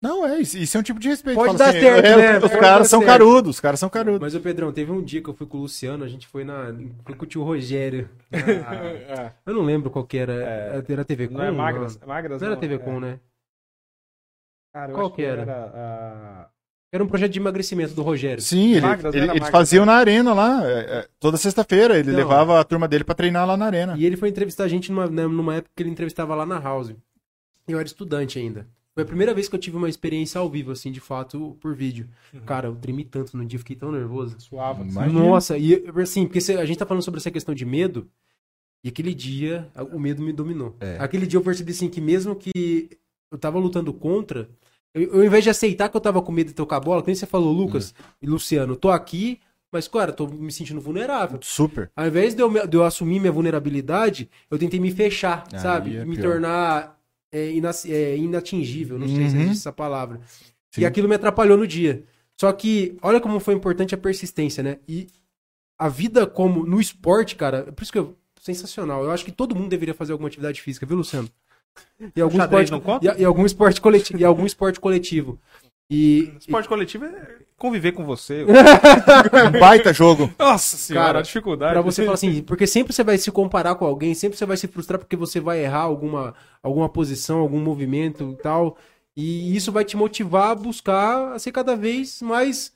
[0.00, 1.34] Não, é, isso, isso é um tipo de respeito.
[1.34, 2.38] Pode Fala dar certo, é, né?
[2.38, 3.10] Os caras são certo.
[3.10, 4.20] carudos, os caras são carudos.
[4.20, 6.44] Mas, ô Pedrão, teve um dia que eu fui com o Luciano, a gente foi
[6.44, 6.72] na.
[7.04, 8.08] Foi com o tio Rogério.
[8.30, 10.32] É, Eu não lembro qual que era.
[10.32, 10.84] É.
[10.88, 11.34] Era TV Com?
[11.34, 11.98] não é magras?
[12.06, 12.78] magras Não era não, TV é.
[12.78, 13.18] Com, né?
[14.72, 15.42] Cara, eu Qual acho que era?
[15.74, 16.48] ah,
[16.90, 18.42] Era um projeto de emagrecimento do Rogério.
[18.42, 19.92] Sim, ele, Magras, ele- eles magras, faziam né?
[19.92, 21.98] na arena lá, é, é, toda sexta-feira.
[21.98, 22.16] Ele Não.
[22.18, 23.94] levava a turma dele pra treinar lá na arena.
[23.98, 26.58] E ele foi entrevistar a gente numa, né, numa época que ele entrevistava lá na
[26.58, 26.94] House.
[27.66, 28.66] Eu era estudante ainda.
[28.94, 31.74] Foi a primeira vez que eu tive uma experiência ao vivo, assim, de fato, por
[31.74, 32.08] vídeo.
[32.32, 32.40] Uhum.
[32.40, 34.34] Cara, eu tremi tanto no dia, fiquei tão nervoso.
[34.40, 34.82] suava.
[34.82, 35.20] Imagina.
[35.20, 38.08] Nossa, e assim, porque a gente tá falando sobre essa questão de medo,
[38.82, 40.74] e aquele dia o medo me dominou.
[40.80, 40.96] É.
[40.98, 42.88] Aquele dia eu percebi assim que mesmo que
[43.30, 44.48] eu tava lutando contra,
[44.94, 47.02] eu, eu, ao invés de aceitar que eu tava com medo de tocar a bola,
[47.02, 49.40] que nem você falou, Lucas e Luciano, eu tô aqui,
[49.70, 51.38] mas, cara, eu tô me sentindo vulnerável.
[51.42, 51.90] Super.
[51.94, 55.58] Ao invés de eu, me- de eu assumir minha vulnerabilidade, eu tentei me fechar, Aí
[55.60, 55.96] sabe?
[55.96, 56.30] é me pior.
[56.32, 56.98] tornar
[57.30, 59.42] é, inac- é, inatingível, não sei se Uhum.
[59.42, 60.20] existe essa palavra.
[60.70, 60.80] Sim.
[60.80, 62.02] E aquilo me atrapalhou no dia.
[62.40, 64.78] Só que, olha como foi importante a persistência, né?
[64.88, 65.08] E
[65.78, 68.16] a vida como no esporte, cara, por isso que eu.
[68.40, 69.02] Sensacional.
[69.04, 71.28] Eu acho que todo mundo deveria fazer alguma atividade física, viu, Luciano?
[72.14, 73.14] E algum, esporte, não conta?
[73.16, 74.18] e, e algum esporte coletivo.
[74.18, 75.38] E algum esporte coletivo.
[75.90, 78.44] E, Esporte coletivo é conviver com você.
[79.54, 80.30] Um baita jogo.
[80.38, 81.72] Nossa senhora, Cara, a dificuldade.
[81.72, 84.56] Pra você falar assim, porque sempre você vai se comparar com alguém, sempre você vai
[84.56, 88.76] se frustrar porque você vai errar alguma, alguma posição, algum movimento e tal.
[89.16, 92.72] E isso vai te motivar a buscar a ser cada vez mais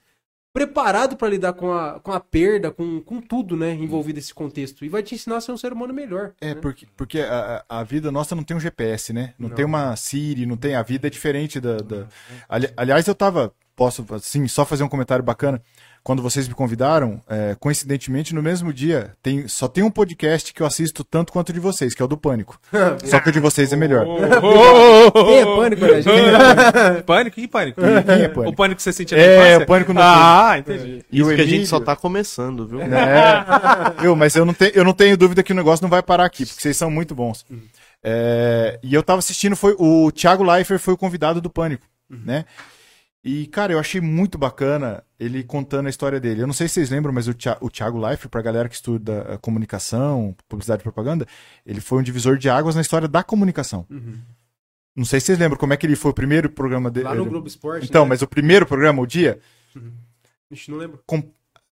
[0.53, 4.85] preparado pra lidar com a, com a perda, com, com tudo, né, envolvido nesse contexto.
[4.85, 6.33] E vai te ensinar a ser um ser humano melhor.
[6.41, 6.61] É, né?
[6.61, 9.35] porque, porque a, a a vida nossa não tem um GPS, né?
[9.39, 9.57] Não, Não.
[9.57, 10.75] tem uma Siri, não tem.
[10.75, 11.79] A vida é diferente da.
[11.79, 12.07] da...
[12.49, 13.53] Ali- aliás, eu tava.
[13.75, 15.61] Posso, assim, só fazer um comentário bacana.
[16.05, 20.61] Quando vocês me convidaram, é, coincidentemente, no mesmo dia, tem, só tem um podcast que
[20.61, 22.59] eu assisto tanto quanto o de vocês, que é o do Pânico.
[23.07, 24.05] só que o de vocês é melhor.
[25.13, 27.03] Quem é pânico, né, gente?
[27.07, 27.37] Pânico?
[27.37, 27.81] Que pânico?
[27.81, 28.49] Quem é Pânico?
[28.53, 29.63] O pânico que você sentia na É, infância?
[29.63, 31.05] o Pânico no Ah, entendi.
[31.13, 32.81] E o que a gente só tá começando, viu?
[32.83, 33.45] É.
[34.05, 36.25] Eu, mas eu não, te- eu não tenho dúvida que o negócio não vai parar
[36.25, 37.45] aqui, porque vocês são muito bons.
[38.03, 42.45] É, e eu tava assistindo, foi o Thiago Leifert foi o convidado do Pânico, né?
[43.25, 46.43] E, cara, eu achei muito bacana ele contando a história dele.
[46.43, 48.75] Eu não sei se vocês lembram, mas o, Thi- o Thiago Leifert, pra galera que
[48.75, 51.25] estuda eh, comunicação, publicidade e propaganda,
[51.65, 53.87] ele foi um divisor de águas na história da comunicação.
[54.97, 57.07] Não sei se vocês lembram como é que ele foi o primeiro programa dele.
[57.07, 57.87] Lá no Globo Esporte.
[57.89, 58.09] Então, né?
[58.09, 59.39] mas o primeiro programa, o dia,
[60.51, 61.01] Ixi, não lembro.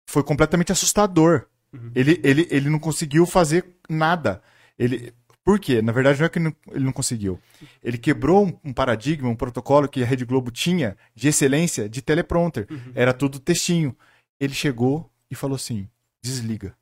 [0.07, 1.45] foi completamente assustador.
[1.71, 1.91] Uhum.
[1.93, 4.41] Ele, ele, ele não conseguiu fazer nada.
[4.79, 5.13] Ele,
[5.45, 5.81] por quê?
[5.81, 7.39] Na verdade, não é que ele não, ele não conseguiu.
[7.83, 12.01] Ele quebrou um, um paradigma, um protocolo que a Rede Globo tinha de excelência de
[12.01, 12.65] teleprompter.
[12.69, 12.91] Uhum.
[12.95, 13.95] Era tudo textinho.
[14.39, 15.87] Ele chegou e falou assim:
[16.23, 16.75] desliga.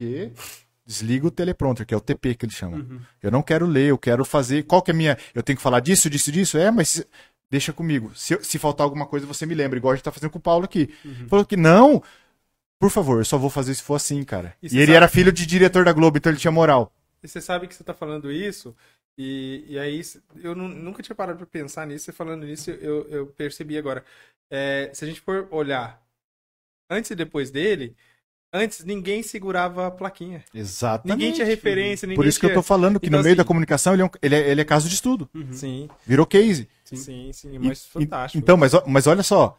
[0.00, 0.30] E
[0.86, 2.76] desliga o teleprompter, que é o TP que ele chama.
[2.76, 3.00] Uhum.
[3.22, 4.64] Eu não quero ler, eu quero fazer.
[4.64, 5.18] Qual que é a minha.
[5.34, 6.58] Eu tenho que falar disso, disso, disso?
[6.58, 7.02] É, mas
[7.50, 8.12] deixa comigo.
[8.14, 10.42] Se, se faltar alguma coisa, você me lembra, igual a gente tá fazendo com o
[10.42, 10.90] Paulo aqui.
[11.04, 11.28] Uhum.
[11.28, 12.02] Falou que não.
[12.78, 14.54] Por favor, eu só vou fazer se for assim, cara.
[14.62, 16.92] E E, ele sabe- era filho de diretor da Globo, então ele tinha moral.
[17.22, 18.74] E você sabe que você tá falando isso,
[19.18, 20.00] e, e aí
[20.42, 24.04] eu nu- nunca tinha parado pra pensar nisso, você falando nisso, eu, eu percebi agora.
[24.50, 26.02] É, se a gente for olhar
[26.90, 27.94] antes e depois dele,
[28.52, 30.42] antes ninguém segurava a plaquinha.
[30.54, 31.16] Exatamente.
[31.18, 32.58] Ninguém tinha referência, ninguém Por isso que eu tinha...
[32.58, 34.60] tô falando que Então, no meio assim- da comunicação ele é, um- ele é- ele
[34.60, 35.28] é caso de estudo.
[35.34, 35.52] Uhum.
[35.52, 36.68] Sim, Virou case.
[36.84, 36.96] Sim.
[36.96, 38.42] sim, sim, E- mas e- fantástico.
[38.42, 39.56] Então, mas, mas olha só.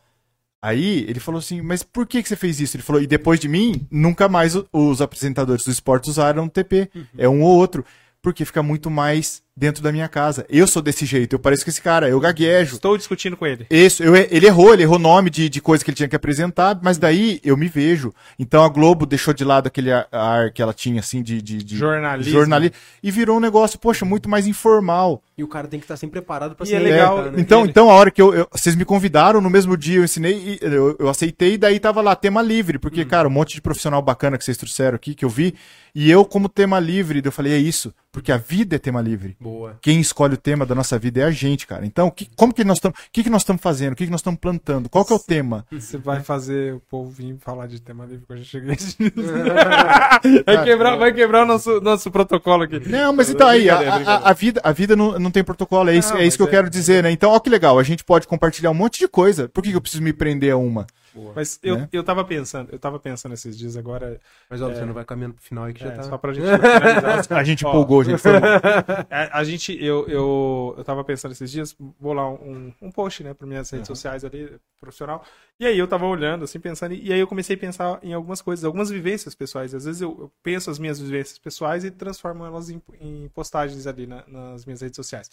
[0.62, 2.76] Aí ele falou assim, mas por que, que você fez isso?
[2.76, 6.90] Ele falou, e depois de mim, nunca mais os apresentadores do esporte usaram TP.
[6.94, 7.06] Uhum.
[7.18, 7.84] É um ou outro.
[8.22, 10.44] Porque fica muito mais dentro da minha casa.
[10.50, 12.74] Eu sou desse jeito, eu pareço com esse cara, eu gaguejo.
[12.74, 13.68] Estou discutindo com ele.
[13.70, 16.80] Isso, eu- ele errou, ele errou nome de, de coisa que ele tinha que apresentar,
[16.82, 18.12] mas daí eu me vejo.
[18.40, 21.78] Então a Globo deixou de lado aquele ar- que ela tinha, assim, de, de, de
[21.78, 22.34] Jornalismo.
[22.34, 22.72] jornali-
[23.04, 25.22] e virou um negócio, poxa, muito mais informal.
[25.38, 27.42] E o cara tem que estar sempre preparado pra E se é legal, reinventar, né?
[27.42, 30.34] Então, então a hora que eu, eu- vocês me convidaram, no mesmo dia eu ensinei,
[30.34, 33.62] e eu, eu aceitei, e daí tava lá, tema livre, porque, cara, um monte de
[33.62, 35.54] profissional bacana que vocês trouxeram aqui, que eu vi,
[35.94, 39.36] e eu como tema livre, eu falei, é isso, porque a vida é tema livre.
[39.40, 39.51] Boa.
[39.82, 41.86] Quem escolhe o tema da nossa vida é a gente, cara.
[41.86, 43.94] Então, que- como que nós estamos, o que, que nós estamos fazendo?
[43.94, 44.90] O que, que nós estamos plantando?
[44.90, 45.66] Qual que é o tema?
[45.72, 48.96] Você vai fazer o povo vir falar de tema livre quando a gente chegar nesse
[50.46, 52.80] vai quebrar, vai quebrar o nosso, nosso protocolo aqui.
[52.90, 55.96] Não, mas então aí, a, a- a vida, a vida não, não tem protocolo, é
[55.96, 57.12] isso, Não, é isso que eu é- quero dizer, né?
[57.12, 59.50] Então, ó que legal, a gente pode compartilhar um monte de coisa.
[59.50, 60.86] Por que, que eu preciso me prender a uma?
[61.36, 61.90] Mas eu, Né?
[61.92, 64.20] eu tava pensando, eu tava pensando esses dias agora,
[64.50, 66.04] Mas ó, você não vai caminhando pro final aí que já é, tá.
[66.04, 66.46] só pra gente.
[67.34, 67.70] A gente Ó.
[67.70, 68.22] empolgou, gente.
[69.10, 73.24] A, a gente, eu, eu, eu tava pensando esses dias, vou lá um, um post,
[73.24, 75.24] né, para minhas redes sociais ali, profissional.
[75.60, 78.42] E aí eu tava olhando, assim, pensando, e aí eu comecei a pensar em algumas
[78.42, 79.74] coisas, algumas vivências pessoais.
[79.76, 83.86] Às vezes eu, eu penso as minhas vivências pessoais e transformo elas em, em postagens
[83.88, 85.30] ali na- nas minhas redes sociais.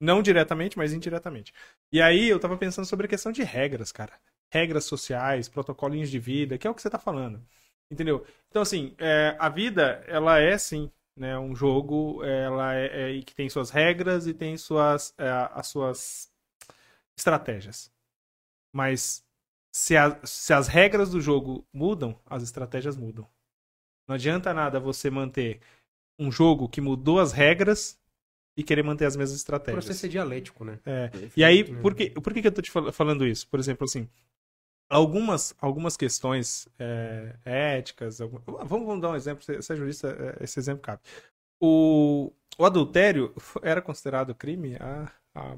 [0.00, 1.52] Não diretamente, mas indiretamente.
[1.92, 4.12] E aí eu tava pensando sobre a questão de regras, cara.
[4.52, 7.42] Regras sociais, protocolinhos de vida, que é o que você tá falando.
[7.90, 8.24] Entendeu?
[8.48, 13.34] Então, assim, é, a vida, ela é, sim, né, um jogo, ela é, é- que
[13.34, 16.32] tem suas regras e tem suas, é, as suas
[17.16, 17.92] estratégias.
[18.72, 19.24] Mas
[19.72, 23.28] se, a- se as regras do jogo mudam, as estratégias mudam.
[24.08, 25.60] Não adianta nada você manter
[26.18, 27.98] um jogo que mudou as regras
[28.56, 29.74] e querer manter as mesmas O estratégias.
[29.74, 30.78] processo é dialético, né?
[30.84, 31.10] É.
[31.36, 33.46] E aí, por que, por que, que eu tô te fal- falando isso?
[33.48, 34.08] Por exemplo, assim,
[34.90, 38.20] algumas, algumas questões é, éticas.
[38.20, 41.00] algum- Vamos, vamos dar um exemplo, você você é jurista, é, esse exemplo cabe.
[41.62, 45.56] O, o adultério era considerado crime há, há,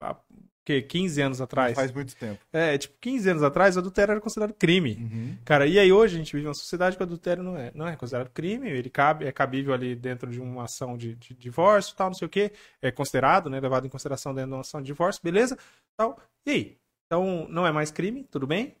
[0.00, 0.16] há
[0.64, 1.76] que, 15 anos atrás.
[1.76, 2.40] Faz muito tempo.
[2.52, 4.96] É, tipo, 15 anos atrás, o adultério era considerado crime.
[4.96, 5.38] Uhum.
[5.44, 7.86] Cara, e aí hoje a gente vive uma sociedade que o adultério não é, não
[7.86, 11.94] é considerado crime, ele cabe, é cabível ali dentro de uma ação de, de divórcio
[11.94, 12.50] tal, não sei o que,
[12.82, 15.56] é considerado, né, levado em consideração dentro de uma ação de divórcio, beleza,
[15.96, 16.18] tal.
[16.44, 16.78] E aí?
[17.06, 18.74] Então, não é mais crime, tudo bem?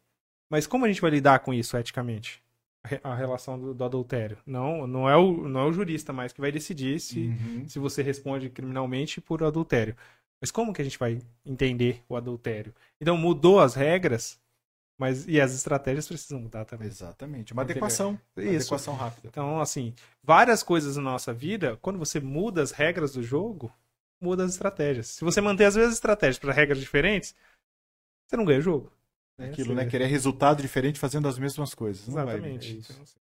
[0.50, 2.42] Mas como a gente vai lidar com isso eticamente?
[2.84, 4.38] A re- A relação do, do adultério.
[4.46, 7.68] Não, não é, o, não é o jurista mais que vai decidir se, Uhum.
[7.68, 9.96] se você responde criminalmente por adultério.
[10.40, 12.74] Mas como que a gente vai entender o adultério?
[13.00, 14.38] Então mudou as regras,
[14.98, 16.88] mas e as estratégias precisam mudar também.
[16.88, 17.52] Exatamente.
[17.52, 18.18] Uma adequação.
[18.36, 18.56] Uma Isso.
[18.74, 19.28] adequação rápida.
[19.28, 23.72] Então, assim, várias coisas na nossa vida, quando você muda as regras do jogo,
[24.20, 25.08] muda as estratégias.
[25.08, 27.34] Se você manter as mesmas estratégias para regras diferentes,
[28.26, 28.92] você não ganha o jogo.
[29.38, 29.84] Aquilo, Você- né?
[29.86, 32.08] Querer resultado diferente fazendo as mesmas coisas.
[32.08, 32.78] Exatamente.
[32.82, 33.14] Então, assim,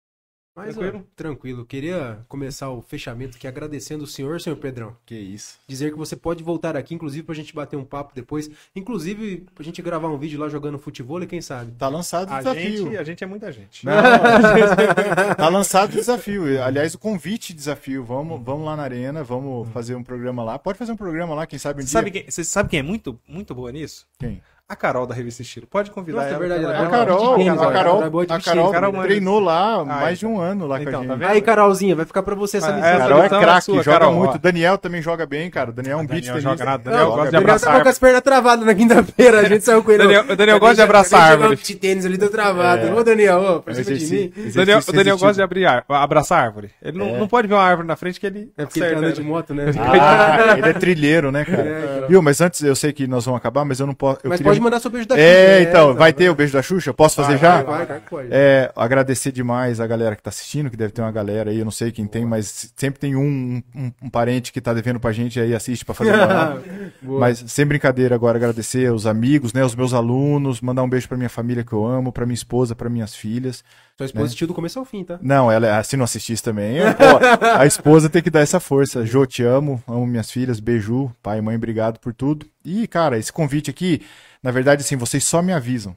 [0.56, 1.00] Mas, Tranquilo?
[1.00, 1.66] ó, tranquilo.
[1.66, 4.96] Queria começar o fechamento aqui agradecendo o senhor, senhor Pedrão.
[5.04, 5.58] Que isso.
[5.68, 8.48] Dizer que você pode voltar aqui, inclusive, pra gente bater um papo depois.
[8.76, 11.72] Inclusive, pra gente gravar um vídeo lá jogando futebol, e quem sabe?
[11.72, 12.84] Tá lançado o A desafio.
[12.86, 13.84] gente, a gente é muita gente.
[13.84, 13.94] Não,
[15.36, 16.64] tá lançado o desafio.
[16.64, 18.04] Aliás, o convite desafio.
[18.04, 20.60] Vamos, vamos lá na arena, vamos fazer um programa lá.
[20.60, 21.94] Pode fazer um programa lá, quem sabe um Você dia.
[22.00, 24.06] sabe, quem, você sabe quem é muito, muito boa nisso?
[24.20, 24.40] Quem?
[24.74, 25.68] A Carol da revista Estilo.
[25.68, 26.40] Pode convidar Nossa, é ela.
[26.40, 28.40] verdade, ela- ela A é Carol, de tênis, a Carol, é boa de a.
[28.42, 31.08] Carol Carol manda- treinou lá Ah, mais de um ano lá Então, com a tá
[31.14, 31.20] gente.
[31.20, 31.30] vendo?
[31.30, 32.90] Aí, Carolzinha, vai ficar pra você essa Ah, missão.
[32.90, 34.34] essa Carol é lição é craque, sua, joga Carol, muito.
[34.36, 34.38] ó.
[34.40, 35.72] Daniel também joga bem, cara.
[35.72, 36.84] Daniel é um beat Daniel joga nada.
[36.86, 39.64] Não, Daniel gosta de Daniel abraçar tava com as pernas travadas na quinta-feira, a gente
[39.64, 40.04] saiu com ele.
[40.04, 41.56] Daniel- Daniel gosta de abraçar árvore.
[41.56, 42.88] beat tênis ali, tô travado.
[42.88, 42.94] É.
[42.94, 44.34] Ô, Daniel, ô, pra cima de mim.
[44.50, 44.54] o
[44.92, 46.72] Daniel gosta de abraçar árvore.
[46.82, 47.28] Ele não, É.
[47.28, 49.28] pode ver uma árvore na frente que ele É porque ele anda de né?
[49.28, 49.66] moto, né?
[49.94, 51.62] Ah, ele é trilheiro, né, cara?
[51.62, 52.22] É, Viu?
[52.22, 54.20] Mas antes, eu sei que nós vamos acabar, mas eu não posso.
[54.24, 56.94] Mas pode mandar seu beijo da É, Xuxa, então, vai ter o beijo da Xuxa?
[56.94, 57.62] Posso fazer Vai, já?
[57.64, 58.28] Vai, vai, vai, pode.
[58.32, 61.66] É, agradecer demais a galera que tá assistindo, que deve ter uma galera aí, eu
[61.66, 65.12] não sei quem tem, mas sempre tem um, um, um parente que tá devendo pra
[65.12, 66.14] gente aí assiste pra fazer.
[67.02, 67.20] Boa.
[67.20, 71.18] Mas sem brincadeira agora, agradecer os amigos, né, os meus alunos, mandar um beijo pra
[71.18, 73.64] minha família que eu amo, pra minha esposa, pra minhas filhas.
[73.98, 75.20] Sua esposa assistiu do começo ao fim, tá?
[75.22, 79.06] Não, ela é- se não assistisse também, pô, a esposa tem que dar essa força.
[79.06, 82.46] Jô, te amo, amo minhas filhas, beijo, pai e mãe, obrigado por tudo.
[82.66, 84.02] E, cara, esse convite aqui,
[84.44, 85.96] na verdade, assim, vocês só me avisam.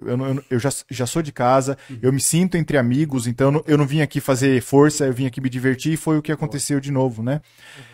[0.00, 3.52] Eu, eu, eu já, já sou de casa, eu me sinto entre amigos, então eu
[3.52, 6.22] não, eu não vim aqui fazer força, eu vim aqui me divertir e foi o
[6.22, 7.40] que aconteceu de novo, né?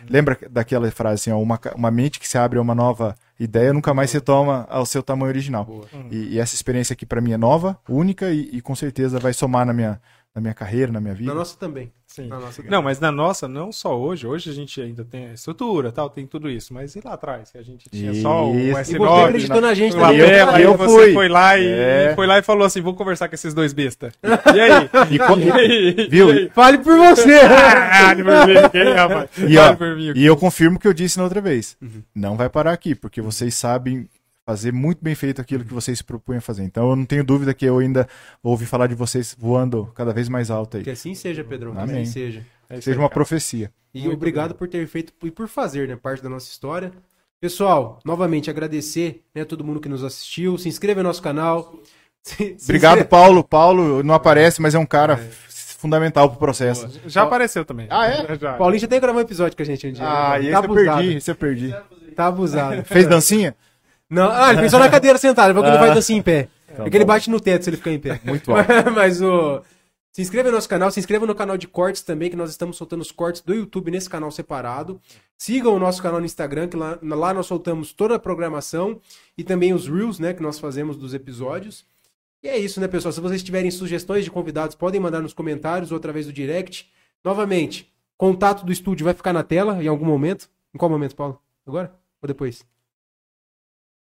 [0.07, 3.73] Lembra daquela frase assim, ó, uma, uma mente que se abre a uma nova ideia
[3.73, 5.65] nunca mais se toma ao seu tamanho original.
[5.65, 5.87] Boa.
[6.11, 9.33] E, e essa experiência aqui pra mim é nova, única e, e com certeza vai
[9.33, 9.99] somar na minha,
[10.35, 11.31] na minha carreira, na minha vida.
[11.31, 11.89] Na nossa também.
[12.05, 12.27] Sim.
[12.27, 14.27] Na nossa Não, mas na nossa, não só hoje.
[14.27, 16.73] Hoje a gente ainda tem a estrutura, tal, tem tudo isso.
[16.73, 17.51] Mas e lá atrás?
[17.51, 18.67] Que a gente tinha só o Isso.
[18.79, 20.19] E você S9, acreditou na gente o também.
[20.19, 21.13] eu- aí eu você fui.
[21.13, 22.13] foi lá e É.
[22.15, 24.13] foi lá e falou assim: vou conversar com esses dois bestas.
[24.55, 24.89] E aí?
[25.11, 26.07] E co- E aí?
[26.09, 26.29] Viu?
[26.29, 26.49] E aí?
[26.53, 27.39] Fale por você!
[28.15, 29.29] Por mim, rapaz?
[29.37, 30.13] E, ó, Fale por mim.
[30.15, 31.75] e eu confirmo o que eu disse na outra vez.
[31.81, 32.01] Uhum.
[32.13, 34.07] Não vai parar aqui, porque vocês sabem
[34.45, 36.63] fazer muito bem feito aquilo que vocês se propunham a fazer.
[36.63, 38.07] Então eu não tenho dúvida que eu ainda
[38.43, 40.83] ouvi falar de vocês voando cada vez mais alto aí.
[40.83, 41.71] Que assim seja, Pedrão.
[41.73, 42.01] Que Amém.
[42.03, 42.45] assim seja.
[42.69, 43.71] É Seja uma profecia.
[43.93, 46.91] E Muito obrigado por ter feito e por fazer, né, parte da nossa história.
[47.39, 50.57] Pessoal, novamente agradecer, né, a todo mundo que nos assistiu.
[50.57, 51.75] Se inscreva no nosso canal.
[52.23, 53.43] Se- se Obrigado, inscreva- Paulo.
[53.43, 55.17] Paulo não aparece, mas é um cara
[55.77, 56.99] fundamental pro processo.
[57.05, 57.87] Já apareceu também.
[57.89, 58.35] Ah, é?
[58.39, 58.53] Já.
[58.53, 60.03] Paulinho já até gravou um episódio com a gente um dia.
[60.03, 60.97] Ah, e esse tá eu abusado.
[60.97, 61.75] perdi, esse eu perdi.
[62.15, 62.83] Tá abusado.
[62.83, 63.55] Fez dancinha?
[64.09, 65.87] Não, ah, ele pensou na cadeira sentada, ele falou que ele Ah.
[65.87, 66.47] faz assim em pé.
[66.71, 67.13] Então, Porque ele tá bom.
[67.15, 68.19] bate no teto se ele ficar em pé.
[68.23, 68.67] Muito alto.
[68.93, 69.61] Mas o.
[70.11, 72.77] Se inscreva no nosso canal, se inscreva no canal de cortes também, que nós estamos
[72.77, 75.01] soltando os cortes do YouTube nesse canal separado.
[75.37, 79.01] Sigam o nosso canal no Instagram, que lá, lá nós soltamos toda a programação
[79.37, 81.83] e também os Reels, né, que nós fazemos dos episódios.
[82.41, 83.11] E é isso, né, pessoal?
[83.11, 86.89] Se vocês tiverem sugestões de convidados, podem mandar nos comentários ou através do direct.
[87.21, 90.47] Novamente, contato do estúdio vai ficar na tela em algum momento.
[90.73, 91.41] Em qual momento, Paulo?
[91.67, 91.93] Agora?
[92.21, 92.63] Ou depois?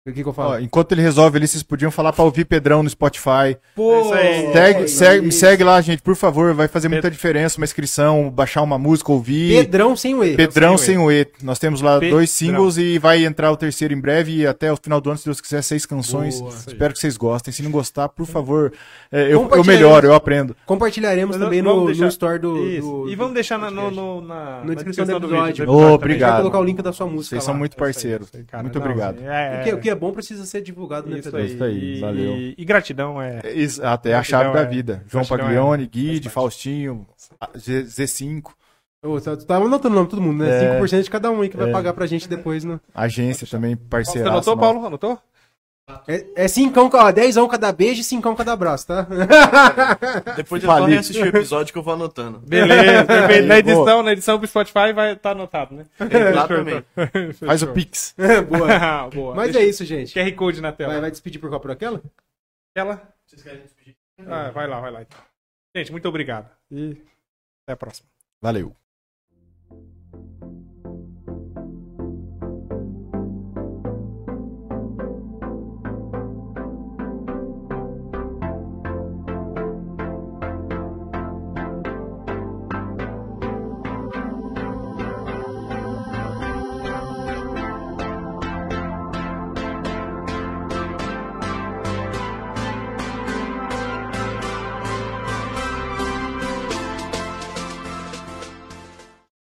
[0.07, 0.51] O que, que eu falo?
[0.51, 3.57] Ó, enquanto ele resolve ali, vocês podiam falar pra ouvir Pedrão no Spotify.
[3.75, 4.53] Pô, aí.
[4.53, 6.53] Segue, é segue, me segue lá, gente, por favor.
[6.53, 9.65] Vai fazer muita diferença uma inscrição, baixar uma música, ouvir.
[9.65, 10.37] Pedrão sem o E.
[10.37, 11.27] Pedrão sem sem o E.
[11.43, 12.19] Nós temos lá Pedrão.
[12.19, 15.19] dois singles e vai entrar o terceiro em breve e até o final do ano,
[15.19, 16.39] se Deus quiser, seis canções.
[16.39, 16.53] Boa.
[16.53, 17.51] Espero que vocês gostem.
[17.55, 18.75] Se não gostar, por favor,
[19.11, 20.55] é, eu, eu melhoro, eu aprendo.
[20.67, 24.21] Compartilharemos também no, deixar- no store do, do- e vamos do deixar na, no, no-
[24.21, 25.55] na, Na descrição do vídeo, episódio.
[25.55, 25.95] do episódio também.
[25.95, 26.33] obrigado.
[26.33, 27.47] Vai colocar o link da sua música Vocês lá.
[27.47, 28.29] são muito aí, parceiros.
[28.49, 28.63] cara.
[28.63, 29.17] Muito Não, obrigado.
[29.25, 31.41] É, O que, o que é bom precisa ser divulgado, né, Isso Pedrão?
[31.45, 31.55] aí.
[31.55, 32.37] Isso aí, E- valeu.
[32.37, 33.41] E, e gratidão é.
[33.45, 35.05] É isso, Até a chave Gratidão da é- vida.
[35.09, 36.29] João gratidão Paglione, é- Guide.
[36.29, 37.07] Faustinho,
[37.41, 38.53] a- Z- Z5,
[39.03, 40.49] Ô, tá- tu tava anotando o nome de todo mundo, né?
[40.49, 40.61] É.
[40.79, 41.73] 5% de cada um aí que vai É.
[41.73, 42.81] pagar pra gente depois, né?
[42.95, 44.31] agência também, Você parceira.
[44.31, 44.87] anotou, Paulo?
[44.87, 45.19] Anotou?
[46.09, 49.07] É, é cincão, ó, 10 cada beijo e 5 cada abraço, tá?
[50.35, 50.95] Depois eu só Falei.
[50.95, 52.39] reassistir o episódio que eu vou anotando.
[52.39, 53.43] Beleza, perfeito.
[53.47, 53.59] Na Boa.
[53.59, 55.87] edição, na edição pro Spotify vai estar anotado, né?
[56.01, 56.87] Exatamente.
[57.47, 58.15] Faz o Pix.
[58.49, 59.09] Boa.
[59.11, 59.35] Boa.
[59.35, 60.15] Mas Deixa- é isso, gente.
[60.15, 60.93] QR Code na tela.
[60.93, 61.61] Vai, vai despedir por qual?
[61.61, 62.01] Por aquela?
[62.75, 63.03] Ela?
[64.27, 65.03] Ah, vai lá, vai lá.
[65.03, 65.19] então.
[65.77, 66.49] Gente, muito obrigado.
[66.71, 66.93] E
[67.67, 68.09] até a próxima.
[68.43, 68.75] Valeu.